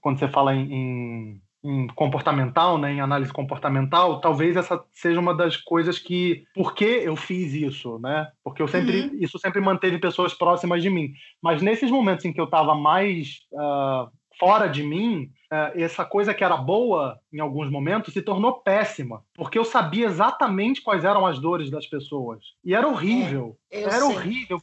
quando 0.00 0.18
você 0.18 0.28
fala 0.28 0.54
em, 0.54 0.72
em 0.72 1.40
em 1.64 1.86
comportamental, 1.88 2.76
né, 2.76 2.92
em 2.92 3.00
análise 3.00 3.32
comportamental, 3.32 4.20
talvez 4.20 4.54
essa 4.54 4.84
seja 4.92 5.18
uma 5.18 5.34
das 5.34 5.56
coisas 5.56 5.98
que, 5.98 6.44
por 6.54 6.74
que 6.74 6.84
eu 6.84 7.16
fiz 7.16 7.54
isso, 7.54 7.98
né? 7.98 8.28
Porque 8.44 8.60
eu 8.60 8.68
sempre, 8.68 9.02
uhum. 9.02 9.18
isso 9.18 9.38
sempre 9.38 9.62
manteve 9.62 9.98
pessoas 9.98 10.34
próximas 10.34 10.82
de 10.82 10.90
mim. 10.90 11.12
Mas 11.42 11.62
nesses 11.62 11.90
momentos 11.90 12.24
em 12.26 12.32
que 12.32 12.40
eu 12.40 12.44
estava 12.44 12.74
mais 12.74 13.38
uh, 13.52 14.10
fora 14.38 14.66
de 14.66 14.82
mim, 14.82 15.30
é, 15.50 15.82
essa 15.82 16.04
coisa 16.04 16.34
que 16.34 16.42
era 16.42 16.56
boa 16.56 17.20
em 17.32 17.38
alguns 17.38 17.70
momentos 17.70 18.12
se 18.12 18.22
tornou 18.22 18.54
péssima, 18.54 19.22
porque 19.34 19.58
eu 19.58 19.64
sabia 19.64 20.06
exatamente 20.06 20.82
quais 20.82 21.04
eram 21.04 21.24
as 21.24 21.38
dores 21.38 21.70
das 21.70 21.86
pessoas. 21.86 22.40
E 22.64 22.74
era 22.74 22.88
horrível. 22.88 23.56
É, 23.70 23.82
era 23.82 24.00
sei. 24.00 24.02
horrível. 24.02 24.62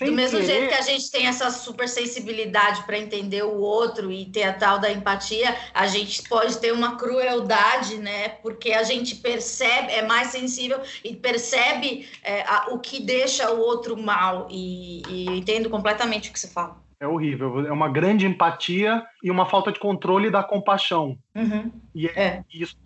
Do 0.00 0.12
mesmo 0.12 0.38
querer... 0.38 0.46
jeito 0.46 0.68
que 0.68 0.78
a 0.78 0.82
gente 0.82 1.10
tem 1.10 1.26
essa 1.26 1.50
super 1.50 1.88
sensibilidade 1.88 2.84
para 2.84 2.98
entender 2.98 3.42
o 3.42 3.58
outro 3.58 4.12
e 4.12 4.26
ter 4.26 4.44
a 4.44 4.52
tal 4.52 4.78
da 4.78 4.90
empatia, 4.90 5.54
a 5.74 5.86
gente 5.86 6.22
pode 6.28 6.58
ter 6.58 6.72
uma 6.72 6.96
crueldade, 6.96 7.96
né? 7.98 8.28
Porque 8.28 8.72
a 8.72 8.82
gente 8.82 9.16
percebe, 9.16 9.92
é 9.92 10.02
mais 10.02 10.28
sensível 10.28 10.80
e 11.04 11.16
percebe 11.16 12.08
é, 12.22 12.42
a, 12.42 12.68
o 12.70 12.78
que 12.78 13.02
deixa 13.02 13.50
o 13.50 13.58
outro 13.58 13.96
mal. 13.96 14.46
E, 14.50 15.02
e 15.08 15.26
entendo 15.38 15.68
completamente 15.68 16.30
o 16.30 16.32
que 16.32 16.38
você 16.38 16.48
fala. 16.48 16.87
É 17.00 17.06
horrível. 17.06 17.66
É 17.66 17.72
uma 17.72 17.88
grande 17.88 18.26
empatia 18.26 19.04
e 19.22 19.30
uma 19.30 19.46
falta 19.46 19.70
de 19.70 19.78
controle 19.78 20.30
da 20.30 20.42
compaixão. 20.42 21.18
Uhum. 21.34 21.70
E 21.94 22.06
é, 22.08 22.20
é. 22.20 22.44
isso 22.52 22.76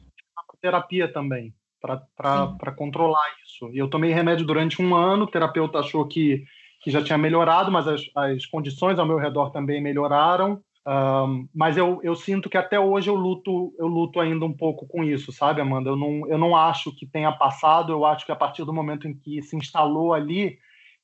terapia 0.63 1.13
também, 1.13 1.53
para 1.81 2.73
controlar 2.73 3.27
isso. 3.45 3.69
E 3.73 3.79
eu 3.79 3.89
tomei 3.89 4.13
remédio 4.13 4.47
durante 4.47 4.81
um 4.81 4.95
ano, 4.95 5.25
o 5.25 5.27
terapeuta 5.27 5.81
achou 5.81 6.07
que, 6.07 6.45
que 6.81 6.91
já 6.91 7.03
tinha 7.03 7.19
melhorado, 7.19 7.71
mas 7.73 7.89
as, 7.89 8.03
as 8.15 8.47
condições 8.47 8.99
ao 8.99 9.05
meu 9.05 9.19
redor 9.19 9.51
também 9.51 9.83
melhoraram. 9.83 10.63
Um, 10.87 11.49
mas 11.55 11.77
eu, 11.77 12.01
eu 12.03 12.15
sinto 12.17 12.49
que 12.49 12.57
até 12.57 12.79
hoje 12.79 13.09
eu 13.09 13.15
luto 13.15 13.73
eu 13.79 13.87
luto 13.87 14.19
ainda 14.19 14.45
um 14.45 14.53
pouco 14.53 14.87
com 14.87 15.05
isso, 15.05 15.31
sabe, 15.33 15.61
Amanda? 15.61 15.91
Eu 15.91 15.97
não, 15.97 16.29
eu 16.29 16.39
não 16.39 16.57
acho 16.57 16.95
que 16.97 17.07
tenha 17.07 17.31
passado, 17.31 17.93
eu 17.93 18.05
acho 18.05 18.25
que 18.27 18.33
a 18.33 18.37
partir 18.37 18.65
do 18.65 18.73
momento 18.73 19.07
em 19.07 19.15
que 19.15 19.43
se 19.43 19.57
instalou 19.57 20.13
ali, 20.13 20.59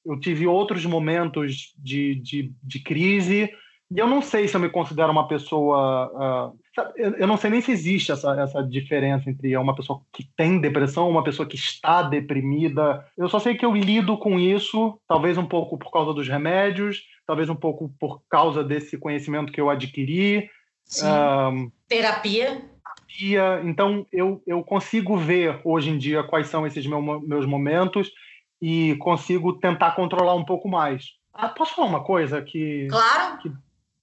eu 0.04 0.18
tive 0.18 0.46
outros 0.46 0.84
momentos 0.86 1.74
de, 1.78 2.14
de, 2.16 2.52
de 2.62 2.80
crise, 2.80 3.50
e 3.90 3.98
eu 3.98 4.06
não 4.06 4.20
sei 4.20 4.46
se 4.46 4.54
eu 4.54 4.60
me 4.60 4.68
considero 4.68 5.10
uma 5.10 5.26
pessoa. 5.26 6.52
Uh, 6.52 6.58
eu 6.96 7.26
não 7.26 7.38
sei 7.38 7.50
nem 7.50 7.60
se 7.60 7.72
existe 7.72 8.12
essa, 8.12 8.38
essa 8.38 8.62
diferença 8.62 9.30
entre 9.30 9.56
uma 9.56 9.74
pessoa 9.74 10.00
que 10.12 10.28
tem 10.36 10.60
depressão 10.60 11.04
ou 11.04 11.10
uma 11.10 11.24
pessoa 11.24 11.48
que 11.48 11.56
está 11.56 12.02
deprimida. 12.02 13.04
Eu 13.16 13.28
só 13.28 13.38
sei 13.38 13.54
que 13.54 13.64
eu 13.64 13.74
lido 13.74 14.18
com 14.18 14.38
isso, 14.38 15.00
talvez 15.08 15.38
um 15.38 15.46
pouco 15.46 15.78
por 15.78 15.90
causa 15.90 16.12
dos 16.12 16.28
remédios, 16.28 17.02
talvez 17.26 17.48
um 17.48 17.56
pouco 17.56 17.90
por 17.98 18.20
causa 18.28 18.62
desse 18.62 18.98
conhecimento 18.98 19.52
que 19.52 19.60
eu 19.60 19.70
adquiri. 19.70 20.50
Sim. 20.84 21.06
Uh, 21.06 21.72
terapia. 21.88 22.62
Terapia. 23.08 23.62
Então, 23.64 24.06
eu, 24.12 24.42
eu 24.46 24.62
consigo 24.62 25.16
ver 25.16 25.60
hoje 25.64 25.88
em 25.88 25.96
dia 25.96 26.22
quais 26.22 26.48
são 26.48 26.66
esses 26.66 26.86
meu, 26.86 27.00
meus 27.22 27.46
momentos 27.46 28.12
e 28.60 28.96
consigo 28.96 29.52
tentar 29.52 29.92
controlar 29.92 30.34
um 30.34 30.44
pouco 30.44 30.68
mais. 30.68 31.12
Ah, 31.32 31.48
posso 31.48 31.74
falar 31.74 31.88
uma 31.88 32.02
coisa 32.02 32.42
que, 32.42 32.88
claro. 32.90 33.38
que 33.38 33.52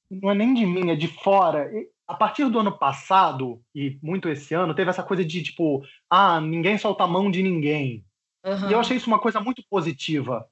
não 0.09 0.31
é 0.31 0.35
nem 0.35 0.53
de 0.53 0.65
mim, 0.65 0.89
é 0.89 0.95
de 0.95 1.07
fora. 1.07 1.69
A 2.07 2.13
partir 2.13 2.47
do 2.49 2.59
ano 2.59 2.77
passado, 2.77 3.59
e 3.73 3.97
muito 4.01 4.29
esse 4.29 4.53
ano, 4.53 4.75
teve 4.75 4.89
essa 4.89 5.03
coisa 5.03 5.25
de 5.25 5.41
tipo, 5.43 5.83
ah, 6.09 6.39
ninguém 6.39 6.77
solta 6.77 7.03
a 7.03 7.07
mão 7.07 7.29
de 7.29 7.41
ninguém. 7.41 8.04
Uhum. 8.45 8.69
E 8.69 8.73
eu 8.73 8.79
achei 8.79 8.95
isso 8.95 9.07
uma 9.07 9.17
coisa 9.17 9.39
muito 9.39 9.63
positiva. 9.67 10.45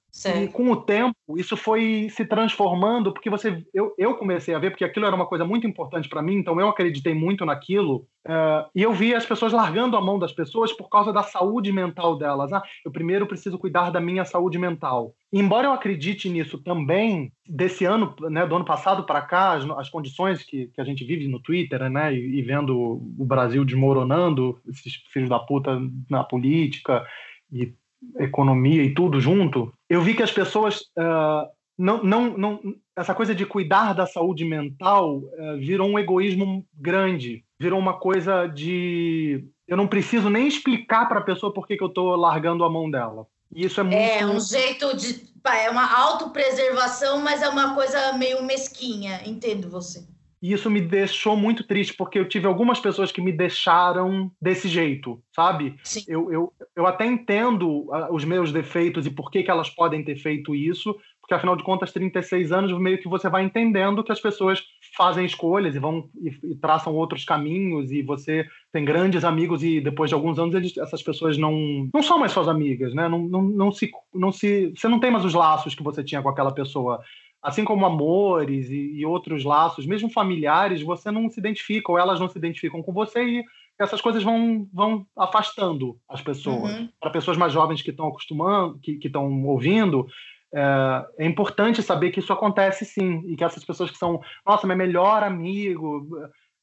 E 0.43 0.47
com 0.47 0.71
o 0.71 0.75
tempo, 0.75 1.15
isso 1.37 1.55
foi 1.55 2.07
se 2.09 2.25
transformando, 2.25 3.11
porque 3.11 3.29
você, 3.29 3.63
eu, 3.73 3.93
eu 3.97 4.15
comecei 4.15 4.53
a 4.53 4.59
ver, 4.59 4.71
porque 4.71 4.83
aquilo 4.83 5.05
era 5.05 5.15
uma 5.15 5.27
coisa 5.27 5.45
muito 5.45 5.67
importante 5.67 6.09
para 6.09 6.21
mim, 6.21 6.35
então 6.35 6.59
eu 6.59 6.69
acreditei 6.69 7.13
muito 7.13 7.45
naquilo, 7.45 8.07
uh, 8.27 8.69
e 8.75 8.81
eu 8.81 8.93
vi 8.93 9.13
as 9.13 9.25
pessoas 9.25 9.53
largando 9.53 9.95
a 9.95 10.01
mão 10.01 10.17
das 10.17 10.31
pessoas 10.31 10.71
por 10.71 10.89
causa 10.89 11.13
da 11.13 11.21
saúde 11.21 11.71
mental 11.71 12.17
delas. 12.17 12.51
Ah, 12.51 12.63
eu 12.83 12.91
primeiro 12.91 13.27
preciso 13.27 13.59
cuidar 13.59 13.91
da 13.91 13.99
minha 13.99 14.25
saúde 14.25 14.57
mental. 14.57 15.13
E 15.31 15.39
embora 15.39 15.67
eu 15.67 15.73
acredite 15.73 16.29
nisso 16.29 16.59
também, 16.59 17.31
desse 17.47 17.85
ano, 17.85 18.15
né, 18.21 18.45
do 18.45 18.55
ano 18.55 18.65
passado 18.65 19.03
para 19.03 19.21
cá, 19.21 19.53
as, 19.53 19.69
as, 19.71 19.89
condições 19.89 20.43
que, 20.43 20.67
que 20.67 20.81
a 20.81 20.83
gente 20.83 21.03
vive 21.03 21.27
no 21.27 21.39
Twitter, 21.39 21.89
né, 21.89 22.13
e, 22.13 22.39
e 22.39 22.41
vendo 22.41 22.75
o 23.17 23.25
Brasil 23.25 23.65
desmoronando, 23.65 24.59
esses 24.67 24.95
filhos 25.11 25.29
da 25.29 25.39
puta 25.39 25.79
na 26.09 26.23
política, 26.23 27.03
e 27.51 27.73
economia 28.19 28.83
e 28.83 28.93
tudo 28.93 29.19
junto, 29.19 29.73
eu 29.89 30.01
vi 30.01 30.13
que 30.13 30.23
as 30.23 30.31
pessoas 30.31 30.81
uh, 30.97 31.47
não, 31.77 32.03
não, 32.03 32.37
não, 32.37 32.59
essa 32.95 33.13
coisa 33.13 33.33
de 33.33 33.45
cuidar 33.45 33.93
da 33.93 34.05
saúde 34.05 34.45
mental 34.45 35.17
uh, 35.17 35.57
virou 35.59 35.89
um 35.89 35.99
egoísmo 35.99 36.65
grande, 36.73 37.43
virou 37.59 37.79
uma 37.79 37.93
coisa 37.93 38.47
de 38.47 39.45
eu 39.67 39.77
não 39.77 39.87
preciso 39.87 40.29
nem 40.29 40.47
explicar 40.47 41.07
para 41.07 41.19
a 41.19 41.23
pessoa 41.23 41.53
por 41.53 41.65
que, 41.65 41.77
que 41.77 41.83
eu 41.83 41.87
estou 41.87 42.15
largando 42.15 42.63
a 42.63 42.69
mão 42.69 42.89
dela. 42.89 43.25
E 43.55 43.65
isso 43.65 43.79
é 43.79 43.83
muito. 43.83 43.97
É 43.97 44.25
um 44.25 44.39
jeito 44.39 44.95
de. 44.95 45.31
É 45.45 45.69
uma 45.69 45.93
autopreservação, 45.99 47.19
mas 47.19 47.41
é 47.41 47.49
uma 47.49 47.75
coisa 47.75 48.13
meio 48.13 48.43
mesquinha, 48.43 49.21
entendo 49.25 49.69
você. 49.69 50.07
E 50.43 50.51
isso 50.51 50.69
me 50.69 50.81
deixou 50.81 51.37
muito 51.37 51.63
triste, 51.63 51.93
porque 51.93 52.19
eu 52.19 52.27
tive 52.27 52.45
algumas 52.47 52.77
pessoas 52.77 53.13
que 53.13 53.21
me 53.21 53.31
deixaram 53.31 54.29
desse 54.41 54.67
jeito, 54.67 55.23
sabe? 55.33 55.75
Sim. 55.85 56.03
Eu, 56.05 56.29
eu, 56.33 56.53
eu 56.75 56.85
até 56.85 57.05
entendo 57.05 57.87
ah, 57.93 58.09
os 58.11 58.25
meus 58.25 58.51
defeitos 58.51 59.05
e 59.05 59.09
por 59.09 59.31
que, 59.31 59.41
que 59.41 59.49
elas 59.49 59.69
podem 59.69 60.03
ter 60.03 60.17
feito 60.17 60.53
isso, 60.53 60.99
porque 61.21 61.33
afinal 61.33 61.55
de 61.55 61.63
contas, 61.63 61.93
36 61.93 62.51
anos, 62.51 62.77
meio 62.77 62.97
que 62.97 63.07
você 63.07 63.29
vai 63.29 63.45
entendendo 63.45 64.03
que 64.03 64.11
as 64.11 64.19
pessoas 64.19 64.61
fazem 64.97 65.25
escolhas 65.25 65.73
e 65.73 65.79
vão 65.79 66.09
e, 66.21 66.51
e 66.51 66.55
traçam 66.55 66.93
outros 66.93 67.23
caminhos 67.23 67.93
e 67.93 68.01
você 68.01 68.45
tem 68.73 68.83
grandes 68.83 69.23
amigos 69.23 69.63
e 69.63 69.79
depois 69.79 70.09
de 70.09 70.13
alguns 70.13 70.37
anos 70.37 70.53
eles, 70.53 70.77
essas 70.77 71.01
pessoas 71.01 71.37
não 71.37 71.89
não 71.93 72.03
são 72.03 72.19
mais 72.19 72.33
suas 72.33 72.49
amigas, 72.49 72.93
né? 72.93 73.07
Não, 73.07 73.19
não, 73.19 73.41
não 73.41 73.71
se 73.71 73.89
não 74.13 74.33
se 74.33 74.73
você 74.75 74.89
não 74.89 74.99
tem 74.99 75.09
mais 75.09 75.23
os 75.23 75.33
laços 75.33 75.73
que 75.73 75.81
você 75.81 76.03
tinha 76.03 76.21
com 76.21 76.27
aquela 76.27 76.51
pessoa 76.51 77.01
assim 77.43 77.65
como 77.65 77.85
amores 77.85 78.69
e, 78.69 78.93
e, 78.95 79.05
outros 79.05 79.43
laços, 79.43 79.85
mesmo 79.85 80.09
familiares, 80.09 80.81
você 80.81 81.11
não 81.11 81.29
se 81.29 81.39
identifica 81.39 81.91
ou 81.91 81.99
elas 81.99 82.19
não 82.19 82.29
se 82.29 82.37
identificam 82.37 82.81
com 82.81 82.93
você 82.93 83.21
e 83.21 83.45
essas 83.77 83.99
coisas 83.99 84.23
vão, 84.23 84.67
vão 84.71 85.05
afastando 85.17 85.99
as 86.07 86.21
pessoas. 86.21 86.73
Uhum. 86.73 86.89
Para 87.01 87.11
pessoas 87.11 87.35
mais 87.35 87.51
jovens 87.51 87.81
que 87.81 87.89
estão 87.89 88.07
acostumando, 88.07 88.79
que 88.79 88.97
estão 89.03 89.45
ouvindo, 89.45 90.07
é, 90.53 91.07
é, 91.19 91.25
importante 91.25 91.81
saber 91.81 92.11
que 92.11 92.19
isso 92.19 92.31
acontece 92.31 92.85
sim 92.85 93.23
e 93.25 93.35
que 93.35 93.43
essas 93.43 93.65
pessoas 93.65 93.91
que 93.91 93.97
são, 93.97 94.21
nossa, 94.45 94.65
meu 94.65 94.77
melhor 94.77 95.23
amigo, 95.23 96.07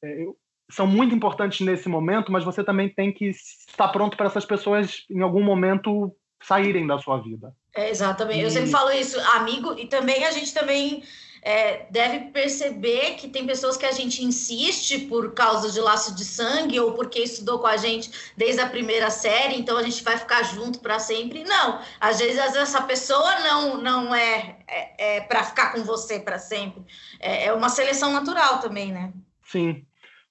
é, 0.03 0.25
são 0.71 0.87
muito 0.87 1.15
importantes 1.15 1.67
nesse 1.67 1.89
momento, 1.89 2.31
mas 2.31 2.45
você 2.45 2.63
também 2.63 2.89
tem 2.89 3.13
que 3.13 3.27
estar 3.27 3.89
pronto 3.89 4.17
para 4.17 4.27
essas 4.27 4.47
pessoas 4.47 5.05
em 5.11 5.21
algum 5.21 5.43
momento 5.43 6.15
saírem 6.43 6.87
da 6.87 6.99
sua 6.99 7.19
vida. 7.19 7.53
É, 7.75 7.91
exatamente. 7.91 8.41
E... 8.41 8.43
Eu 8.43 8.51
sempre 8.51 8.71
falo 8.71 8.91
isso, 8.91 9.19
amigo, 9.37 9.79
e 9.79 9.87
também 9.87 10.25
a 10.25 10.31
gente 10.31 10.53
também 10.53 11.03
é, 11.43 11.87
deve 11.91 12.31
perceber 12.31 13.15
que 13.15 13.29
tem 13.29 13.47
pessoas 13.47 13.77
que 13.77 13.87
a 13.87 13.93
gente 13.93 14.23
insiste 14.23 15.07
por 15.07 15.33
causa 15.33 15.71
de 15.71 15.81
laço 15.81 16.15
de 16.15 16.25
sangue 16.25 16.79
ou 16.79 16.93
porque 16.93 17.19
estudou 17.21 17.59
com 17.59 17.67
a 17.67 17.77
gente 17.77 18.11
desde 18.37 18.61
a 18.61 18.69
primeira 18.69 19.11
série, 19.11 19.59
então 19.59 19.77
a 19.77 19.83
gente 19.83 20.03
vai 20.03 20.19
ficar 20.19 20.43
junto 20.43 20.81
para 20.81 20.99
sempre. 20.99 21.45
Não, 21.45 21.81
às 21.99 22.19
vezes 22.19 22.39
essa 22.39 22.83
pessoa 22.83 23.41
não 23.41 23.79
não 23.79 24.15
é, 24.15 24.59
é, 24.69 25.17
é 25.17 25.21
para 25.23 25.45
ficar 25.45 25.73
com 25.73 25.83
você 25.83 26.21
para 26.21 26.39
sempre. 26.39 26.83
É, 27.19 27.47
é 27.47 27.53
uma 27.53 27.69
seleção 27.69 28.13
natural 28.13 28.59
também, 28.59 28.93
né? 28.93 29.13
Sim, 29.45 29.85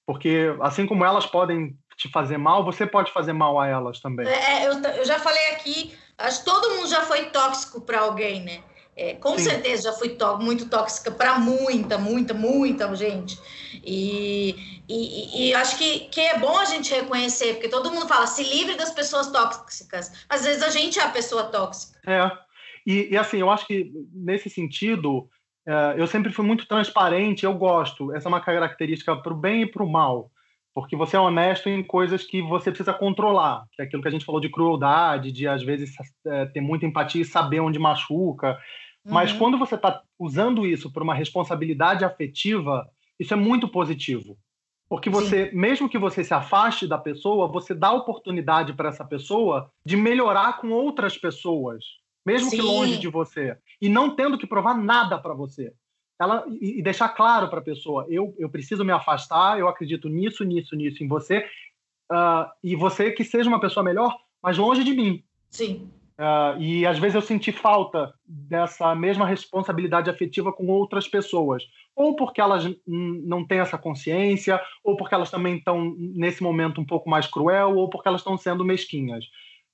porque 0.06 0.54
assim 0.60 0.86
como 0.86 1.04
elas 1.04 1.26
podem 1.26 1.76
te 1.96 2.08
fazer 2.08 2.38
mal, 2.38 2.64
você 2.64 2.86
pode 2.86 3.12
fazer 3.12 3.34
mal 3.34 3.60
a 3.60 3.66
elas 3.66 4.00
também. 4.00 4.26
É, 4.26 4.66
eu, 4.66 4.72
eu 4.72 5.04
já 5.04 5.18
falei 5.18 5.50
aqui, 5.50 5.94
acho 6.20 6.40
que 6.40 6.44
todo 6.44 6.76
mundo 6.76 6.88
já 6.88 7.02
foi 7.02 7.26
tóxico 7.26 7.80
para 7.80 8.00
alguém, 8.00 8.42
né? 8.42 8.62
É, 8.96 9.14
com 9.14 9.38
Sim. 9.38 9.44
certeza 9.44 9.84
já 9.84 9.92
fui 9.92 10.10
tó 10.10 10.36
muito 10.36 10.68
tóxica 10.68 11.10
para 11.10 11.38
muita, 11.38 11.96
muita, 11.96 12.34
muita 12.34 12.94
gente. 12.94 13.38
E, 13.82 14.82
e, 14.88 15.48
e, 15.48 15.54
acho 15.54 15.78
que, 15.78 16.00
que 16.10 16.20
é 16.20 16.38
bom 16.38 16.58
a 16.58 16.64
gente 16.64 16.92
reconhecer, 16.92 17.54
porque 17.54 17.68
todo 17.68 17.90
mundo 17.90 18.06
fala 18.06 18.26
se 18.26 18.42
livre 18.42 18.76
das 18.76 18.90
pessoas 18.90 19.30
tóxicas, 19.30 20.12
às 20.28 20.44
vezes 20.44 20.62
a 20.62 20.68
gente 20.68 20.98
é 20.98 21.02
a 21.02 21.08
pessoa 21.08 21.44
tóxica. 21.44 21.98
É, 22.06 22.30
e, 22.86 23.08
e 23.12 23.16
assim, 23.16 23.38
eu 23.38 23.50
acho 23.50 23.66
que 23.66 23.90
nesse 24.12 24.50
sentido, 24.50 25.30
é, 25.66 25.94
eu 25.96 26.06
sempre 26.06 26.32
fui 26.32 26.44
muito 26.44 26.66
transparente, 26.66 27.44
eu 27.44 27.54
gosto, 27.54 28.14
essa 28.14 28.28
é 28.28 28.30
uma 28.30 28.40
característica 28.40 29.16
para 29.16 29.32
o 29.32 29.36
bem 29.36 29.62
e 29.62 29.66
para 29.66 29.84
o 29.84 29.90
mal 29.90 30.30
porque 30.74 30.96
você 30.96 31.16
é 31.16 31.20
honesto 31.20 31.68
em 31.68 31.82
coisas 31.82 32.24
que 32.24 32.40
você 32.40 32.70
precisa 32.70 32.92
controlar, 32.92 33.64
que 33.72 33.82
é 33.82 33.84
aquilo 33.84 34.02
que 34.02 34.08
a 34.08 34.10
gente 34.10 34.24
falou 34.24 34.40
de 34.40 34.48
crueldade, 34.48 35.32
de 35.32 35.48
às 35.48 35.62
vezes 35.62 35.92
é, 36.26 36.46
ter 36.46 36.60
muita 36.60 36.86
empatia 36.86 37.22
e 37.22 37.24
saber 37.24 37.60
onde 37.60 37.78
machuca. 37.78 38.58
Mas 39.04 39.32
quando 39.32 39.58
você 39.58 39.74
está 39.74 40.02
usando 40.18 40.66
isso 40.66 40.92
por 40.92 41.02
uma 41.02 41.14
responsabilidade 41.14 42.04
afetiva, 42.04 42.88
isso 43.18 43.32
é 43.32 43.36
muito 43.36 43.66
positivo. 43.68 44.36
Porque 44.88 45.08
você, 45.08 45.48
Sim. 45.48 45.56
mesmo 45.56 45.88
que 45.88 45.98
você 45.98 46.24
se 46.24 46.34
afaste 46.34 46.86
da 46.86 46.98
pessoa, 46.98 47.46
você 47.46 47.72
dá 47.72 47.92
oportunidade 47.92 48.72
para 48.72 48.88
essa 48.88 49.04
pessoa 49.04 49.70
de 49.84 49.96
melhorar 49.96 50.60
com 50.60 50.70
outras 50.70 51.16
pessoas, 51.16 51.84
mesmo 52.26 52.50
Sim. 52.50 52.56
que 52.56 52.62
longe 52.62 52.98
de 52.98 53.08
você, 53.08 53.56
e 53.80 53.88
não 53.88 54.14
tendo 54.14 54.36
que 54.36 54.48
provar 54.48 54.74
nada 54.76 55.16
para 55.16 55.32
você. 55.32 55.72
Ela, 56.20 56.44
e, 56.60 56.82
deixar 56.82 57.08
claro 57.08 57.48
para 57.48 57.60
a 57.60 57.64
pessoa: 57.64 58.06
eu, 58.10 58.34
eu 58.38 58.50
preciso 58.50 58.84
me 58.84 58.92
afastar, 58.92 59.58
eu 59.58 59.68
acredito 59.68 60.08
nisso, 60.08 60.44
nisso, 60.44 60.76
nisso 60.76 61.02
em 61.02 61.08
você, 61.08 61.46
uh, 62.12 62.46
e 62.62 62.76
você 62.76 63.10
que 63.10 63.24
seja 63.24 63.48
uma 63.48 63.60
pessoa 63.60 63.82
melhor, 63.82 64.14
mas 64.42 64.58
longe 64.58 64.84
de 64.84 64.92
mim. 64.92 65.24
Sim. 65.48 65.90
Uh, 66.20 66.60
e 66.60 66.86
às 66.86 66.98
vezes 66.98 67.14
eu 67.14 67.22
senti 67.22 67.50
falta 67.50 68.12
dessa 68.26 68.94
mesma 68.94 69.26
responsabilidade 69.26 70.10
afetiva 70.10 70.52
com 70.52 70.66
outras 70.66 71.08
pessoas. 71.08 71.64
Ou 71.96 72.14
porque 72.14 72.42
elas 72.42 72.64
não 72.86 73.46
têm 73.46 73.60
essa 73.60 73.78
consciência, 73.78 74.60
ou 74.84 74.96
porque 74.96 75.14
elas 75.14 75.30
também 75.30 75.56
estão, 75.56 75.94
nesse 75.98 76.42
momento, 76.42 76.78
um 76.78 76.84
pouco 76.84 77.08
mais 77.08 77.26
cruel, 77.26 77.76
ou 77.76 77.88
porque 77.88 78.06
elas 78.06 78.20
estão 78.20 78.36
sendo 78.36 78.64
mesquinhas. 78.64 79.24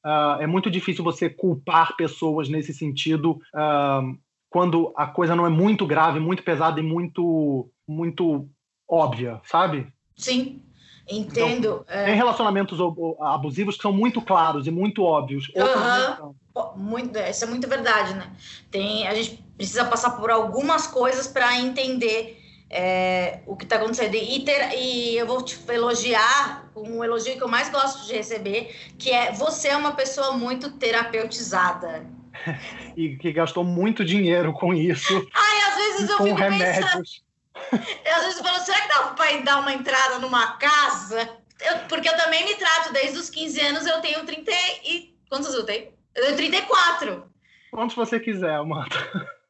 Uh, 0.05 0.41
é 0.41 0.47
muito 0.47 0.71
difícil 0.71 1.03
você 1.03 1.29
culpar 1.29 1.97
pessoas 1.97 2.49
nesse 2.49 2.73
sentido 2.73 3.41
uh, 3.53 4.17
quando 4.57 4.91
a 4.97 5.07
coisa 5.07 5.37
não 5.37 5.45
é 5.45 5.51
muito 5.51 5.87
grave, 5.87 6.19
muito 6.19 6.43
pesada 6.43 6.81
e 6.81 6.83
muito, 6.83 7.69
muito 7.87 8.49
óbvia, 8.89 9.39
sabe? 9.45 9.87
Sim. 10.17 10.63
Entendo. 11.07 11.85
Então, 11.85 11.85
é... 11.87 12.07
Tem 12.07 12.15
relacionamentos 12.15 12.79
abusivos 13.21 13.77
que 13.77 13.83
são 13.83 13.93
muito 13.93 14.23
claros 14.23 14.67
e 14.67 14.71
muito 14.71 15.03
óbvios. 15.03 15.53
Uhum. 15.55 16.35
Muito, 16.75 17.19
isso 17.19 17.45
é 17.45 17.47
muito 17.47 17.69
verdade, 17.69 18.15
né? 18.15 18.33
Tem, 18.71 19.07
a 19.07 19.15
gente 19.15 19.45
precisa 19.59 19.85
passar 19.85 20.13
por 20.13 20.31
algumas 20.31 20.87
coisas 20.87 21.29
para 21.29 21.61
entender 21.61 22.43
é, 22.71 23.41
o 23.47 23.57
que 23.57 23.65
está 23.65 23.77
acontecendo. 23.77 24.15
E, 24.15 24.41
ter, 24.41 24.73
e 24.75 25.19
eu 25.19 25.27
vou 25.27 25.43
te 25.43 25.61
elogiar, 25.71 26.71
um 26.75 27.05
elogio 27.05 27.37
que 27.37 27.43
eu 27.43 27.49
mais 27.49 27.69
gosto 27.69 28.07
de 28.07 28.15
receber, 28.15 28.75
que 28.99 29.11
é 29.11 29.33
você 29.33 29.69
é 29.69 29.77
uma 29.77 29.93
pessoa 29.93 30.33
muito 30.33 30.71
terapeutizada. 30.71 32.16
e 32.97 33.17
que 33.17 33.33
gastou 33.33 33.65
muito 33.65 34.05
dinheiro 34.05 34.53
com 34.53 34.75
isso. 34.75 35.15
Ai, 35.35 35.59
às 35.69 35.75
vezes 35.77 36.11
eu 36.11 36.17
com 36.19 36.25
fico 36.25 36.37
remédios. 36.37 37.23
Pensando, 37.71 37.85
eu, 38.05 38.15
às 38.15 38.23
vezes 38.23 38.39
eu 38.39 38.45
falo, 38.45 38.59
será 38.61 38.81
que 38.81 38.89
dá 38.89 39.03
para 39.09 39.41
dar 39.41 39.61
uma 39.61 39.73
entrada 39.73 40.19
numa 40.19 40.57
casa? 40.57 41.29
Eu, 41.61 41.79
porque 41.89 42.09
eu 42.09 42.17
também 42.17 42.45
me 42.45 42.55
trato 42.55 42.93
desde 42.93 43.19
os 43.19 43.31
15 43.31 43.61
anos, 43.61 43.87
eu 43.87 44.01
tenho 44.01 44.25
30 44.25 44.51
e... 44.85 45.17
Quantos 45.29 45.53
eu 45.55 45.65
tenho? 45.65 45.93
Eu 46.15 46.25
tenho 46.25 46.37
34. 46.37 47.25
Quantos 47.71 47.97
você 47.97 48.21
quiser, 48.21 48.55
Amanda. 48.55 48.97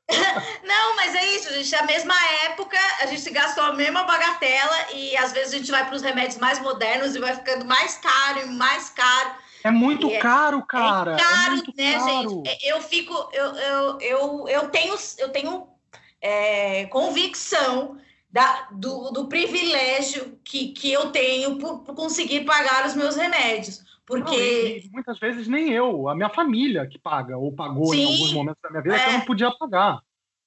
Não, 0.65 0.97
mas 0.97 1.15
é 1.15 1.25
isso, 1.35 1.53
gente. 1.53 1.75
É 1.75 1.79
a 1.79 1.85
mesma 1.87 2.15
época, 2.45 2.79
a 3.01 3.07
gente 3.07 3.29
gastou 3.31 3.65
a 3.65 3.73
mesma 3.73 4.05
bagatela 4.05 4.93
e 4.95 5.17
às 5.17 5.33
vezes 5.33 5.55
a 5.55 5.59
gente 5.59 5.71
vai 5.71 5.85
para 5.85 5.97
os 5.97 6.03
remédios 6.03 6.39
mais 6.39 6.59
modernos 6.61 7.15
e 7.15 7.19
vai 7.19 7.35
ficando 7.35 7.65
mais 7.65 7.97
caro 7.97 8.41
e 8.41 8.47
mais 8.47 8.91
caro. 8.91 9.31
É 9.65 9.71
muito 9.71 10.09
é, 10.09 10.19
caro, 10.19 10.65
cara. 10.65 11.15
É 11.15 11.19
caro, 11.19 11.55
é 11.57 11.83
né, 11.83 11.93
caro. 11.95 12.31
gente? 12.31 12.49
É, 12.49 12.73
eu 12.73 12.81
fico, 12.81 13.13
eu, 13.33 13.45
eu, 13.45 14.01
eu, 14.01 14.49
eu 14.49 14.69
tenho, 14.69 14.95
eu 15.19 15.29
tenho 15.31 15.69
é, 16.21 16.87
convicção 16.87 17.99
da, 18.31 18.69
do, 18.71 19.11
do, 19.11 19.29
privilégio 19.29 20.39
que, 20.45 20.69
que 20.69 20.93
eu 20.93 21.11
tenho 21.11 21.59
por, 21.59 21.81
por, 21.81 21.95
conseguir 21.95 22.45
pagar 22.45 22.87
os 22.87 22.95
meus 22.95 23.17
remédios. 23.17 23.83
Porque. 24.07 24.83
Não, 24.85 24.93
muitas 24.93 25.19
vezes 25.19 25.49
nem 25.49 25.73
eu, 25.73 26.09
a 26.09 26.15
minha 26.15 26.29
família 26.29 26.87
que 26.87 26.99
paga, 26.99 27.37
ou 27.37 27.53
pagou 27.53 27.87
Sim, 27.87 28.01
em 28.01 28.13
alguns 28.13 28.33
momentos 28.33 28.63
da 28.63 28.71
minha 28.71 28.83
vida, 28.83 28.97
é. 28.97 28.99
que 28.99 29.09
eu 29.09 29.13
não 29.15 29.21
podia 29.23 29.51
pagar. 29.53 30.01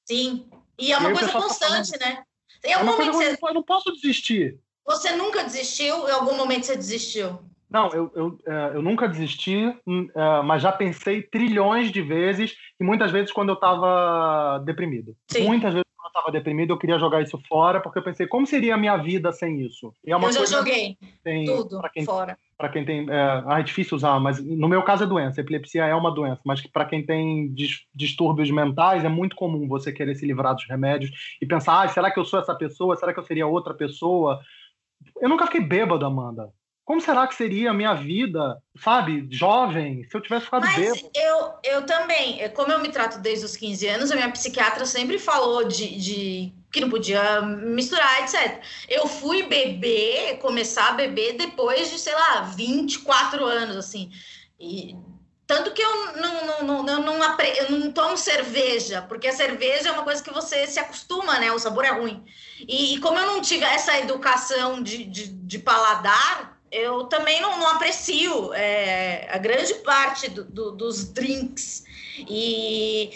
Sim. 0.05 0.49
E 0.77 0.93
é 0.93 0.97
uma 0.97 1.11
e 1.11 1.13
coisa 1.13 1.31
constante, 1.31 1.91
tá 1.91 2.05
né? 2.05 2.23
Tem 2.61 2.73
algum 2.73 2.89
é 2.89 2.91
momento 2.91 3.13
você... 3.13 3.37
eu 3.41 3.53
não 3.53 3.63
posso 3.63 3.91
desistir. 3.93 4.57
Você 4.85 5.15
nunca 5.15 5.43
desistiu? 5.43 6.07
Em 6.07 6.11
algum 6.11 6.35
momento 6.35 6.65
você 6.65 6.75
desistiu? 6.75 7.39
Não, 7.69 7.89
eu, 7.89 8.11
eu, 8.15 8.39
é, 8.47 8.71
eu 8.75 8.81
nunca 8.81 9.07
desisti, 9.07 9.71
hum, 9.85 10.09
é, 10.15 10.41
mas 10.41 10.61
já 10.61 10.71
pensei 10.71 11.21
trilhões 11.21 11.91
de 11.91 12.01
vezes, 12.01 12.55
e 12.79 12.83
muitas 12.83 13.11
vezes 13.11 13.31
quando 13.31 13.49
eu 13.49 13.53
estava 13.55 14.59
deprimido. 14.65 15.15
Sim. 15.27 15.45
Muitas 15.45 15.73
vezes 15.73 15.85
quando 15.95 16.05
eu 16.05 16.19
estava 16.19 16.31
deprimido, 16.31 16.73
eu 16.73 16.79
queria 16.79 16.97
jogar 16.97 17.21
isso 17.21 17.39
fora, 17.47 17.79
porque 17.79 17.99
eu 17.99 18.03
pensei, 18.03 18.25
como 18.25 18.47
seria 18.47 18.73
a 18.73 18.77
minha 18.77 18.97
vida 18.97 19.31
sem 19.31 19.61
isso? 19.61 19.93
É 20.03 20.13
eu 20.13 20.31
já 20.31 20.45
joguei 20.45 20.97
tem, 21.23 21.45
tudo 21.45 21.79
quem, 21.93 22.03
fora. 22.03 22.35
Para 22.57 22.69
quem 22.69 22.83
tem. 22.83 23.07
É, 23.07 23.43
ah, 23.45 23.59
é 23.59 23.63
difícil 23.63 23.95
usar, 23.95 24.19
mas 24.19 24.43
no 24.43 24.67
meu 24.67 24.81
caso 24.81 25.03
é 25.03 25.07
doença. 25.07 25.39
Epilepsia 25.39 25.85
é 25.85 25.93
uma 25.93 26.11
doença, 26.11 26.41
mas 26.43 26.65
para 26.65 26.85
quem 26.85 27.05
tem 27.05 27.53
distúrbios 27.93 28.49
mentais, 28.49 29.05
é 29.05 29.09
muito 29.09 29.35
comum 29.35 29.67
você 29.67 29.91
querer 29.91 30.15
se 30.15 30.25
livrar 30.25 30.55
dos 30.55 30.67
remédios 30.67 31.11
e 31.39 31.45
pensar, 31.45 31.83
ah, 31.83 31.87
será 31.87 32.09
que 32.09 32.19
eu 32.19 32.25
sou 32.25 32.39
essa 32.39 32.55
pessoa? 32.55 32.95
Será 32.95 33.13
que 33.13 33.19
eu 33.19 33.25
seria 33.25 33.45
outra 33.45 33.75
pessoa? 33.75 34.39
Eu 35.21 35.29
nunca 35.29 35.45
fiquei 35.45 35.61
bêbado, 35.61 36.03
Amanda 36.03 36.51
como 36.89 36.99
será 36.99 37.27
que 37.27 37.35
seria 37.35 37.69
a 37.69 37.73
minha 37.73 37.93
vida, 37.93 38.57
sabe, 38.75 39.27
jovem, 39.29 40.03
se 40.09 40.17
eu 40.17 40.21
tivesse 40.21 40.45
ficado 40.45 40.65
Mas 40.65 40.75
bêbado? 40.75 41.11
Eu, 41.13 41.53
eu 41.63 41.85
também, 41.85 42.49
como 42.55 42.71
eu 42.71 42.79
me 42.79 42.89
trato 42.89 43.19
desde 43.19 43.45
os 43.45 43.55
15 43.55 43.87
anos, 43.87 44.11
a 44.11 44.15
minha 44.15 44.31
psiquiatra 44.31 44.83
sempre 44.87 45.19
falou 45.19 45.67
de, 45.67 45.99
de 45.99 46.53
que 46.71 46.81
não 46.81 46.89
podia 46.89 47.43
misturar, 47.43 48.23
etc. 48.23 48.59
Eu 48.87 49.05
fui 49.05 49.43
beber, 49.43 50.39
começar 50.39 50.89
a 50.89 50.93
beber 50.93 51.33
depois 51.33 51.91
de, 51.91 51.99
sei 51.99 52.15
lá, 52.15 52.41
24 52.57 53.45
anos, 53.45 53.77
assim. 53.77 54.11
E 54.59 54.95
tanto 55.45 55.71
que 55.73 55.83
eu 55.83 56.13
não, 56.13 56.43
não, 56.43 56.63
não, 56.63 56.83
não, 56.83 57.19
não, 57.19 57.37
eu 57.55 57.69
não 57.69 57.91
tomo 57.91 58.17
cerveja, 58.17 59.03
porque 59.03 59.27
a 59.27 59.33
cerveja 59.33 59.89
é 59.89 59.91
uma 59.91 60.01
coisa 60.01 60.23
que 60.23 60.33
você 60.33 60.65
se 60.65 60.79
acostuma, 60.79 61.37
né? 61.37 61.51
O 61.51 61.59
sabor 61.59 61.85
é 61.85 61.91
ruim. 61.91 62.25
E, 62.67 62.95
e 62.95 62.99
como 62.99 63.19
eu 63.19 63.27
não 63.27 63.41
tive 63.43 63.63
essa 63.63 63.95
educação 63.99 64.81
de, 64.81 65.03
de, 65.03 65.27
de 65.27 65.59
paladar, 65.59 66.58
eu 66.71 67.05
também 67.05 67.41
não, 67.41 67.57
não 67.57 67.67
aprecio 67.69 68.53
é, 68.53 69.27
a 69.31 69.37
grande 69.37 69.73
parte 69.75 70.29
do, 70.29 70.43
do, 70.43 70.71
dos 70.71 71.11
drinks. 71.11 71.85
E 72.29 73.11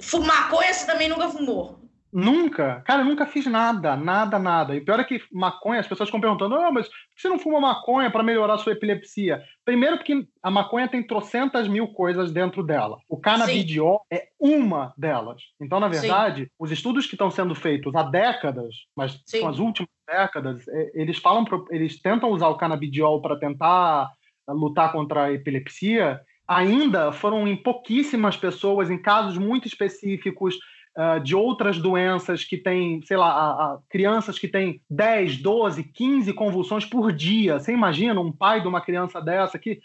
fumar 0.00 0.44
maconha 0.44 0.72
você 0.72 0.86
também 0.86 1.08
nunca 1.08 1.28
fumou. 1.28 1.78
Nunca. 2.12 2.82
Cara, 2.86 3.02
eu 3.02 3.06
nunca 3.06 3.26
fiz 3.26 3.46
nada, 3.46 3.94
nada, 3.96 4.38
nada. 4.38 4.74
E 4.74 4.80
pior 4.80 4.98
é 4.98 5.04
que 5.04 5.22
maconha, 5.30 5.80
as 5.80 5.86
pessoas 5.86 6.08
ficam 6.08 6.20
perguntando, 6.20 6.54
oh, 6.54 6.72
mas 6.72 6.88
por 6.88 6.94
que 7.14 7.22
você 7.22 7.28
não 7.28 7.38
fuma 7.38 7.60
maconha 7.60 8.10
para 8.10 8.22
melhorar 8.22 8.54
a 8.54 8.58
sua 8.58 8.72
epilepsia? 8.72 9.42
Primeiro 9.64 9.98
porque 9.98 10.26
a 10.42 10.50
maconha 10.50 10.88
tem 10.88 11.06
trocentas 11.06 11.68
mil 11.68 11.88
coisas 11.88 12.32
dentro 12.32 12.62
dela. 12.62 12.98
O 13.08 13.18
canabidiol 13.18 14.00
Sim. 14.10 14.18
é 14.18 14.28
uma 14.40 14.94
delas. 14.96 15.42
Então, 15.60 15.78
na 15.78 15.88
verdade, 15.88 16.44
Sim. 16.44 16.50
os 16.58 16.70
estudos 16.70 17.06
que 17.06 17.14
estão 17.14 17.30
sendo 17.30 17.54
feitos 17.54 17.94
há 17.94 18.02
décadas, 18.02 18.74
mas 18.96 19.20
Sim. 19.26 19.40
são 19.40 19.48
as 19.48 19.58
últimas 19.58 19.90
décadas, 20.08 20.66
é, 20.68 20.90
eles 20.94 21.18
falam, 21.18 21.44
eles 21.70 22.00
tentam 22.00 22.30
usar 22.30 22.48
o 22.48 22.56
canabidiol 22.56 23.20
para 23.20 23.38
tentar 23.38 24.10
lutar 24.48 24.90
contra 24.92 25.24
a 25.24 25.32
epilepsia, 25.32 26.20
ainda 26.46 27.12
foram 27.12 27.46
em 27.46 27.56
pouquíssimas 27.56 28.36
pessoas, 28.36 28.90
em 28.90 29.00
casos 29.00 29.36
muito 29.36 29.68
específicos, 29.68 30.56
uh, 30.96 31.20
de 31.20 31.36
outras 31.36 31.78
doenças 31.78 32.44
que 32.44 32.56
têm, 32.56 33.02
sei 33.04 33.16
lá, 33.16 33.30
a, 33.30 33.50
a, 33.50 33.78
crianças 33.88 34.38
que 34.38 34.48
têm 34.48 34.82
10, 34.90 35.42
12, 35.42 35.84
15 35.84 36.32
convulsões 36.32 36.84
por 36.84 37.12
dia. 37.12 37.58
Você 37.58 37.72
imagina 37.72 38.20
um 38.20 38.32
pai 38.32 38.60
de 38.60 38.68
uma 38.68 38.80
criança 38.80 39.20
dessa 39.20 39.58
que 39.58 39.80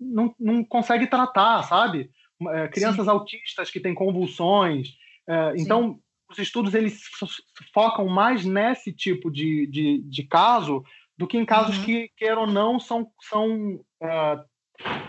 não, 0.00 0.34
não 0.38 0.64
consegue 0.64 1.06
tratar, 1.06 1.62
sabe? 1.64 2.10
Uh, 2.40 2.70
crianças 2.72 3.04
Sim. 3.04 3.10
autistas 3.10 3.70
que 3.70 3.80
têm 3.80 3.94
convulsões. 3.94 4.90
Uh, 5.28 5.52
então, 5.56 5.98
os 6.30 6.38
estudos 6.38 6.74
eles 6.74 7.00
focam 7.72 8.06
mais 8.06 8.44
nesse 8.44 8.92
tipo 8.92 9.30
de, 9.30 9.66
de, 9.66 10.02
de 10.02 10.22
caso 10.24 10.84
do 11.16 11.26
que 11.26 11.36
em 11.36 11.44
casos 11.44 11.78
uhum. 11.78 11.84
que, 11.84 12.10
quer 12.16 12.38
ou 12.38 12.46
não, 12.46 12.78
são, 12.78 13.10
são 13.28 13.80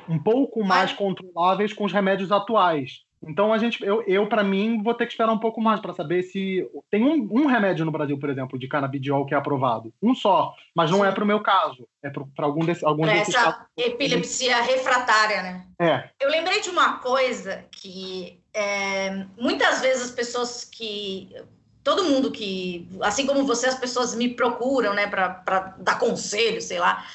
um 0.07 0.19
pouco 0.19 0.63
mais 0.63 0.91
controláveis 0.91 1.73
com 1.73 1.85
os 1.85 1.93
remédios 1.93 2.31
atuais. 2.31 3.03
Então 3.21 3.51
a 3.51 3.57
gente, 3.57 3.83
eu, 3.83 4.01
eu 4.03 4.27
para 4.27 4.43
mim 4.43 4.81
vou 4.81 4.93
ter 4.93 5.05
que 5.05 5.11
esperar 5.11 5.31
um 5.31 5.39
pouco 5.39 5.59
mais 5.59 5.79
para 5.81 5.93
saber 5.93 6.23
se 6.23 6.65
tem 6.89 7.03
um, 7.03 7.27
um, 7.31 7.47
remédio 7.47 7.83
no 7.83 7.91
Brasil, 7.91 8.17
por 8.17 8.29
exemplo, 8.29 8.57
de 8.57 8.67
canabidiol 8.67 9.25
que 9.25 9.33
é 9.33 9.37
aprovado, 9.37 9.93
um 10.01 10.15
só, 10.15 10.53
mas 10.73 10.89
não 10.89 11.03
é 11.03 11.07
Sim. 11.07 11.11
é 11.11 11.15
para 11.15 11.23
o 11.25 11.27
meu 11.27 11.41
caso, 11.41 11.85
é 12.01 12.09
para 12.09 12.45
algum 12.45 12.63
desse, 12.65 12.85
algum 12.85 13.03
pra 13.03 13.13
desses 13.13 13.35
essa 13.35 13.51
casos. 13.51 13.67
epilepsia 13.77 14.61
refratária, 14.61 15.43
né? 15.43 15.67
É. 15.79 16.09
Eu 16.19 16.29
lembrei 16.29 16.61
de 16.61 16.69
uma 16.69 16.99
coisa 16.99 17.65
que 17.69 18.39
é, 18.53 19.25
muitas 19.37 19.81
vezes 19.81 20.03
as 20.03 20.11
pessoas 20.11 20.63
que 20.63 21.35
todo 21.83 22.03
mundo 22.03 22.31
que, 22.31 22.87
assim 23.01 23.25
como 23.25 23.45
você, 23.45 23.67
as 23.67 23.79
pessoas 23.79 24.13
me 24.13 24.35
procuram, 24.35 24.93
né, 24.93 25.07
para 25.07 25.75
dar 25.79 25.97
conselho, 25.97 26.61
sei 26.61 26.79
lá. 26.79 27.05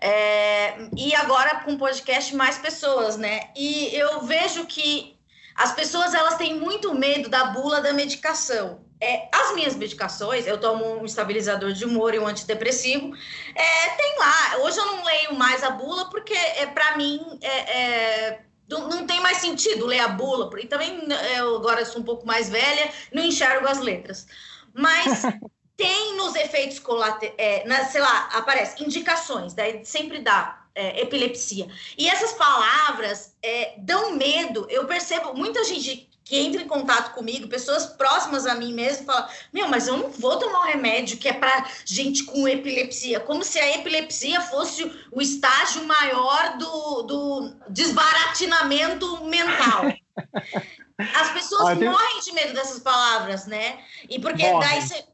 É, 0.00 0.88
e 0.96 1.14
agora 1.14 1.60
com 1.60 1.78
podcast 1.78 2.34
mais 2.34 2.58
pessoas, 2.58 3.16
né? 3.16 3.48
E 3.56 3.94
eu 3.94 4.22
vejo 4.22 4.66
que 4.66 5.16
as 5.54 5.72
pessoas 5.72 6.12
elas 6.12 6.36
têm 6.36 6.58
muito 6.58 6.94
medo 6.94 7.28
da 7.28 7.46
bula 7.46 7.80
da 7.80 7.92
medicação. 7.92 8.84
É, 9.00 9.28
as 9.32 9.54
minhas 9.54 9.76
medicações, 9.76 10.46
eu 10.46 10.58
tomo 10.58 11.00
um 11.00 11.04
estabilizador 11.04 11.72
de 11.72 11.84
humor 11.84 12.14
e 12.14 12.18
um 12.18 12.26
antidepressivo, 12.26 13.14
é, 13.54 13.88
tem 13.90 14.18
lá. 14.18 14.56
Hoje 14.62 14.78
eu 14.78 14.86
não 14.86 15.04
leio 15.04 15.34
mais 15.34 15.62
a 15.62 15.70
bula 15.70 16.10
porque, 16.10 16.34
é, 16.34 16.66
para 16.66 16.96
mim, 16.96 17.38
é, 17.42 18.40
não 18.68 19.06
tem 19.06 19.20
mais 19.20 19.38
sentido 19.38 19.86
ler 19.86 20.00
a 20.00 20.08
bula, 20.08 20.50
e 20.60 20.66
também 20.66 21.06
né, 21.06 21.38
eu 21.38 21.56
agora 21.56 21.84
sou 21.84 22.00
um 22.00 22.04
pouco 22.04 22.26
mais 22.26 22.48
velha, 22.48 22.90
não 23.12 23.22
enxergo 23.22 23.66
as 23.66 23.80
letras. 23.80 24.26
Mas 24.74 25.22
tem 25.76 26.16
nos 26.16 26.34
efeitos 26.34 26.78
colaterais, 26.78 27.34
é, 27.38 27.84
sei 27.86 28.00
lá, 28.00 28.28
aparece 28.32 28.82
indicações, 28.82 29.54
daí 29.54 29.84
sempre 29.84 30.20
dá 30.20 30.66
é, 30.74 31.00
epilepsia. 31.00 31.68
E 31.96 32.08
essas 32.08 32.32
palavras 32.32 33.34
é, 33.42 33.74
dão 33.78 34.14
medo. 34.14 34.66
Eu 34.68 34.86
percebo 34.86 35.34
muita 35.34 35.64
gente 35.64 36.08
que 36.26 36.36
entra 36.36 36.60
em 36.60 36.66
contato 36.66 37.14
comigo, 37.14 37.46
pessoas 37.46 37.86
próximas 37.86 38.46
a 38.46 38.56
mim 38.56 38.72
mesmo, 38.72 39.06
falam: 39.06 39.28
Meu, 39.52 39.68
mas 39.68 39.86
eu 39.86 39.96
não 39.96 40.10
vou 40.10 40.36
tomar 40.36 40.62
um 40.62 40.66
remédio 40.66 41.18
que 41.18 41.28
é 41.28 41.32
para 41.32 41.70
gente 41.84 42.24
com 42.24 42.48
epilepsia, 42.48 43.20
como 43.20 43.44
se 43.44 43.60
a 43.60 43.76
epilepsia 43.76 44.40
fosse 44.40 44.92
o 45.12 45.22
estágio 45.22 45.84
maior 45.84 46.58
do, 46.58 47.02
do 47.02 47.56
desbaratinamento 47.68 49.24
mental. 49.24 49.84
As 51.14 51.30
pessoas 51.30 51.78
tenho... 51.78 51.92
morrem 51.92 52.20
de 52.20 52.32
medo 52.32 52.54
dessas 52.54 52.80
palavras, 52.80 53.46
né? 53.46 53.84
E 54.08 54.18
porque 54.18 54.48
Morre. 54.50 54.66
daí 54.66 54.82
você. 54.82 55.04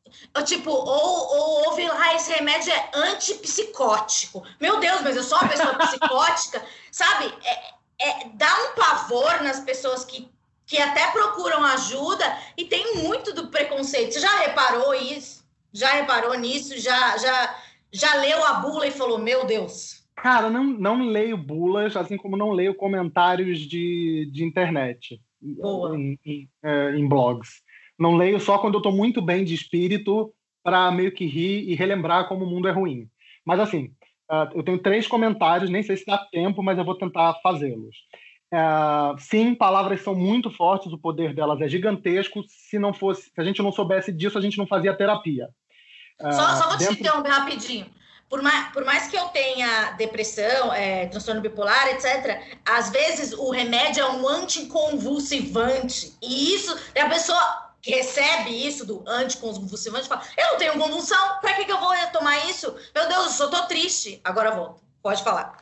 Tipo, 0.47 0.71
ou, 0.71 0.87
ou 0.87 1.65
ouve 1.67 1.87
lá, 1.89 2.15
esse 2.15 2.33
remédio 2.33 2.73
é 2.73 2.91
antipsicótico. 2.95 4.43
Meu 4.61 4.79
Deus, 4.79 5.01
mas 5.03 5.17
eu 5.17 5.25
sou 5.25 5.37
uma 5.39 5.49
pessoa 5.49 5.75
psicótica, 5.75 6.65
sabe? 6.93 7.35
É, 7.45 8.09
é, 8.09 8.29
dá 8.35 8.55
um 8.65 8.75
pavor 8.77 9.43
nas 9.43 9.61
pessoas 9.61 10.05
que 10.05 10.32
que 10.73 10.79
até 10.79 11.11
procuram 11.13 11.63
ajuda 11.67 12.25
e 12.57 12.65
tem 12.65 12.97
muito 13.03 13.35
do 13.35 13.49
preconceito. 13.49 14.15
Você 14.15 14.21
já 14.21 14.39
reparou 14.39 14.95
isso? 14.95 15.45
Já 15.71 15.93
reparou 15.93 16.33
nisso? 16.39 16.79
Já, 16.79 17.19
já, 17.19 17.57
já 17.93 18.15
leu 18.15 18.43
a 18.43 18.55
bula 18.55 18.87
e 18.87 18.91
falou, 18.91 19.19
meu 19.19 19.45
Deus? 19.45 20.03
Cara, 20.17 20.49
não, 20.49 20.65
não 20.65 21.03
leio 21.11 21.37
bulas, 21.37 21.95
assim 21.95 22.17
como 22.17 22.39
não 22.39 22.53
leio 22.53 22.75
comentários 22.75 23.59
de, 23.59 24.31
de 24.33 24.45
internet 24.45 25.21
em, 25.43 26.19
em, 26.25 26.49
é, 26.63 26.97
em, 26.97 27.07
blogs. 27.07 27.61
Não 27.99 28.17
leio 28.17 28.41
só 28.41 28.57
quando 28.57 28.75
eu 28.75 28.79
estou 28.79 28.93
muito 28.93 29.21
bem 29.21 29.45
de 29.45 29.53
espírito 29.55 30.33
para 30.65 30.91
meio 30.91 31.13
que 31.13 31.27
rir 31.27 31.69
e 31.69 31.75
relembrar 31.75 32.29
como 32.29 32.47
o 32.47 32.49
mundo 32.49 32.67
é 32.67 32.71
ruim. 32.71 33.11
Mas 33.45 33.61
assim, 33.61 33.93
uh, 34.31 34.49
eu 34.55 34.63
tenho 34.63 34.79
três 34.79 35.07
comentários, 35.07 35.69
nem 35.69 35.83
sei 35.83 35.99
se 35.99 36.07
dá 36.07 36.17
tempo, 36.17 36.63
mas 36.63 36.79
eu 36.79 36.85
vou 36.85 36.97
tentar 36.97 37.35
fazê-los. 37.43 37.95
É, 38.53 39.19
sim, 39.19 39.55
palavras 39.55 40.03
são 40.03 40.15
muito 40.15 40.51
fortes, 40.51 40.93
o 40.93 40.99
poder 40.99 41.35
delas 41.35 41.61
é 41.63 41.69
gigantesco. 41.69 42.45
Se 42.47 42.79
não 42.79 42.93
fosse, 42.93 43.31
se 43.35 43.41
a 43.41 43.45
gente 43.45 43.63
não 43.63 43.73
soubesse 43.73 44.13
disso, 44.13 44.37
a 44.37 44.43
gente 44.43 44.59
não 44.59 44.67
fazia 44.67 44.95
terapia. 44.95 45.49
É, 46.21 46.33
só, 46.33 46.57
só 46.57 46.69
vou 46.69 46.77
dentro... 46.77 46.95
te 46.95 47.01
interromper 47.01 47.31
rapidinho. 47.31 47.87
Por 48.29 48.43
mais, 48.43 48.73
por 48.73 48.85
mais 48.85 49.09
que 49.09 49.17
eu 49.17 49.25
tenha 49.29 49.93
depressão, 49.93 50.73
é, 50.73 51.07
transtorno 51.07 51.41
bipolar, 51.41 51.89
etc., 51.89 52.41
às 52.65 52.91
vezes 52.91 53.33
o 53.33 53.51
remédio 53.51 54.03
é 54.03 54.11
um 54.11 54.29
anticonvulsivante. 54.29 56.13
E 56.23 56.55
isso, 56.55 56.75
a 56.99 57.09
pessoa 57.09 57.73
que 57.81 57.91
recebe 57.91 58.51
isso 58.51 58.87
do 58.87 59.03
anticonvulsivante 59.07 60.09
fala: 60.09 60.23
Eu 60.37 60.53
não 60.53 60.59
tenho 60.59 60.79
convulsão, 60.79 61.41
para 61.41 61.55
que, 61.55 61.65
que 61.65 61.73
eu 61.73 61.81
vou 61.81 61.93
tomar 62.13 62.49
isso? 62.49 62.75
Meu 62.95 63.09
Deus, 63.09 63.25
eu 63.25 63.31
só 63.31 63.49
tô 63.49 63.67
triste. 63.67 64.21
Agora 64.25 64.51
volto. 64.51 64.83
Pode 65.03 65.23
falar. 65.23 65.59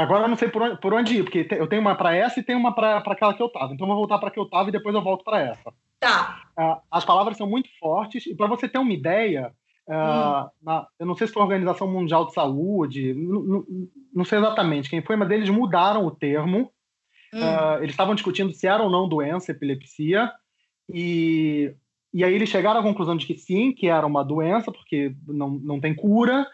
Agora 0.00 0.24
eu 0.24 0.28
não 0.28 0.36
sei 0.36 0.48
por 0.48 0.62
onde, 0.62 0.80
por 0.80 0.94
onde 0.94 1.18
ir, 1.18 1.24
porque 1.24 1.46
eu 1.50 1.66
tenho 1.66 1.82
uma 1.82 1.94
para 1.94 2.14
essa 2.14 2.40
e 2.40 2.42
tenho 2.42 2.58
uma 2.58 2.74
para 2.74 2.98
aquela 2.98 3.34
que 3.34 3.42
eu 3.42 3.48
tava. 3.48 3.74
Então 3.74 3.86
eu 3.86 3.88
vou 3.88 3.98
voltar 3.98 4.18
para 4.18 4.30
que 4.30 4.38
eu 4.38 4.46
tava 4.46 4.68
e 4.68 4.72
depois 4.72 4.94
eu 4.94 5.02
volto 5.02 5.24
para 5.24 5.40
essa. 5.40 5.72
Tá. 5.98 6.42
Uh, 6.58 6.80
as 6.90 7.04
palavras 7.04 7.36
são 7.36 7.46
muito 7.46 7.68
fortes 7.78 8.26
e 8.26 8.34
para 8.34 8.46
você 8.46 8.68
ter 8.68 8.78
uma 8.78 8.92
ideia, 8.92 9.52
uh, 9.86 9.92
hum. 9.92 10.50
na, 10.62 10.86
eu 10.98 11.06
não 11.06 11.14
sei 11.14 11.26
se 11.26 11.32
foi 11.32 11.42
a 11.42 11.44
Organização 11.44 11.86
Mundial 11.86 12.26
de 12.26 12.32
Saúde, 12.32 13.14
não, 13.14 14.24
sei 14.24 14.38
exatamente 14.38 14.88
quem 14.88 15.02
foi, 15.02 15.16
mas 15.16 15.30
eles 15.30 15.50
mudaram 15.50 16.06
o 16.06 16.10
termo. 16.10 16.72
Hum. 17.32 17.38
Uh, 17.38 17.78
eles 17.78 17.90
estavam 17.90 18.14
discutindo 18.14 18.52
se 18.52 18.66
era 18.66 18.82
ou 18.82 18.90
não 18.90 19.08
doença, 19.08 19.52
epilepsia, 19.52 20.32
e, 20.92 21.74
e 22.12 22.24
aí 22.24 22.34
eles 22.34 22.48
chegaram 22.48 22.80
à 22.80 22.82
conclusão 22.82 23.16
de 23.16 23.26
que 23.26 23.36
sim, 23.38 23.72
que 23.72 23.86
era 23.86 24.06
uma 24.06 24.24
doença, 24.24 24.72
porque 24.72 25.14
não, 25.28 25.50
não 25.50 25.78
tem 25.78 25.94
cura. 25.94 26.46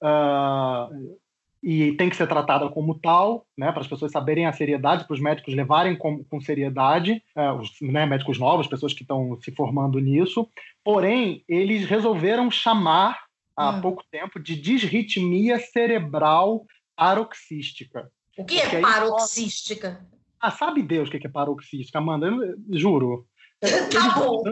Uh, 0.00 1.18
e 1.62 1.92
tem 1.92 2.10
que 2.10 2.16
ser 2.16 2.26
tratada 2.26 2.68
como 2.68 2.98
tal, 2.98 3.46
né, 3.56 3.70
para 3.70 3.82
as 3.82 3.86
pessoas 3.86 4.10
saberem 4.10 4.46
a 4.46 4.52
seriedade, 4.52 5.04
para 5.06 5.14
os 5.14 5.20
médicos 5.20 5.54
levarem 5.54 5.96
com, 5.96 6.24
com 6.24 6.40
seriedade, 6.40 7.22
é, 7.36 7.52
os 7.52 7.70
né, 7.80 8.04
médicos 8.04 8.38
novos, 8.38 8.66
pessoas 8.66 8.92
que 8.92 9.02
estão 9.02 9.38
se 9.40 9.52
formando 9.52 10.00
nisso. 10.00 10.48
Porém, 10.82 11.44
eles 11.48 11.84
resolveram 11.84 12.50
chamar 12.50 13.26
há 13.56 13.70
hum. 13.70 13.80
pouco 13.80 14.02
tempo 14.10 14.40
de 14.40 14.56
disritmia 14.56 15.60
cerebral 15.60 16.66
paroxística. 16.96 18.10
O 18.36 18.44
que 18.44 18.58
é 18.58 18.80
paroxística? 18.80 20.00
Aí, 20.00 20.18
ah, 20.40 20.50
sabe 20.50 20.82
Deus 20.82 21.08
o 21.08 21.12
que 21.12 21.24
é 21.24 21.30
paroxística, 21.30 21.98
Amanda? 21.98 22.26
Eu, 22.26 22.56
juro. 22.70 23.26
tá 23.60 24.18
bom. 24.18 24.42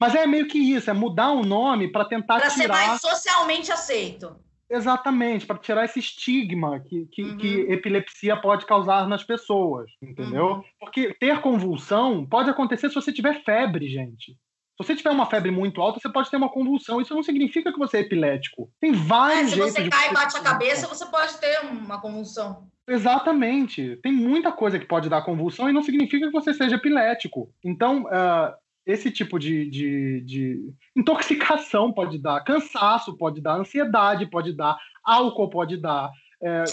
Mas 0.00 0.14
é 0.16 0.26
meio 0.26 0.48
que 0.48 0.58
isso, 0.58 0.90
é 0.90 0.94
mudar 0.94 1.30
o 1.30 1.44
nome 1.44 1.92
para 1.92 2.06
tentar 2.06 2.40
pra 2.40 2.50
tirar... 2.50 2.68
Para 2.68 2.78
ser 2.78 2.88
mais 2.88 3.00
socialmente 3.00 3.70
aceito. 3.70 4.34
Exatamente, 4.70 5.46
para 5.46 5.58
tirar 5.58 5.84
esse 5.84 5.98
estigma 5.98 6.78
que, 6.78 7.06
que, 7.06 7.22
uhum. 7.22 7.36
que, 7.36 7.60
epilepsia 7.72 8.36
pode 8.36 8.64
causar 8.64 9.08
nas 9.08 9.24
pessoas, 9.24 9.90
entendeu? 10.00 10.46
Uhum. 10.46 10.64
Porque 10.78 11.12
ter 11.14 11.40
convulsão 11.40 12.24
pode 12.24 12.48
acontecer 12.48 12.88
se 12.88 12.94
você 12.94 13.12
tiver 13.12 13.42
febre, 13.42 13.88
gente. 13.88 14.32
Se 14.32 14.86
você 14.86 14.94
tiver 14.94 15.10
uma 15.10 15.26
febre 15.26 15.50
muito 15.50 15.82
alta, 15.82 15.98
você 16.00 16.08
pode 16.08 16.30
ter 16.30 16.36
uma 16.36 16.48
convulsão. 16.48 17.00
Isso 17.00 17.14
não 17.14 17.22
significa 17.22 17.72
que 17.72 17.78
você 17.78 17.98
é 17.98 18.00
epilético. 18.00 18.70
Tem 18.80 18.92
vários 18.92 19.52
é, 19.52 19.54
se 19.54 19.58
você 19.58 19.88
cai 19.90 20.08
e 20.08 20.14
bate 20.14 20.36
a 20.36 20.40
cabeça, 20.40 20.86
você 20.86 21.04
pode 21.04 21.36
ter 21.38 21.60
uma 21.66 22.00
convulsão. 22.00 22.70
Exatamente. 22.88 23.96
Tem 24.02 24.12
muita 24.12 24.50
coisa 24.50 24.78
que 24.78 24.86
pode 24.86 25.08
dar 25.08 25.22
convulsão 25.22 25.68
e 25.68 25.72
não 25.72 25.82
significa 25.82 26.26
que 26.26 26.32
você 26.32 26.54
seja 26.54 26.76
epilético. 26.76 27.52
Então, 27.62 28.04
uh, 28.04 28.54
esse 28.86 29.10
tipo 29.10 29.38
de, 29.38 29.68
de, 29.68 30.20
de, 30.22 30.74
intoxicação 30.96 31.92
pode 31.92 32.18
dar, 32.18 32.42
cansaço 32.42 33.16
pode 33.16 33.40
dar, 33.40 33.56
ansiedade 33.56 34.26
pode 34.26 34.52
dar, 34.52 34.76
álcool 35.04 35.50
pode 35.50 35.76
dar. 35.76 36.10
É, 36.42 36.64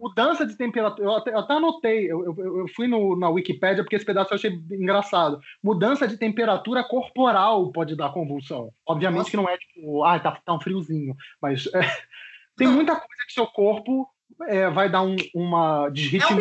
mudança 0.00 0.46
de 0.46 0.56
temperatura. 0.56 1.06
Eu 1.06 1.14
até, 1.14 1.30
eu 1.32 1.38
até 1.38 1.52
anotei, 1.52 2.10
eu, 2.10 2.24
eu, 2.24 2.58
eu, 2.60 2.68
fui 2.74 2.86
no, 2.86 3.14
na 3.14 3.28
Wikipédia 3.28 3.84
porque 3.84 3.94
esse 3.94 4.06
pedaço 4.06 4.32
eu 4.32 4.36
achei 4.36 4.50
engraçado. 4.70 5.38
Mudança 5.62 6.08
de 6.08 6.16
temperatura 6.16 6.82
corporal 6.82 7.70
pode 7.72 7.94
dar 7.94 8.10
convulsão. 8.10 8.70
Obviamente 8.86 9.18
Nossa. 9.18 9.30
que 9.30 9.36
não 9.36 9.48
é 9.48 9.58
tipo, 9.58 10.02
ah, 10.02 10.18
tá, 10.18 10.40
tá 10.42 10.54
um 10.54 10.60
friozinho, 10.60 11.14
mas 11.42 11.66
é, 11.74 11.80
tem 12.56 12.68
muita 12.68 12.92
coisa 12.92 13.24
que 13.26 13.34
seu 13.34 13.46
corpo 13.46 14.08
é, 14.46 14.70
vai 14.70 14.88
dar 14.88 15.02
um, 15.02 15.16
uma 15.34 15.88
desritmia. 15.88 16.30
É 16.30 16.34
um 16.34 16.38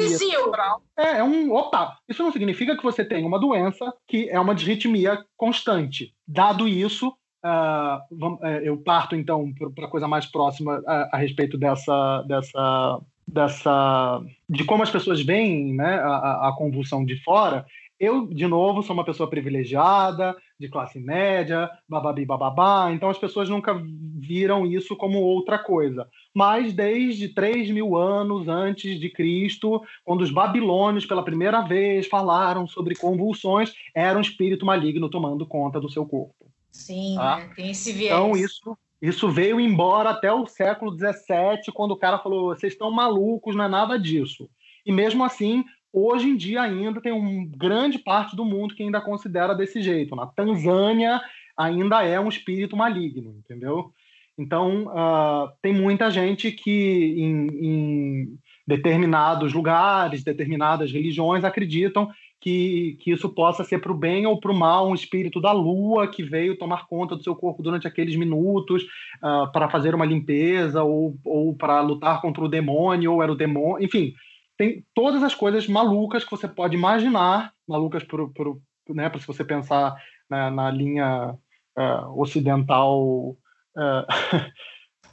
É, 0.98 1.18
é 1.18 1.24
um. 1.24 1.54
Opa! 1.54 1.98
Isso 2.08 2.24
não 2.24 2.32
significa 2.32 2.76
que 2.78 2.84
você 2.84 3.04
tem 3.04 3.26
uma 3.26 3.40
doença 3.40 3.94
que 4.08 4.30
é 4.30 4.40
uma 4.40 4.54
desritmia 4.54 5.24
constante. 5.36 6.14
Dado 6.28 6.68
isso, 6.68 7.10
uh, 7.44 8.46
eu 8.64 8.78
parto 8.78 9.16
então 9.16 9.52
para 9.76 9.86
a 9.86 9.90
coisa 9.90 10.08
mais 10.08 10.26
próxima 10.26 10.82
a, 10.86 11.10
a, 11.14 11.18
respeito 11.18 11.58
dessa, 11.58 12.22
dessa, 12.24 13.02
dessa. 13.28 14.22
de 14.50 14.64
como 14.64 14.84
as 14.84 14.92
pessoas 14.92 15.22
veem 15.22 15.74
né, 15.74 15.96
a, 15.96 16.50
a 16.50 16.56
convulsão 16.58 17.04
de 17.04 17.22
fora. 17.24 17.66
Eu, 18.00 18.28
de 18.28 18.46
novo, 18.46 18.84
sou 18.84 18.94
uma 18.94 19.06
pessoa 19.06 19.28
privilegiada, 19.30 20.36
de 20.60 20.68
classe 20.68 21.00
média, 21.00 21.70
bababi 21.88 22.26
bababá, 22.26 22.92
então 22.92 23.10
as 23.10 23.18
pessoas 23.18 23.48
nunca 23.48 23.80
viram 24.20 24.66
isso 24.66 24.96
como 24.96 25.20
outra 25.20 25.60
coisa. 25.60 26.08
Mas 26.34 26.74
desde 26.74 27.30
3 27.30 27.70
mil 27.70 27.96
anos 27.96 28.48
antes 28.48 29.00
de 29.00 29.10
Cristo, 29.10 29.82
quando 30.04 30.22
os 30.22 30.32
babilônios 30.32 31.06
pela 31.06 31.24
primeira 31.24 31.62
vez 31.62 32.08
falaram 32.08 32.68
sobre 32.68 32.96
convulsões, 32.96 33.74
era 33.96 34.18
um 34.18 34.22
espírito 34.22 34.66
maligno 34.66 35.10
tomando 35.10 35.46
conta 35.46 35.80
do 35.80 35.90
seu 35.90 36.06
corpo. 36.06 36.34
Sim, 36.72 37.16
tá? 37.16 37.38
né? 37.38 37.50
tem 37.56 37.72
esse 37.72 37.92
viés. 37.92 38.14
Então 38.14 38.36
isso, 38.36 38.78
isso 39.02 39.30
veio 39.30 39.60
embora 39.60 40.10
até 40.10 40.32
o 40.32 40.48
século 40.48 40.92
XVII, 40.92 41.72
quando 41.74 41.92
o 41.92 41.98
cara 41.98 42.20
falou: 42.20 42.56
vocês 42.56 42.74
estão 42.74 42.92
malucos, 42.92 43.56
não 43.56 43.66
é 43.66 43.68
nada 43.68 43.98
disso. 43.98 44.50
E 44.86 44.92
mesmo 44.92 45.24
assim, 45.24 45.66
hoje 45.92 46.30
em 46.30 46.36
dia 46.36 46.62
ainda 46.62 47.02
tem 47.02 47.12
uma 47.12 47.46
grande 47.56 48.00
parte 48.00 48.36
do 48.36 48.46
mundo 48.46 48.76
que 48.76 48.84
ainda 48.84 49.02
considera 49.02 49.56
desse 49.56 49.82
jeito. 49.82 50.16
Na 50.16 50.28
Tanzânia 50.28 51.22
ainda 51.58 52.04
é 52.04 52.20
um 52.20 52.30
espírito 52.30 52.78
maligno, 52.78 53.36
entendeu? 53.38 53.92
Então 54.38 54.86
uh, 54.86 55.50
tem 55.62 55.74
muita 55.74 56.12
gente 56.12 56.52
que 56.52 57.16
em, 57.18 57.48
em, 57.48 58.40
determinados 58.68 59.52
lugares, 59.54 60.24
determinadas 60.24 60.92
religiões 60.92 61.44
acreditam 61.44 62.10
que, 62.40 62.98
que 63.02 63.12
isso 63.12 63.28
possa 63.30 63.64
ser 63.64 63.80
para 63.80 63.92
o 63.92 63.98
bem 63.98 64.28
ou 64.28 64.40
para 64.40 64.52
o 64.52 64.56
mal 64.56 64.88
um 64.88 64.94
espírito 64.94 65.42
da 65.42 65.52
lua 65.52 66.08
que 66.08 66.22
veio 66.22 66.58
tomar 66.58 66.86
conta 66.86 67.16
do 67.16 67.24
seu 67.24 67.36
corpo 67.36 67.64
durante 67.64 67.88
aqueles 67.88 68.16
minutos 68.16 68.84
uh, 68.84 69.52
para 69.52 69.70
fazer 69.70 69.96
uma 69.96 70.06
limpeza 70.06 70.84
ou, 70.84 71.18
ou 71.26 71.56
para 71.56 71.82
lutar 71.82 72.22
contra 72.22 72.44
o 72.44 72.48
demônio 72.48 73.14
ou 73.14 73.24
era 73.24 73.32
o 73.32 73.36
demônio, 73.36 73.84
enfim 73.84 74.14
tem 74.58 74.86
todas 74.94 75.22
as 75.24 75.36
coisas 75.36 75.68
malucas 75.68 76.24
que 76.24 76.32
você 76.32 76.48
pode 76.48 76.76
imaginar, 76.76 77.54
malucas 77.68 78.04
por, 78.04 78.30
por, 78.34 78.60
né, 78.90 79.10
se 79.20 79.28
você 79.28 79.44
pensar 79.44 79.96
na, 80.30 80.50
na 80.50 80.72
linha 80.72 81.36
uh, 81.78 82.20
ocidental 82.22 83.38
uh, 83.76 84.06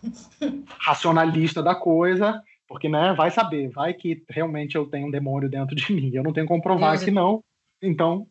racionalista 0.81 1.63
da 1.63 1.75
coisa, 1.75 2.43
Porque, 2.67 2.89
né, 2.89 3.13
vai 3.13 3.31
saber, 3.31 3.69
vai 3.71 3.93
que 3.93 4.25
realmente 4.29 4.75
eu 4.75 4.87
tenho 4.87 5.07
um 5.07 5.11
demônio 5.11 5.49
dentro 5.49 5.77
de 5.77 5.93
mim. 5.93 6.11
Eu 6.15 6.23
não 6.23 6.33
tenho 6.33 6.47
como 6.47 6.63
provar 6.63 6.99
que 6.99 7.11
não. 7.11 7.45
Então, 7.83 8.27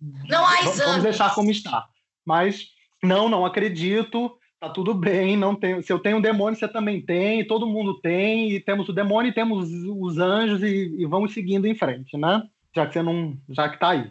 não 0.00 0.46
há 0.46 0.60
exames. 0.60 0.78
vamos 0.78 1.02
deixar 1.02 1.34
como 1.34 1.50
está. 1.50 1.84
Mas 2.24 2.68
não, 3.02 3.28
não 3.28 3.44
acredito. 3.44 4.38
Tá 4.64 4.70
tudo 4.70 4.94
bem, 4.94 5.36
não 5.36 5.54
tem. 5.54 5.82
Se 5.82 5.92
eu 5.92 5.98
tenho 5.98 6.16
um 6.16 6.22
demônio, 6.22 6.58
você 6.58 6.66
também 6.66 6.98
tem, 6.98 7.46
todo 7.46 7.66
mundo 7.66 8.00
tem, 8.00 8.50
e 8.50 8.58
temos 8.58 8.88
o 8.88 8.94
demônio 8.94 9.28
e 9.28 9.34
temos 9.34 9.70
os 9.70 10.16
anjos 10.16 10.62
e, 10.62 11.02
e 11.02 11.04
vamos 11.04 11.34
seguindo 11.34 11.66
em 11.66 11.74
frente, 11.74 12.16
né? 12.16 12.42
Já 12.74 12.86
que 12.86 12.94
você 12.94 13.02
não, 13.02 13.36
já 13.50 13.68
que 13.68 13.78
tá 13.78 13.90
aí. 13.90 14.10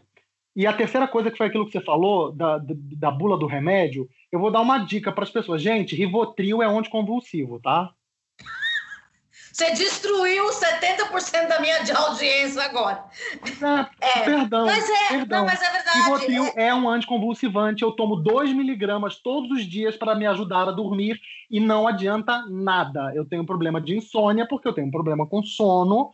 E 0.55 0.67
a 0.67 0.73
terceira 0.73 1.07
coisa 1.07 1.31
que 1.31 1.37
foi 1.39 1.47
aquilo 1.47 1.65
que 1.65 1.71
você 1.71 1.81
falou 1.81 2.31
da, 2.31 2.59
da, 2.59 2.75
da 2.77 3.09
bula 3.09 3.35
do 3.35 3.47
remédio, 3.47 4.07
eu 4.31 4.39
vou 4.39 4.51
dar 4.51 4.61
uma 4.61 4.77
dica 4.77 5.11
para 5.11 5.23
as 5.23 5.31
pessoas. 5.31 5.59
Gente, 5.59 5.95
Rivotril 5.95 6.61
é 6.61 6.67
anticonvulsivo, 6.67 7.59
tá? 7.59 7.91
Você 9.53 9.71
destruiu 9.73 10.45
70% 10.45 11.47
da 11.47 11.59
minha 11.61 11.77
audiência 11.95 12.63
agora. 12.63 13.05
É, 14.01 14.01
é, 14.01 14.25
perdão. 14.25 14.65
Mas 14.65 14.89
é, 14.89 15.07
perdão. 15.09 15.39
Não, 15.39 15.45
mas 15.45 15.61
é 15.61 15.71
verdade. 15.71 15.97
Rivotril 15.99 16.43
é... 16.55 16.69
é 16.69 16.75
um 16.75 16.89
anticonvulsivante. 16.89 17.83
Eu 17.83 17.91
tomo 17.91 18.15
2 18.15 18.51
miligramas 18.51 19.17
todos 19.17 19.51
os 19.51 19.69
dias 19.69 19.95
para 19.95 20.15
me 20.15 20.25
ajudar 20.25 20.67
a 20.67 20.71
dormir 20.71 21.21
e 21.51 21.59
não 21.59 21.87
adianta 21.87 22.43
nada. 22.49 23.13
Eu 23.13 23.25
tenho 23.25 23.45
problema 23.45 23.79
de 23.79 23.95
insônia 23.95 24.47
porque 24.47 24.67
eu 24.67 24.73
tenho 24.73 24.87
um 24.87 24.91
problema 24.91 25.27
com 25.27 25.43
sono 25.43 26.11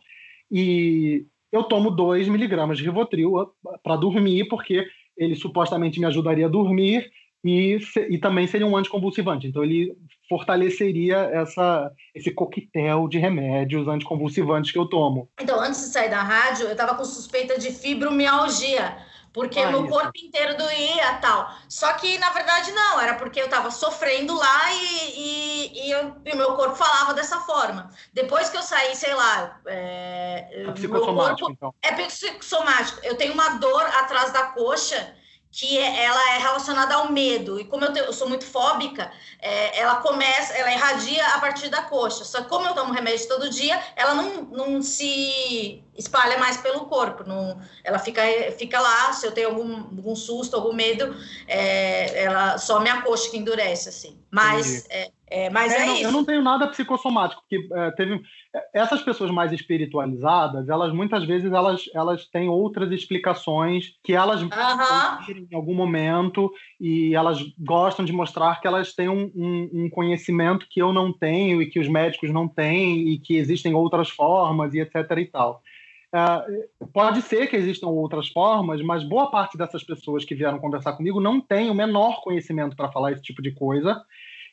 e 0.50 1.24
eu 1.50 1.64
tomo 1.64 1.90
2 1.90 2.28
miligramas 2.28 2.76
de 2.76 2.84
Rivotril 2.84 3.54
para 3.82 3.96
dormir 3.96 4.48
porque 4.48 4.86
ele 5.16 5.34
supostamente 5.34 5.98
me 5.98 6.04
ajudaria 6.04 6.44
a 6.44 6.50
dormir 6.50 7.10
e, 7.42 7.78
e 8.10 8.18
também 8.18 8.46
seria 8.46 8.66
um 8.66 8.76
anticonvulsivante. 8.76 9.46
Então, 9.46 9.64
ele 9.64 9.96
fortaleceria 10.30 11.28
essa, 11.32 11.90
esse 12.14 12.30
coquetel 12.30 13.08
de 13.08 13.18
remédios 13.18 13.88
anticonvulsivantes 13.88 14.70
que 14.70 14.78
eu 14.78 14.86
tomo. 14.86 15.28
Então, 15.40 15.58
antes 15.58 15.80
de 15.80 15.86
sair 15.88 16.08
da 16.08 16.22
rádio, 16.22 16.66
eu 16.66 16.72
estava 16.72 16.94
com 16.94 17.04
suspeita 17.04 17.58
de 17.58 17.72
fibromialgia, 17.72 18.96
porque 19.32 19.58
ah, 19.58 19.72
meu 19.72 19.84
isso. 19.84 19.92
corpo 19.92 20.12
inteiro 20.14 20.56
doía 20.56 21.14
tal. 21.20 21.52
Só 21.68 21.92
que, 21.94 22.16
na 22.18 22.30
verdade, 22.30 22.70
não, 22.70 23.00
era 23.00 23.14
porque 23.14 23.40
eu 23.40 23.46
estava 23.46 23.72
sofrendo 23.72 24.32
lá 24.36 24.72
e, 24.72 25.10
e, 25.16 25.86
e, 25.86 25.90
eu, 25.90 26.14
e, 26.24 26.32
o 26.32 26.36
meu 26.36 26.54
corpo 26.54 26.76
falava 26.76 27.12
dessa 27.12 27.40
forma. 27.40 27.90
Depois 28.14 28.48
que 28.50 28.56
eu 28.56 28.62
saí, 28.62 28.94
sei 28.94 29.12
lá. 29.12 29.60
É, 29.66 30.64
é 30.68 30.72
psicossomático, 30.72 31.40
corpo, 31.40 31.52
então. 31.52 31.74
É 31.82 31.92
psicossomático. 32.06 33.00
Eu 33.02 33.16
tenho 33.16 33.34
uma 33.34 33.58
dor 33.58 33.82
atrás 33.82 34.32
da 34.32 34.44
coxa 34.44 35.19
que 35.50 35.78
é, 35.78 36.04
ela 36.04 36.34
é 36.34 36.38
relacionada 36.38 36.94
ao 36.94 37.10
medo. 37.10 37.58
E 37.58 37.64
como 37.64 37.84
eu, 37.84 37.92
eu 37.94 38.12
sou 38.12 38.28
muito 38.28 38.44
fóbica, 38.44 39.10
é, 39.40 39.80
ela 39.80 39.96
começa, 39.96 40.52
ela 40.54 40.72
irradia 40.72 41.26
a 41.34 41.40
partir 41.40 41.68
da 41.68 41.82
coxa. 41.82 42.24
Só 42.24 42.42
que 42.42 42.48
como 42.48 42.68
eu 42.68 42.74
tomo 42.74 42.92
remédio 42.92 43.26
todo 43.26 43.50
dia, 43.50 43.80
ela 43.96 44.14
não, 44.14 44.42
não 44.42 44.82
se 44.82 45.82
espalha 45.96 46.38
mais 46.38 46.56
pelo 46.56 46.86
corpo. 46.86 47.24
Não, 47.26 47.60
ela 47.84 47.98
fica, 47.98 48.22
fica 48.58 48.80
lá, 48.80 49.12
se 49.12 49.26
eu 49.26 49.32
tenho 49.32 49.48
algum, 49.48 49.76
algum 49.76 50.16
susto, 50.16 50.56
algum 50.56 50.72
medo, 50.72 51.14
é, 51.46 52.24
ela 52.24 52.58
só 52.58 52.80
minha 52.80 53.02
coxa 53.02 53.30
que 53.30 53.38
endurece, 53.38 53.88
assim. 53.88 54.18
Mas 54.30 54.86
é, 54.90 55.10
é, 55.30 55.48
mas 55.48 55.72
é, 55.72 55.76
é 55.76 55.86
não, 55.86 55.94
isso. 55.94 56.04
Eu 56.04 56.12
não 56.12 56.24
tenho 56.24 56.42
nada 56.42 56.66
psicossomático, 56.68 57.42
porque 57.42 57.68
é, 57.72 57.90
teve 57.92 58.20
essas 58.74 59.00
pessoas 59.02 59.30
mais 59.30 59.52
espiritualizadas, 59.52 60.68
elas 60.68 60.92
muitas 60.92 61.24
vezes 61.24 61.52
elas, 61.52 61.84
elas 61.94 62.26
têm 62.26 62.48
outras 62.48 62.90
explicações 62.90 63.94
que 64.02 64.12
elas 64.12 64.42
uhum. 64.42 64.48
em 65.28 65.54
algum 65.54 65.74
momento 65.74 66.52
e 66.80 67.14
elas 67.14 67.40
gostam 67.58 68.04
de 68.04 68.12
mostrar 68.12 68.60
que 68.60 68.66
elas 68.66 68.92
têm 68.92 69.08
um, 69.08 69.30
um, 69.34 69.70
um, 69.72 69.90
conhecimento 69.90 70.66
que 70.68 70.82
eu 70.82 70.92
não 70.92 71.12
tenho 71.12 71.62
e 71.62 71.66
que 71.66 71.78
os 71.78 71.88
médicos 71.88 72.30
não 72.30 72.48
têm 72.48 73.08
e 73.08 73.18
que 73.18 73.36
existem 73.36 73.72
outras 73.72 74.10
formas 74.10 74.74
e 74.74 74.80
etc 74.80 74.94
e 75.16 75.26
tal. 75.26 75.62
Uh, 76.12 76.88
pode 76.92 77.22
ser 77.22 77.46
que 77.46 77.56
existam 77.56 77.86
outras 77.86 78.28
formas, 78.28 78.82
mas 78.82 79.04
boa 79.04 79.30
parte 79.30 79.56
dessas 79.56 79.84
pessoas 79.84 80.24
que 80.24 80.34
vieram 80.34 80.58
conversar 80.58 80.94
comigo 80.94 81.20
não 81.20 81.40
tem 81.40 81.70
o 81.70 81.74
menor 81.74 82.20
conhecimento 82.22 82.74
para 82.74 82.90
falar 82.90 83.12
esse 83.12 83.22
tipo 83.22 83.40
de 83.40 83.52
coisa 83.52 84.02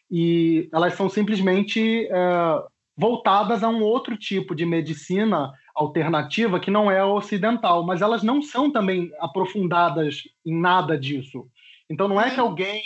e 0.09 0.69
elas 0.73 0.93
são 0.93 1.09
simplesmente 1.09 2.07
é, 2.07 2.63
voltadas 2.95 3.63
a 3.63 3.69
um 3.69 3.81
outro 3.81 4.17
tipo 4.17 4.55
de 4.55 4.65
medicina 4.65 5.51
alternativa 5.75 6.59
que 6.59 6.71
não 6.71 6.89
é 6.89 7.03
ocidental, 7.03 7.83
mas 7.83 8.01
elas 8.01 8.23
não 8.23 8.41
são 8.41 8.71
também 8.71 9.11
aprofundadas 9.19 10.23
em 10.45 10.59
nada 10.59 10.97
disso. 10.97 11.47
Então 11.89 12.07
não 12.07 12.19
é 12.19 12.31
que 12.31 12.39
uhum. 12.39 12.47
alguém, 12.47 12.81
é, 12.81 12.83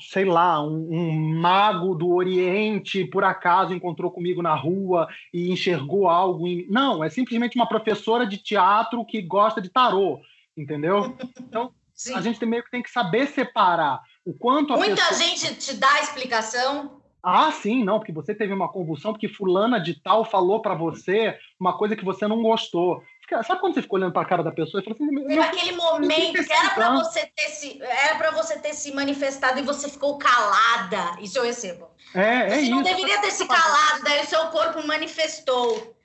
sei 0.00 0.24
lá, 0.24 0.62
um, 0.62 0.88
um, 0.90 1.40
mago 1.40 1.94
do 1.94 2.14
Oriente 2.14 3.04
por 3.04 3.24
acaso 3.24 3.74
encontrou 3.74 4.10
comigo 4.10 4.42
na 4.42 4.54
rua 4.54 5.08
e 5.32 5.50
enxergou 5.50 6.08
algo 6.08 6.46
em... 6.46 6.66
Não, 6.68 7.02
é 7.02 7.08
simplesmente 7.08 7.56
uma 7.56 7.68
professora 7.68 8.26
de 8.26 8.38
teatro 8.38 9.04
que 9.04 9.20
gosta 9.20 9.60
de 9.60 9.68
tarô, 9.68 10.20
entendeu? 10.56 11.16
Então 11.40 11.72
Sim. 11.94 12.14
a 12.14 12.20
gente 12.20 12.44
meio 12.46 12.62
que 12.62 12.70
tem 12.70 12.82
que 12.82 12.90
saber 12.90 13.26
separar 13.26 14.00
o 14.24 14.32
quanto 14.32 14.74
Muita 14.74 14.94
pessoa... 14.94 15.14
gente 15.14 15.54
te 15.56 15.74
dá 15.74 16.00
explicação. 16.00 17.00
Ah, 17.22 17.52
sim, 17.52 17.84
não, 17.84 17.98
porque 17.98 18.12
você 18.12 18.34
teve 18.34 18.52
uma 18.52 18.72
convulsão, 18.72 19.12
porque 19.12 19.28
fulana 19.28 19.78
de 19.78 19.94
tal 19.94 20.24
falou 20.24 20.62
para 20.62 20.74
você 20.74 21.36
uma 21.58 21.76
coisa 21.76 21.94
que 21.94 22.04
você 22.04 22.26
não 22.26 22.42
gostou. 22.42 23.02
Sabe 23.44 23.60
quando 23.60 23.74
você 23.74 23.82
ficou 23.82 23.98
olhando 23.98 24.12
para 24.12 24.22
a 24.22 24.28
cara 24.28 24.42
da 24.42 24.50
pessoa 24.50 24.80
e 24.80 24.84
falou 24.84 24.98
assim, 25.00 25.26
Teve 25.26 25.40
aquele 25.40 25.72
momento 25.72 26.44
que 26.44 26.52
era 26.52 26.70
para 26.70 26.90
você 26.96 27.26
ter 27.34 27.48
se 27.48 27.80
era 27.82 28.16
para 28.16 28.30
você 28.32 28.58
ter 28.58 28.74
se 28.74 28.92
manifestado 28.92 29.58
e 29.58 29.62
você 29.62 29.88
ficou 29.88 30.18
calada. 30.18 31.20
Isso 31.20 31.38
eu 31.38 31.44
recebo. 31.44 31.88
É, 32.14 32.20
é 32.20 32.48
você 32.48 32.60
isso. 32.62 32.70
não 32.70 32.82
deveria 32.82 33.20
ter 33.20 33.30
se 33.30 33.46
calado, 33.46 34.02
daí 34.02 34.20
o 34.20 34.26
seu 34.26 34.46
corpo 34.46 34.86
manifestou. 34.86 35.96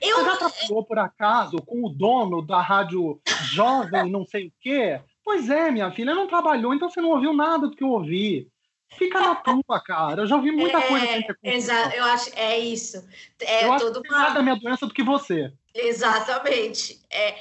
Eu... 0.00 0.16
Você 0.18 0.24
já 0.24 0.36
trabalhou 0.36 0.84
por 0.84 0.98
acaso 0.98 1.58
com 1.58 1.84
o 1.84 1.90
dono 1.90 2.40
da 2.40 2.62
rádio 2.62 3.20
jovem, 3.52 4.10
não 4.10 4.24
sei 4.24 4.46
o 4.46 4.52
quê? 4.60 5.00
Pois 5.22 5.50
é, 5.50 5.70
minha 5.70 5.90
filha, 5.90 6.14
não 6.14 6.26
trabalhou, 6.26 6.74
então 6.74 6.88
você 6.88 7.00
não 7.00 7.10
ouviu 7.10 7.32
nada 7.32 7.68
do 7.68 7.76
que 7.76 7.84
eu 7.84 7.90
ouvi. 7.90 8.48
Fica 8.96 9.20
na 9.20 9.34
tua, 9.36 9.80
cara. 9.80 10.22
Eu 10.22 10.26
já 10.26 10.36
ouvi 10.36 10.50
muita 10.50 10.78
é, 10.78 10.88
coisa 10.88 11.06
que 11.06 11.36
Exato, 11.44 11.94
eu 11.94 12.04
acho, 12.04 12.30
é 12.34 12.58
isso. 12.58 13.06
É 13.40 13.66
eu 13.66 13.76
tudo 13.76 14.00
acho 14.04 14.10
mais 14.10 14.34
da 14.34 14.42
minha 14.42 14.56
doença 14.56 14.86
do 14.86 14.92
que 14.92 15.02
você. 15.02 15.52
Exatamente. 15.74 17.00
É. 17.10 17.36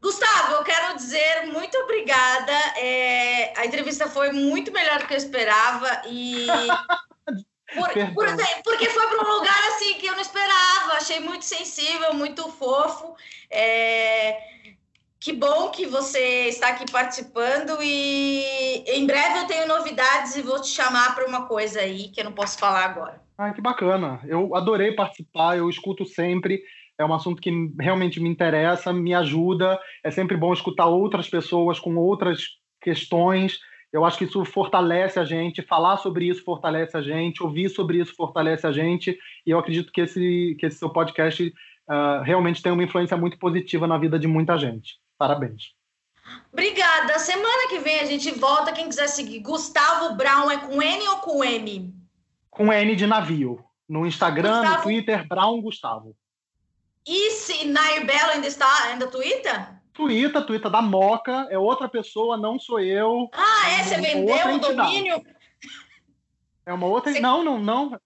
Gustavo, 0.00 0.54
eu 0.54 0.64
quero 0.64 0.96
dizer 0.96 1.46
muito 1.52 1.76
obrigada. 1.78 2.52
É, 2.76 3.58
a 3.58 3.66
entrevista 3.66 4.08
foi 4.08 4.32
muito 4.32 4.72
melhor 4.72 4.98
do 4.98 5.06
que 5.06 5.14
eu 5.14 5.18
esperava 5.18 6.02
e 6.06 6.46
por, 7.74 7.88
por, 8.14 8.26
porque 8.64 8.88
foi 8.90 9.06
para 9.06 9.24
um 9.24 9.34
lugar 9.38 9.68
assim 9.68 9.94
que 9.94 10.06
eu 10.06 10.14
não 10.14 10.20
esperava. 10.20 10.92
Achei 10.94 11.20
muito 11.20 11.44
sensível, 11.44 12.14
muito 12.14 12.48
fofo. 12.50 13.14
É, 13.50 14.38
que 15.24 15.32
bom 15.32 15.70
que 15.70 15.86
você 15.86 16.48
está 16.48 16.68
aqui 16.68 16.84
participando 16.90 17.78
e 17.82 18.84
em 18.86 19.06
breve 19.06 19.38
eu 19.38 19.46
tenho 19.46 19.66
novidades 19.66 20.36
e 20.36 20.42
vou 20.42 20.60
te 20.60 20.68
chamar 20.68 21.14
para 21.14 21.26
uma 21.26 21.46
coisa 21.46 21.80
aí 21.80 22.08
que 22.08 22.20
eu 22.20 22.24
não 22.24 22.32
posso 22.32 22.58
falar 22.58 22.84
agora. 22.84 23.22
Ah, 23.38 23.50
que 23.50 23.60
bacana. 23.62 24.20
Eu 24.26 24.54
adorei 24.54 24.92
participar, 24.92 25.56
eu 25.56 25.68
escuto 25.70 26.04
sempre. 26.04 26.62
É 26.98 27.04
um 27.04 27.12
assunto 27.12 27.42
que 27.42 27.50
realmente 27.80 28.20
me 28.20 28.28
interessa, 28.28 28.92
me 28.92 29.14
ajuda. 29.14 29.78
É 30.02 30.10
sempre 30.10 30.36
bom 30.36 30.52
escutar 30.52 30.86
outras 30.86 31.28
pessoas 31.28 31.80
com 31.80 31.96
outras 31.96 32.46
questões. 32.80 33.58
Eu 33.92 34.04
acho 34.04 34.18
que 34.18 34.24
isso 34.24 34.44
fortalece 34.44 35.20
a 35.20 35.24
gente, 35.24 35.62
falar 35.62 35.96
sobre 35.98 36.26
isso 36.26 36.44
fortalece 36.44 36.96
a 36.96 37.00
gente, 37.02 37.42
ouvir 37.42 37.68
sobre 37.68 37.98
isso 37.98 38.14
fortalece 38.16 38.66
a 38.66 38.72
gente. 38.72 39.16
E 39.46 39.50
eu 39.50 39.58
acredito 39.58 39.92
que 39.92 40.00
esse, 40.00 40.56
que 40.58 40.66
esse 40.66 40.78
seu 40.78 40.90
podcast 40.90 41.46
uh, 41.46 42.22
realmente 42.22 42.60
tem 42.60 42.72
uma 42.72 42.82
influência 42.82 43.16
muito 43.16 43.38
positiva 43.38 43.86
na 43.86 43.96
vida 43.96 44.18
de 44.18 44.26
muita 44.26 44.58
gente. 44.58 44.98
Parabéns. 45.16 45.74
Obrigada. 46.52 47.18
Semana 47.18 47.68
que 47.68 47.78
vem 47.78 48.00
a 48.00 48.04
gente 48.04 48.30
volta. 48.32 48.72
Quem 48.72 48.88
quiser 48.88 49.08
seguir, 49.08 49.40
Gustavo 49.40 50.16
Brown 50.16 50.50
é 50.50 50.58
com 50.58 50.82
N 50.82 51.08
ou 51.08 51.16
com 51.18 51.44
M? 51.44 51.94
Com 52.50 52.72
N 52.72 52.96
de 52.96 53.06
navio. 53.06 53.64
No 53.88 54.06
Instagram, 54.06 54.60
Gustavo... 54.60 54.76
no 54.76 54.82
Twitter, 54.82 55.28
Brown 55.28 55.60
Gustavo. 55.60 56.16
E 57.06 57.30
se 57.32 57.66
Nair 57.66 58.06
Belo 58.06 58.32
ainda 58.32 58.46
está 58.46 58.84
ainda 58.84 59.06
Twitter? 59.06 59.74
Twitter, 59.92 60.44
Twitter 60.44 60.70
da 60.70 60.82
Moca, 60.82 61.46
é 61.50 61.58
outra 61.58 61.88
pessoa, 61.88 62.36
não 62.36 62.58
sou 62.58 62.80
eu. 62.80 63.28
Ah, 63.32 63.70
é? 63.70 63.84
Você 63.84 63.96
vendeu 64.00 64.54
o 64.54 64.58
domínio? 64.58 65.22
É 66.66 66.72
uma 66.72 66.86
outra. 66.86 67.12
Você... 67.12 67.20
Não, 67.20 67.44
não, 67.44 67.58
não. 67.58 68.00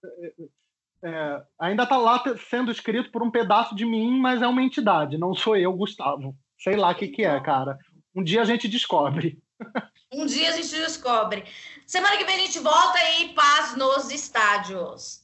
É, 1.01 1.41
ainda 1.57 1.83
está 1.83 1.97
lá 1.97 2.21
sendo 2.49 2.71
escrito 2.71 3.09
por 3.09 3.23
um 3.23 3.31
pedaço 3.31 3.73
de 3.73 3.85
mim, 3.85 4.19
mas 4.19 4.41
é 4.41 4.47
uma 4.47 4.61
entidade, 4.61 5.17
não 5.17 5.33
sou 5.33 5.55
eu, 5.55 5.71
Gustavo. 5.73 6.35
Sei 6.57 6.75
lá 6.75 6.91
o 6.91 6.95
que, 6.95 7.07
que 7.07 7.23
é, 7.23 7.39
cara. 7.39 7.77
Um 8.13 8.23
dia 8.23 8.41
a 8.41 8.45
gente 8.45 8.67
descobre. 8.67 9.41
Um 10.11 10.25
dia 10.25 10.49
a 10.49 10.53
gente 10.53 10.71
descobre. 10.71 11.45
Semana 11.85 12.17
que 12.17 12.25
vem 12.25 12.37
a 12.37 12.39
gente 12.39 12.57
volta 12.57 12.97
e 13.19 13.29
paz 13.29 13.75
nos 13.75 14.09
estádios. 14.09 15.23